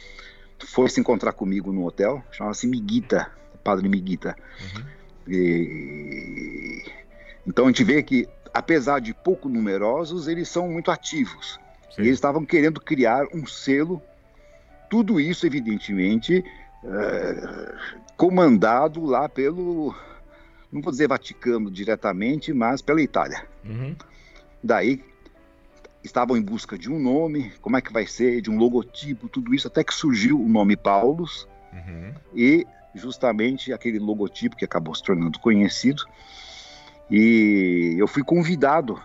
[0.66, 3.30] foi se encontrar comigo no hotel, chamava-se Miguita,
[3.62, 4.36] Padre Miguita.
[4.60, 4.84] Uhum.
[5.28, 6.84] E...
[7.46, 11.58] Então a gente vê que, apesar de pouco numerosos, eles são muito ativos.
[11.90, 12.02] Sim.
[12.02, 14.02] E eles estavam querendo criar um selo,
[14.90, 16.44] tudo isso, evidentemente,
[16.84, 17.74] é,
[18.16, 19.94] comandado lá pelo,
[20.72, 23.44] não vou dizer Vaticano diretamente, mas pela Itália.
[23.64, 23.96] Uhum.
[24.62, 25.02] Daí
[26.08, 29.54] estavam em busca de um nome, como é que vai ser, de um logotipo, tudo
[29.54, 32.14] isso, até que surgiu o nome Paulus uhum.
[32.34, 36.04] e justamente aquele logotipo que acabou se tornando conhecido.
[37.10, 39.00] E eu fui convidado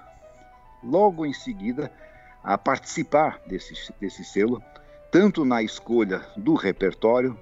[0.84, 1.92] logo em seguida
[2.44, 4.62] a participar desse, desse selo,
[5.12, 7.38] tanto na escolha do repertório,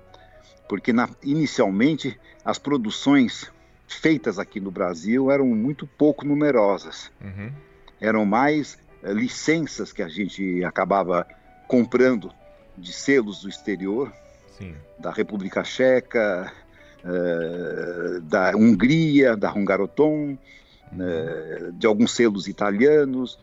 [0.67, 3.51] porque na, inicialmente as produções
[3.87, 7.11] feitas aqui no Brasil eram muito pouco numerosas.
[7.21, 7.51] Uhum.
[7.99, 11.27] Eram mais eh, licenças que a gente acabava
[11.67, 12.31] comprando
[12.77, 14.11] de selos do exterior,
[14.57, 14.75] Sim.
[14.99, 16.51] da República Checa,
[17.03, 20.37] uh, da Hungria, da Hungaroton,
[20.93, 23.39] uh, de alguns selos italianos,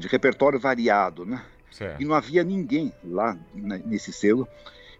[0.00, 1.42] de repertório variado, né?
[1.72, 2.00] Certo.
[2.00, 4.48] E não havia ninguém lá né, nesse selo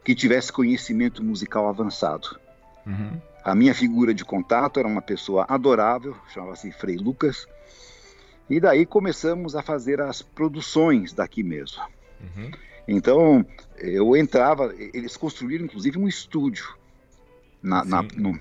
[0.05, 2.39] que tivesse conhecimento musical avançado.
[2.85, 3.21] Uhum.
[3.43, 7.47] A minha figura de contato era uma pessoa adorável, chamava-se Frei Lucas,
[8.49, 11.83] e daí começamos a fazer as produções daqui mesmo.
[12.21, 12.51] Uhum.
[12.89, 13.47] Então,
[13.79, 16.77] eu entrava, eles construíram inclusive um estúdio.
[17.63, 18.39] Na, na no,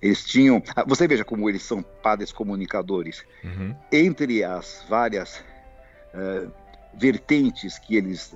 [0.00, 0.62] eles tinham.
[0.74, 3.24] Ah, você veja como eles são padres comunicadores.
[3.44, 3.74] Uhum.
[3.92, 5.42] Entre as várias
[6.14, 6.50] uh,
[6.94, 8.34] vertentes que eles,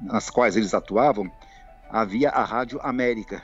[0.00, 1.30] nas quais eles atuavam,
[1.88, 3.42] havia a Rádio América.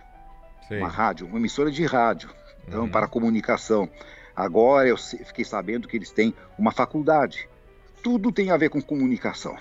[0.68, 0.78] Sim.
[0.78, 2.30] Uma rádio, uma emissora de rádio,
[2.66, 2.90] então, uhum.
[2.90, 3.88] para comunicação.
[4.34, 7.48] Agora eu fiquei sabendo que eles têm uma faculdade.
[8.02, 9.56] Tudo tem a ver com comunicação.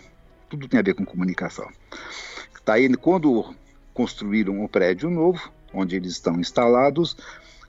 [0.49, 1.69] Tudo tem a ver com comunicação.
[2.63, 3.53] Tá aí, quando
[3.93, 7.17] construíram um prédio novo, onde eles estão instalados,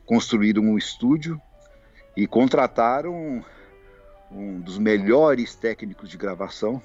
[0.04, 1.40] construíram um estúdio
[2.16, 3.44] e contrataram
[4.30, 6.82] um dos melhores técnicos de gravação,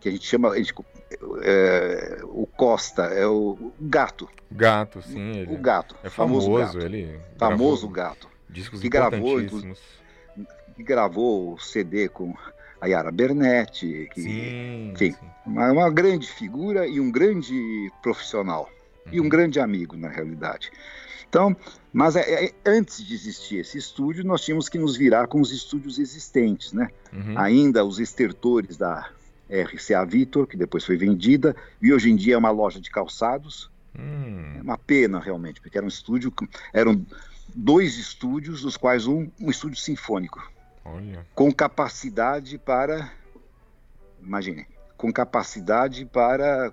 [0.00, 0.74] que a gente chama a gente,
[1.42, 4.28] é, o Costa, é o Gato.
[4.50, 5.38] Gato, sim.
[5.38, 5.96] Ele o Gato.
[6.02, 6.84] É famoso, famoso gato.
[6.84, 7.20] ele.
[7.38, 8.31] Famoso Gato.
[8.52, 9.40] Discos que gravou,
[10.76, 12.34] que gravou o CD com
[12.80, 15.16] a Yara Bernetti, que, sim, enfim, sim.
[15.46, 18.68] Uma, uma, grande figura e um grande profissional
[19.06, 19.12] uhum.
[19.12, 19.28] e um uhum.
[19.28, 20.70] grande amigo na realidade.
[21.28, 21.56] Então,
[21.92, 25.50] mas é, é, antes de existir esse estúdio, nós tínhamos que nos virar com os
[25.50, 26.90] estúdios existentes, né?
[27.12, 27.38] Uhum.
[27.38, 29.08] Ainda os estertores da
[29.48, 33.70] RCA Victor, que depois foi vendida, e hoje em dia é uma loja de calçados.
[33.98, 34.56] Hum.
[34.58, 36.32] É uma pena realmente, porque era um estúdio,
[36.72, 37.04] eram
[37.54, 40.42] dois estúdios, dos quais um, um estúdio sinfônico.
[40.84, 41.26] Olha.
[41.34, 43.12] Com capacidade para.
[44.20, 44.66] Imagine,
[44.96, 46.72] com capacidade para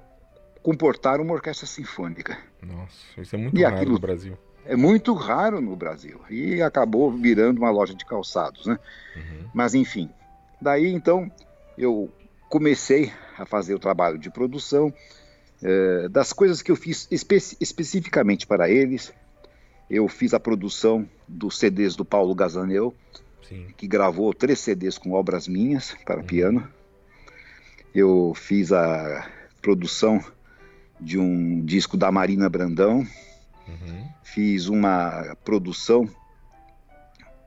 [0.62, 2.38] comportar uma orquestra sinfônica.
[2.62, 4.38] Nossa, isso é muito e raro aquilo, no Brasil.
[4.66, 6.22] É muito raro no Brasil.
[6.30, 8.78] E acabou virando uma loja de calçados, né?
[9.16, 9.50] Uhum.
[9.54, 10.10] Mas enfim.
[10.62, 11.32] Daí então
[11.78, 12.12] eu
[12.50, 14.94] comecei a fazer o trabalho de produção.
[15.62, 19.14] É, das coisas que eu fiz espe especificamente para eles,
[19.90, 22.94] eu fiz a produção dos CDs do Paulo Gazanel,
[23.48, 23.68] Sim.
[23.76, 26.26] que gravou três CDs com obras minhas para uhum.
[26.26, 26.70] piano.
[27.94, 29.28] Eu fiz a
[29.62, 30.24] produção
[31.00, 33.00] de um disco da Marina Brandão.
[33.68, 34.10] Uhum.
[34.24, 36.08] Fiz uma produção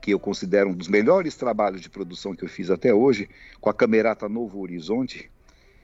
[0.01, 3.29] que eu considero um dos melhores trabalhos de produção que eu fiz até hoje,
[3.61, 5.31] com a Camerata Novo Horizonte,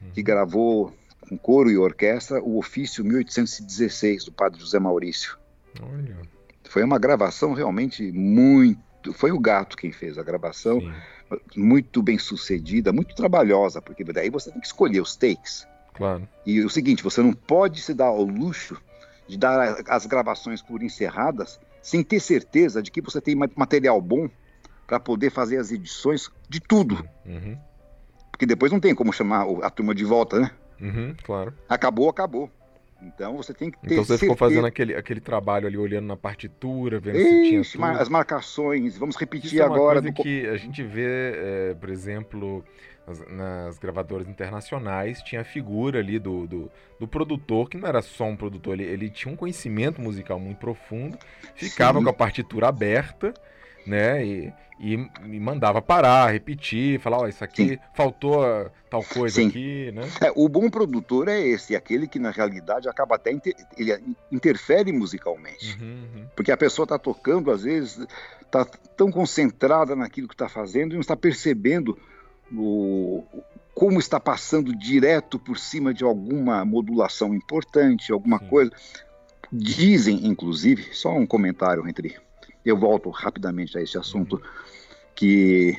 [0.02, 0.12] uhum.
[0.12, 5.38] que gravou com coro e orquestra o ofício 1816 do Padre José Maurício.
[5.82, 6.18] Olha.
[6.70, 9.12] Foi uma gravação realmente muito.
[9.14, 10.92] Foi o gato quem fez a gravação, Sim.
[11.58, 15.68] muito bem sucedida, muito trabalhosa, porque daí você tem que escolher os takes.
[15.96, 16.28] Claro.
[16.46, 18.80] E o seguinte, você não pode se dar ao luxo
[19.28, 24.30] de dar as gravações por encerradas sem ter certeza de que você tem material bom
[24.86, 27.04] para poder fazer as edições de tudo.
[27.26, 27.58] Uhum.
[28.32, 30.52] Porque depois não tem como chamar a turma de volta, né?
[30.80, 31.54] Uhum, claro.
[31.68, 32.50] Acabou, acabou.
[33.02, 33.88] Então você tem que ter.
[33.88, 34.34] Então você certeza...
[34.34, 37.92] ficou fazendo aquele, aquele trabalho ali, olhando na partitura, vendo Ixi, se tinha.
[37.92, 38.02] Tudo.
[38.02, 40.00] As marcações, vamos repetir Isso agora.
[40.00, 40.24] É uma coisa do...
[40.24, 42.64] que a gente vê, é, por exemplo,
[43.08, 48.02] nas, nas, gravadoras internacionais, tinha a figura ali do, do, do, produtor, que não era
[48.02, 51.18] só um produtor, ele, ele tinha um conhecimento musical muito profundo,
[51.56, 52.04] ficava Sim.
[52.04, 53.34] com a partitura aberta
[53.90, 54.26] né?
[54.26, 57.80] E, e, e mandava parar, repetir, falar, ó, oh, isso aqui Sim.
[57.94, 59.50] faltou tal coisa Sim.
[59.50, 60.04] aqui, né?
[60.22, 64.92] É, o bom produtor é esse, aquele que na realidade acaba até inter, ele interfere
[64.94, 66.26] musicalmente, uhum, uhum.
[66.36, 68.08] porque a pessoa está tocando às vezes
[68.42, 71.98] está tão concentrada naquilo que está fazendo e não está percebendo
[72.52, 73.24] o,
[73.76, 78.48] como está passando direto por cima de alguma modulação importante, alguma Sim.
[78.48, 78.72] coisa.
[79.52, 82.18] Dizem, inclusive, só um comentário entre
[82.66, 84.42] eu volto rapidamente a esse assunto,
[85.16, 85.78] que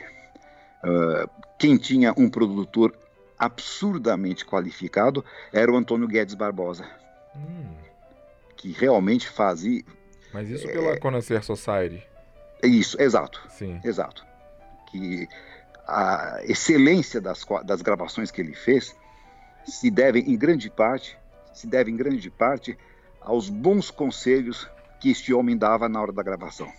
[0.85, 1.29] uh,
[1.59, 2.97] quem tinha um produtor
[3.39, 6.87] absurdamente qualificado era o Antônio Guedes Barbosa,
[7.35, 7.75] hum.
[8.57, 9.83] que realmente fazia...
[10.33, 12.07] Mas isso é, pela Conacer Society?
[12.63, 13.41] Isso, exato.
[13.49, 13.81] Sim.
[13.83, 14.25] Exato.
[14.91, 15.27] Que
[15.87, 18.95] a excelência das, das gravações que ele fez
[19.65, 21.19] se deve em grande parte,
[21.53, 22.77] se deve em grande parte
[23.21, 24.69] aos bons conselhos
[25.01, 26.71] que este homem dava na hora da gravação.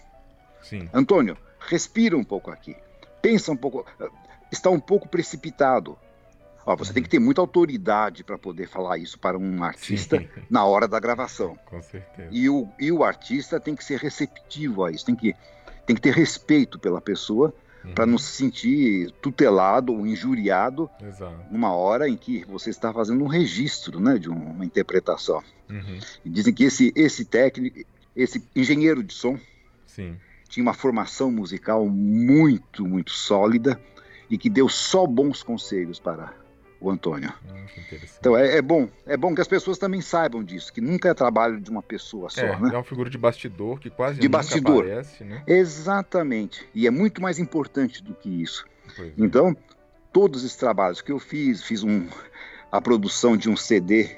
[0.62, 0.88] Sim.
[0.94, 2.76] Antônio, respira um pouco aqui.
[3.22, 3.86] Pensa um pouco.
[4.52, 5.98] Está um pouco precipitado.
[6.66, 6.94] Ó, você uhum.
[6.96, 10.28] tem que ter muita autoridade para poder falar isso para um artista Sim.
[10.50, 11.58] na hora da gravação.
[11.66, 12.30] Com certeza.
[12.32, 15.36] E o, e o artista tem que ser receptivo a isso, tem que,
[15.86, 17.54] tem que ter respeito pela pessoa
[17.84, 17.94] uhum.
[17.94, 21.36] para não se sentir tutelado ou injuriado Exato.
[21.50, 25.44] numa hora em que você está fazendo um registro né, de uma interpretação.
[25.70, 26.00] Uhum.
[26.26, 27.80] Dizem que esse, esse técnico,
[28.16, 29.40] esse engenheiro de som,
[29.86, 30.18] Sim.
[30.48, 33.80] tinha uma formação musical muito, muito sólida
[34.30, 36.34] e que deu só bons conselhos para
[36.80, 37.32] o Antônio.
[37.48, 37.66] Hum,
[38.20, 41.14] então é, é, bom, é bom que as pessoas também saibam disso, que nunca é
[41.14, 42.70] trabalho de uma pessoa só, é, né?
[42.74, 44.84] É uma figura de bastidor que quase de nunca bastidor.
[44.84, 45.44] aparece, né?
[45.46, 46.68] Exatamente.
[46.74, 48.66] E é muito mais importante do que isso.
[49.00, 49.12] É.
[49.18, 49.56] então,
[50.12, 52.08] todos esses trabalhos que eu fiz, fiz um
[52.72, 54.18] a produção de um CD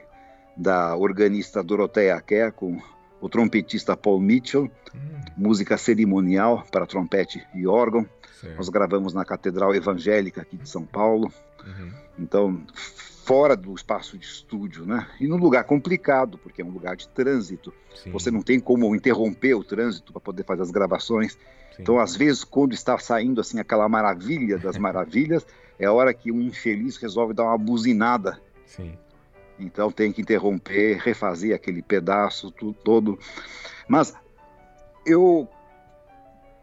[0.55, 2.79] da organista Dorothea Kerr com
[3.23, 4.99] o trompetista Paul Mitchell, hum.
[5.37, 8.05] música cerimonial para trompete e órgão.
[8.41, 8.57] Certo.
[8.57, 11.31] Nós gravamos na Catedral Evangélica aqui de São Paulo.
[11.65, 11.91] Uhum.
[12.19, 12.61] Então,
[13.23, 15.07] fora do espaço de estúdio, né?
[15.21, 17.73] E num lugar complicado, porque é um lugar de trânsito.
[17.95, 18.11] Sim.
[18.11, 21.31] Você não tem como interromper o trânsito para poder fazer as gravações.
[21.31, 21.81] Sim.
[21.81, 25.47] Então, às vezes, quando está saindo assim aquela maravilha das maravilhas,
[25.79, 28.37] é a hora que um infeliz resolve dar uma buzinada.
[28.65, 28.97] Sim.
[29.59, 33.19] Então tem que interromper, refazer aquele pedaço tudo, todo.
[33.87, 34.13] Mas
[35.05, 35.47] eu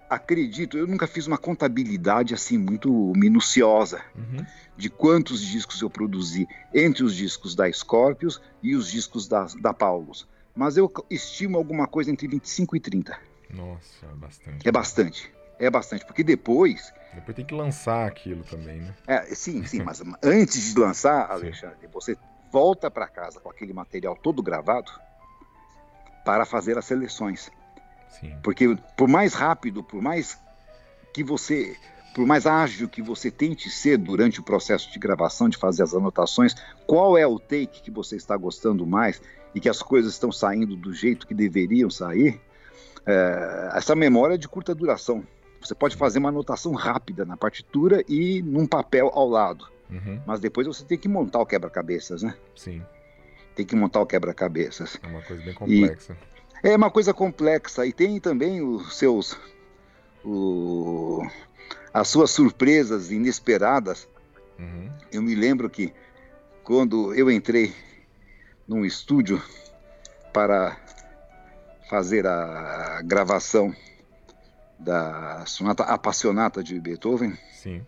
[0.08, 4.44] acredito, eu nunca fiz uma contabilidade assim muito minuciosa uhum.
[4.76, 9.72] de quantos discos eu produzi entre os discos da Scorpius e os discos da, da
[9.72, 10.26] Paulus.
[10.54, 13.16] Mas eu estimo alguma coisa entre 25 e 30.
[13.50, 14.68] Nossa, é bastante.
[14.68, 15.32] É bastante.
[15.60, 16.92] É bastante, porque depois.
[17.14, 18.94] Depois tem que lançar aquilo também, né?
[19.06, 22.16] É, sim, sim, mas antes de lançar, Alexandre, você
[22.50, 24.90] volta para casa com aquele material todo gravado
[26.24, 27.50] para fazer as seleções.
[28.08, 28.36] Sim.
[28.42, 30.38] Porque por mais rápido, por mais
[31.12, 31.76] que você,
[32.14, 35.94] por mais ágil que você tente ser durante o processo de gravação, de fazer as
[35.94, 36.54] anotações,
[36.86, 39.20] qual é o take que você está gostando mais
[39.54, 42.40] e que as coisas estão saindo do jeito que deveriam sair,
[43.06, 45.24] é, essa memória é de curta duração.
[45.60, 49.66] Você pode fazer uma anotação rápida na partitura e num papel ao lado.
[49.90, 50.22] Uhum.
[50.26, 52.34] Mas depois você tem que montar o quebra-cabeças, né?
[52.56, 52.82] Sim.
[53.54, 54.98] Tem que montar o quebra-cabeças.
[55.02, 56.16] É uma coisa bem complexa.
[56.62, 57.86] E é uma coisa complexa.
[57.86, 59.36] E tem também os seus.
[60.24, 61.26] O,
[61.92, 64.08] as suas surpresas inesperadas.
[64.58, 64.90] Uhum.
[65.12, 65.92] Eu me lembro que
[66.62, 67.74] quando eu entrei
[68.68, 69.42] num estúdio
[70.32, 70.76] para
[71.88, 73.74] fazer a gravação
[74.78, 77.84] da sonata Apassionata de Beethoven, Sim.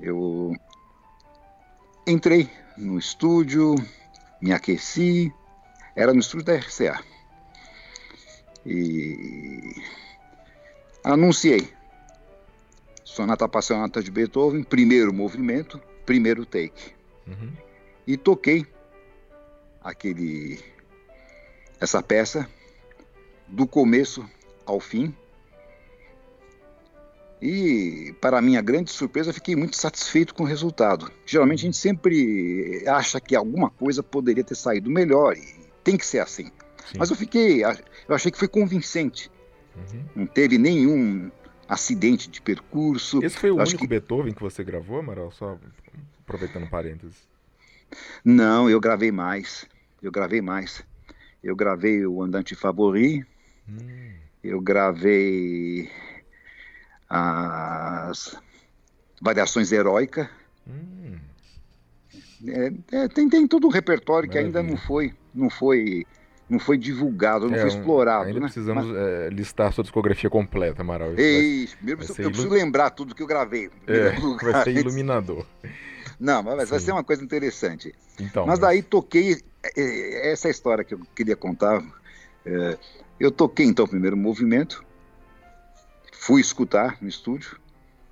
[0.00, 0.52] eu
[2.06, 3.74] Entrei no estúdio,
[4.40, 5.32] me aqueci,
[5.96, 7.02] era no estúdio da RCA.
[8.66, 9.74] E
[11.02, 11.72] anunciei.
[13.02, 16.94] Sonata Apassionata de Beethoven, primeiro movimento, primeiro take.
[17.26, 17.52] Uhum.
[18.06, 18.66] E toquei
[19.80, 20.58] aquele
[21.80, 22.48] essa peça
[23.46, 24.28] do começo
[24.66, 25.14] ao fim
[27.40, 31.10] e, para minha grande surpresa, fiquei muito satisfeito com o resultado.
[31.26, 36.06] Geralmente a gente sempre acha que alguma coisa poderia ter saído melhor e tem que
[36.06, 36.44] ser assim.
[36.44, 36.98] Sim.
[36.98, 39.30] Mas eu fiquei, eu achei que foi convincente.
[39.76, 40.04] Uhum.
[40.16, 41.30] Não teve nenhum
[41.68, 43.22] acidente de percurso.
[43.22, 43.86] Esse foi o único que...
[43.86, 45.30] Beethoven que você gravou, Amaral?
[45.32, 45.58] Só
[46.20, 47.16] aproveitando parênteses.
[48.24, 49.66] Não, eu gravei mais.
[50.02, 50.84] Eu gravei mais.
[51.42, 53.24] Eu gravei o Andante Favori.
[53.68, 54.12] Hum.
[54.42, 55.90] Eu gravei
[57.08, 58.36] as
[59.20, 60.28] variações heróicas.
[60.66, 61.18] Hum.
[62.46, 64.52] É, é, tem, tem todo um repertório Maravilha.
[64.52, 66.04] que ainda não foi, não foi,
[66.48, 68.26] não foi divulgado, não é, foi explorado.
[68.26, 68.46] Ainda né?
[68.46, 68.96] precisamos Mas...
[68.96, 71.14] é, listar a sua discografia completa, Amaral.
[71.14, 72.30] Isso, vai, vai eu ilu...
[72.30, 73.70] preciso lembrar tudo que eu gravei.
[73.86, 74.10] É,
[74.44, 75.46] vai ser iluminador.
[76.20, 76.70] Não, mas Sim.
[76.70, 77.94] vai ser uma coisa interessante.
[78.20, 79.40] Então, mas daí toquei
[79.76, 81.82] é, essa história que eu queria contar.
[83.18, 84.84] Eu toquei então o primeiro movimento,
[86.24, 87.60] fui escutar no estúdio.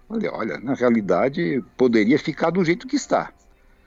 [0.07, 3.33] Falei, olha, na realidade poderia ficar do jeito que está.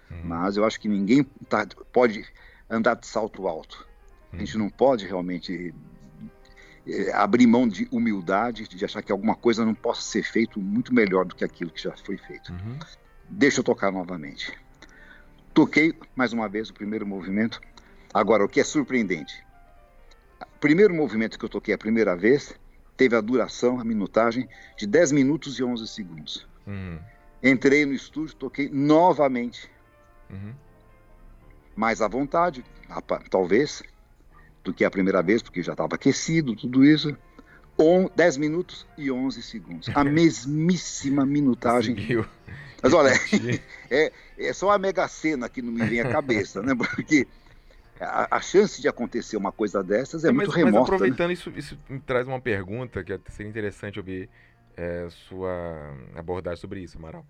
[0.10, 0.22] Uhum.
[0.24, 2.26] Mas eu acho que ninguém tá, pode
[2.68, 3.88] andar de salto alto.
[4.34, 4.40] Uhum.
[4.40, 5.76] A gente não pode realmente
[6.88, 10.92] é, abrir mão de humildade, de achar que alguma coisa não possa ser feito muito
[10.92, 12.52] melhor do que aquilo que já foi feito.
[12.52, 12.80] Uhum.
[13.30, 14.52] Deixa eu tocar novamente.
[15.54, 17.62] Toquei mais uma vez o primeiro movimento.
[18.12, 19.46] Agora, o que é surpreendente,
[20.42, 22.56] o primeiro movimento que eu toquei a primeira vez,
[22.98, 24.48] teve a duração, a minutagem
[24.78, 26.48] de 10 minutos e 11 segundos.
[26.66, 27.00] Uhum.
[27.44, 29.70] Entrei no estúdio, toquei novamente.
[30.30, 30.54] Uhum.
[31.76, 32.64] Mais à vontade,
[33.30, 33.84] talvez,
[34.64, 37.16] do que a primeira vez, porque já estava aquecido, tudo isso.
[37.78, 39.90] On, 10 minutos e 11 segundos.
[39.94, 41.96] A mesmíssima minutagem.
[41.96, 42.26] Conseguiu.
[42.82, 43.12] Mas olha,
[43.92, 46.74] é, é só a mega cena que não me vem à cabeça, né?
[46.74, 47.28] Porque
[48.00, 50.80] a, a, chance de acontecer uma coisa dessas é, é muito mas, remota.
[50.80, 50.96] Mas né?
[50.96, 51.34] aproveitando, né?
[51.34, 54.30] isso, isso me traz uma pergunta que seria interessante ouvir
[54.76, 57.26] é, sua abordagem sobre isso, Amaral.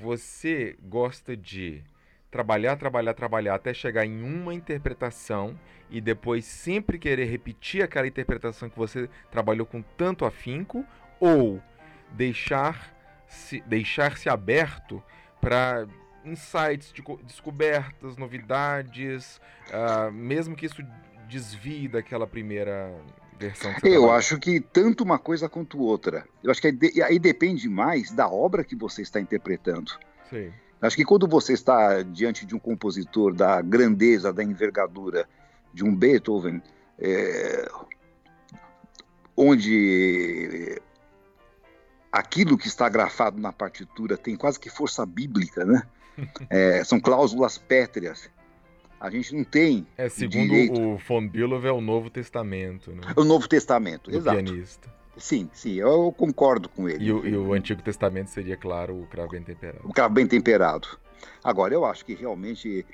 [0.00, 1.82] Você gosta de
[2.30, 5.58] trabalhar, trabalhar, trabalhar até chegar em uma interpretação
[5.88, 10.84] e depois sempre querer repetir aquela interpretação que você trabalhou com tanto afinco
[11.20, 11.62] ou
[12.10, 15.02] deixar-se deixar -se aberto
[15.40, 15.86] para
[16.24, 20.82] insights, de descobertas, novidades, uh, mesmo que isso
[21.28, 22.94] desvie daquela primeira
[23.38, 23.74] versão.
[23.82, 26.26] Eu acho que tanto uma coisa quanto outra.
[26.42, 29.92] Eu acho que aí, aí depende mais da obra que você está interpretando.
[30.30, 30.52] Sim.
[30.80, 35.26] Acho que quando você está diante de um compositor da grandeza, da envergadura
[35.72, 36.62] de um Beethoven,
[36.98, 37.68] é,
[39.36, 40.80] onde
[42.12, 45.82] aquilo que está grafado na partitura tem quase que força bíblica, né?
[46.50, 48.30] É, são cláusulas pétreas.
[49.00, 49.86] A gente não tem.
[49.96, 50.80] É, segundo direito...
[50.80, 52.92] o von Bülow, é o Novo Testamento.
[52.92, 53.02] Né?
[53.16, 54.42] O Novo Testamento, Do exato.
[54.42, 54.94] Pianista.
[55.16, 57.04] Sim, sim, eu concordo com ele.
[57.04, 59.80] E o, e o, Antigo Testamento seria, claro, o cravo bem temperado.
[59.84, 60.88] O cravo bem temperado.
[61.42, 62.84] Agora, eu acho que realmente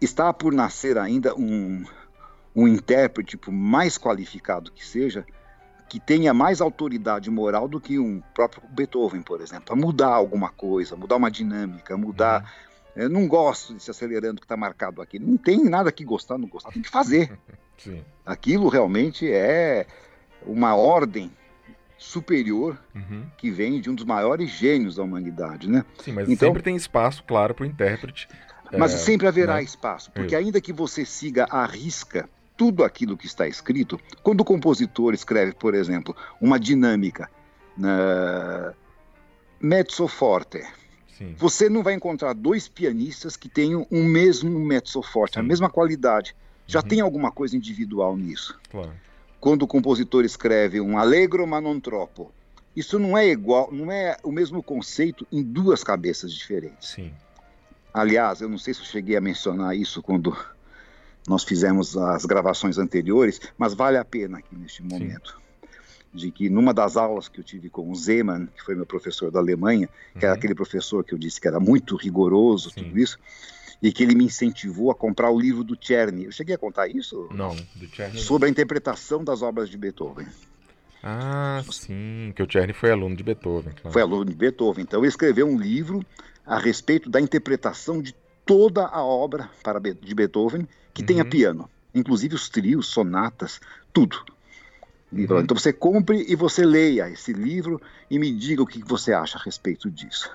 [0.00, 1.84] está por nascer ainda um,
[2.54, 5.26] um intérprete, por mais qualificado que seja,
[5.88, 10.50] que tenha mais autoridade moral do que um próprio Beethoven, por exemplo, para mudar alguma
[10.50, 12.42] coisa, mudar uma dinâmica, mudar.
[12.42, 13.02] Uhum.
[13.04, 15.18] Eu não gosto de se acelerando que está marcado aqui.
[15.18, 17.38] Não tem nada que gostar, não gostar, tem que fazer.
[17.76, 18.02] Sim.
[18.24, 19.86] Aquilo realmente é
[20.46, 21.30] uma ordem
[21.98, 23.24] superior uhum.
[23.36, 25.84] que vem de um dos maiores gênios da humanidade, né?
[26.02, 28.28] Sim, mas então, sempre tem espaço, claro, para o intérprete.
[28.76, 29.62] Mas é, sempre haverá né?
[29.62, 30.44] espaço, porque Isso.
[30.44, 35.52] ainda que você siga à risca tudo aquilo que está escrito, quando o compositor escreve,
[35.52, 37.30] por exemplo, uma dinâmica
[37.76, 38.72] na
[39.60, 40.62] mezzo forte,
[41.16, 41.34] Sim.
[41.36, 45.40] você não vai encontrar dois pianistas que tenham um mesmo mezzo forte, Sim.
[45.40, 46.34] a mesma qualidade.
[46.66, 46.88] Já uhum.
[46.88, 48.58] tem alguma coisa individual nisso.
[48.70, 48.92] Claro
[49.46, 52.32] quando o compositor escreve um allegro ma non troppo,
[52.74, 56.90] isso não é igual, não é o mesmo conceito em duas cabeças diferentes.
[56.90, 57.12] Sim.
[57.94, 60.36] Aliás, eu não sei se eu cheguei a mencionar isso quando
[61.28, 65.30] nós fizemos as gravações anteriores, mas vale a pena aqui neste momento.
[65.30, 65.46] Sim.
[66.14, 69.30] De que numa das aulas que eu tive com o Zeman, que foi meu professor
[69.30, 70.24] da Alemanha, que uhum.
[70.24, 72.84] era aquele professor que eu disse que era muito rigoroso, Sim.
[72.84, 73.18] tudo isso,
[73.82, 76.24] e que ele me incentivou a comprar o livro do Czerny.
[76.24, 77.28] Eu cheguei a contar isso?
[77.32, 78.18] Não, do Czerny.
[78.18, 80.26] Sobre a interpretação das obras de Beethoven.
[81.02, 83.74] Ah, sim, que o Czerny foi aluno de Beethoven.
[83.74, 83.92] Claro.
[83.92, 84.82] Foi aluno de Beethoven.
[84.82, 86.04] Então ele escreveu um livro
[86.46, 88.14] a respeito da interpretação de
[88.46, 90.66] toda a obra para de Beethoven
[90.96, 91.06] que uhum.
[91.06, 93.60] tenha piano, inclusive os trios, sonatas,
[93.92, 94.24] tudo.
[95.12, 95.40] Uhum.
[95.40, 99.36] Então você compre e você leia esse livro e me diga o que você acha
[99.36, 100.30] a respeito disso.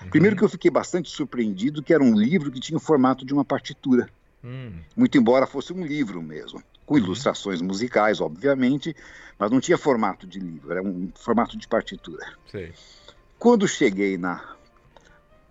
[0.00, 0.08] Uhum.
[0.08, 3.34] Primeiro que eu fiquei bastante surpreendido que era um livro que tinha o formato de
[3.34, 4.08] uma partitura.
[4.42, 4.80] Uhum.
[4.96, 7.00] Muito embora fosse um livro mesmo, com uhum.
[7.00, 8.96] ilustrações musicais, obviamente,
[9.38, 12.26] mas não tinha formato de livro, era um formato de partitura.
[12.50, 12.72] Sei.
[13.38, 14.55] Quando cheguei na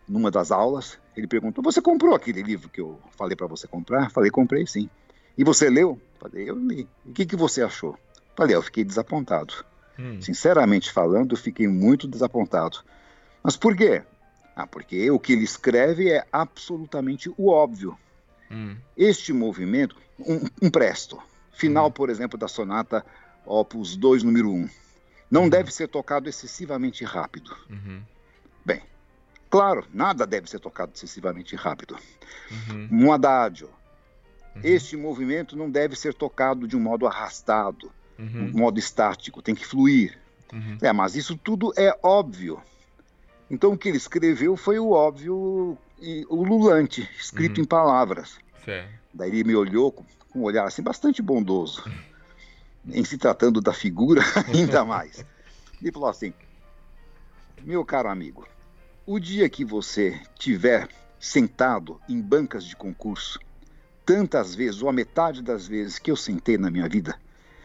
[0.08, 4.12] numa das aulas, ele perguntou: "Você comprou aquele livro que eu falei para você comprar?"
[4.12, 4.90] Falei: "Comprei, sim."
[5.38, 7.98] "E você leu?" Falei: "Eu li." "E o que que você achou?"
[8.36, 9.66] Falei: "Eu fiquei desapontado."
[9.98, 10.22] Hum.
[10.22, 12.80] Sinceramente falando, eu fiquei muito desapontado.
[13.42, 14.04] Mas por quê?
[14.56, 17.98] Ah, porque o que ele escreve é absolutamente o óbvio.
[18.52, 18.76] Hum.
[18.96, 21.18] Este movimento, um, um presto,
[21.52, 21.92] final, hum.
[21.92, 23.06] por exemplo, da sonata
[23.46, 24.70] Opus 2, número 1,
[25.30, 25.50] não uhum.
[25.50, 27.56] deve ser tocado excessivamente rápido.
[27.70, 28.02] Uhum.
[29.56, 31.98] Claro, nada deve ser tocado excessivamente rápido.
[32.52, 32.90] Uhum.
[32.92, 33.70] Um adágio.
[34.54, 34.62] Uhum.
[34.62, 38.52] Este movimento não deve ser tocado de um modo arrastado, uhum.
[38.54, 40.20] um modo estático, tem que fluir.
[40.52, 40.78] Uhum.
[40.82, 42.62] É, mas isso tudo é óbvio.
[43.50, 47.64] Então o que ele escreveu foi o óbvio e o lulante, escrito uhum.
[47.64, 48.38] em palavras.
[48.66, 48.90] Certo.
[49.14, 51.82] Daí ele me olhou com, com um olhar assim bastante bondoso,
[52.92, 54.22] em se tratando da figura
[54.54, 55.26] ainda mais.
[55.82, 56.34] Ele falou assim:
[57.64, 58.46] Meu caro amigo,
[59.06, 63.40] o dia que você tiver sentado em bancas de concurso,
[64.06, 67.16] tantas vezes, ou a metade das vezes que eu sentei na minha vida,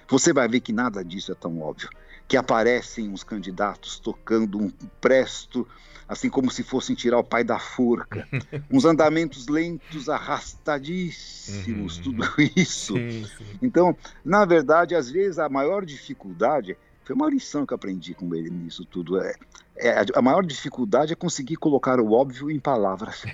[0.08, 1.88] você vai ver que nada disso é tão óbvio
[2.26, 5.66] que aparecem uns candidatos tocando um presto,
[6.06, 8.28] assim como se fossem tirar o pai da forca.
[8.70, 12.02] uns andamentos lentos, arrastadíssimos, uhum.
[12.02, 12.94] tudo isso.
[12.94, 13.44] Sim, sim.
[13.60, 18.48] Então, na verdade, às vezes a maior dificuldade foi uma lição que aprendi com ele
[18.48, 19.20] nisso tudo.
[19.20, 19.34] É,
[19.81, 23.24] é, a maior dificuldade é conseguir colocar o óbvio em palavras.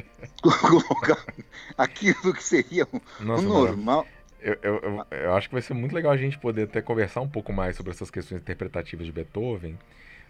[0.40, 1.24] colocar
[1.76, 4.06] aquilo que seria o Nossa, normal.
[4.40, 7.20] Eu, eu, eu, eu, acho que vai ser muito legal a gente poder até conversar
[7.20, 9.78] um pouco mais sobre essas questões interpretativas de Beethoven,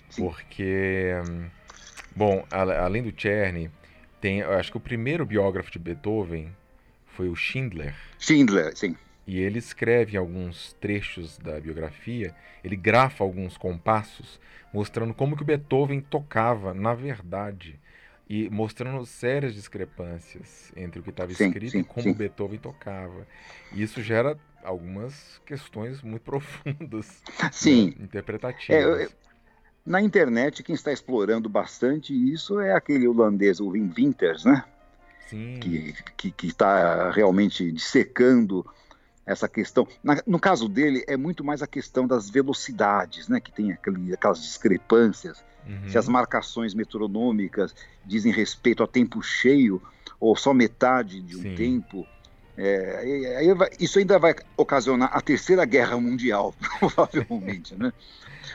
[0.08, 0.22] Sim.
[0.22, 1.12] porque,
[2.14, 3.70] bom, além do Czerny,
[4.20, 6.50] tem, eu acho que o primeiro biógrafo de Beethoven
[7.06, 7.94] foi o Schindler.
[8.18, 8.96] Schindler, sim.
[9.26, 14.40] E ele escreve alguns trechos da biografia, ele grafa alguns compassos,
[14.72, 17.78] mostrando como que o Beethoven tocava, na verdade,
[18.28, 22.14] e mostrando sérias discrepâncias entre o que estava escrito sim, e como sim.
[22.14, 23.26] Beethoven tocava.
[23.72, 27.94] E isso gera algumas questões muito profundas, sim.
[27.98, 29.00] Né, interpretativas.
[29.00, 29.10] É, eu,
[29.84, 34.64] na internet, quem está explorando bastante isso é aquele holandês, o Wim Winters, né?
[35.28, 35.58] Sim.
[35.60, 38.66] Que, que, que está realmente dissecando
[39.26, 39.86] essa questão.
[40.02, 43.40] Na, no caso dele, é muito mais a questão das velocidades, né?
[43.40, 45.44] Que tem aquele, aquelas discrepâncias.
[45.66, 45.90] Uhum.
[45.90, 47.74] Se as marcações metronômicas
[48.04, 49.82] dizem respeito a tempo cheio
[50.20, 51.54] ou só metade de um Sim.
[51.56, 52.06] tempo.
[52.58, 53.42] É,
[53.78, 57.92] isso ainda vai ocasionar a terceira guerra mundial, provavelmente, né?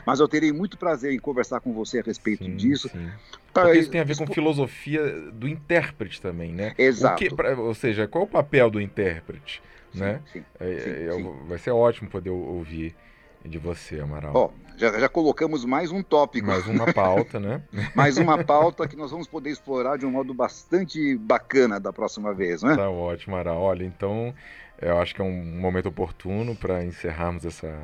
[0.06, 2.90] Mas eu terei muito prazer em conversar com você a respeito sim, disso.
[2.90, 3.12] Sim.
[3.54, 6.74] Porque isso tem a ver com filosofia do intérprete também, né?
[6.80, 7.18] Exato.
[7.18, 9.62] Que, pra, ou seja, qual o papel do intérprete?
[9.94, 10.22] Sim, né?
[10.32, 12.96] Sim, é, é, vai ser ótimo poder ouvir
[13.44, 14.34] de você, Amaral.
[14.36, 16.48] Ó, já, já colocamos mais um tópico.
[16.48, 17.62] Mais uma pauta, né?
[17.96, 22.34] mais uma pauta que nós vamos poder explorar de um modo bastante bacana da próxima
[22.34, 22.76] vez, né?
[22.76, 23.60] Tá ótimo, Amaral.
[23.60, 24.34] Olha, então
[24.82, 27.80] eu acho que é um momento oportuno para encerrarmos essa,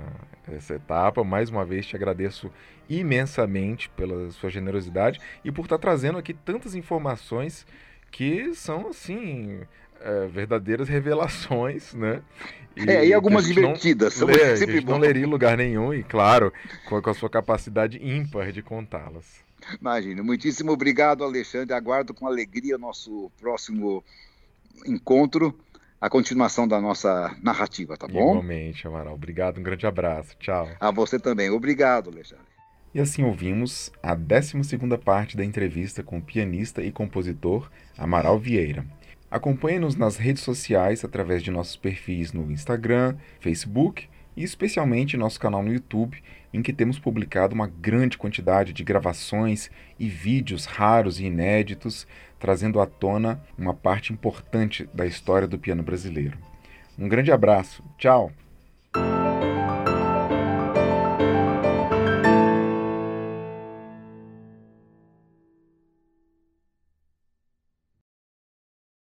[0.52, 1.24] essa etapa.
[1.24, 2.52] Mais uma vez te agradeço
[2.90, 7.66] imensamente pela sua generosidade e por estar trazendo aqui tantas informações
[8.10, 9.62] que são assim
[10.02, 12.22] é, verdadeiras revelações, né?
[12.76, 14.20] E, é, e algumas divertidas.
[14.20, 16.54] Não, sempre não leria em lugar nenhum e, claro,
[16.88, 19.46] com, com a sua capacidade ímpar de contá-las.
[19.80, 20.24] Imagina.
[20.24, 21.74] Muitíssimo obrigado, Alexandre.
[21.74, 24.04] Aguardo com alegria nosso próximo
[24.86, 25.58] encontro,
[26.00, 28.32] a continuação da nossa narrativa, tá bom?
[28.32, 29.16] Igualmente, Amaral.
[29.16, 30.36] Obrigado, um grande abraço.
[30.40, 30.70] Tchau.
[30.80, 31.50] A você também.
[31.50, 32.46] Obrigado, Alexandre.
[32.94, 34.56] E assim ouvimos a 12
[35.04, 38.86] parte da entrevista com o pianista e compositor Amaral Vieira.
[39.30, 45.62] Acompanhe-nos nas redes sociais através de nossos perfis no Instagram, Facebook e especialmente nosso canal
[45.62, 46.24] no YouTube,
[46.54, 52.08] em que temos publicado uma grande quantidade de gravações e vídeos raros e inéditos,
[52.40, 56.38] trazendo à tona uma parte importante da história do piano brasileiro.
[56.98, 58.32] Um grande abraço, tchau!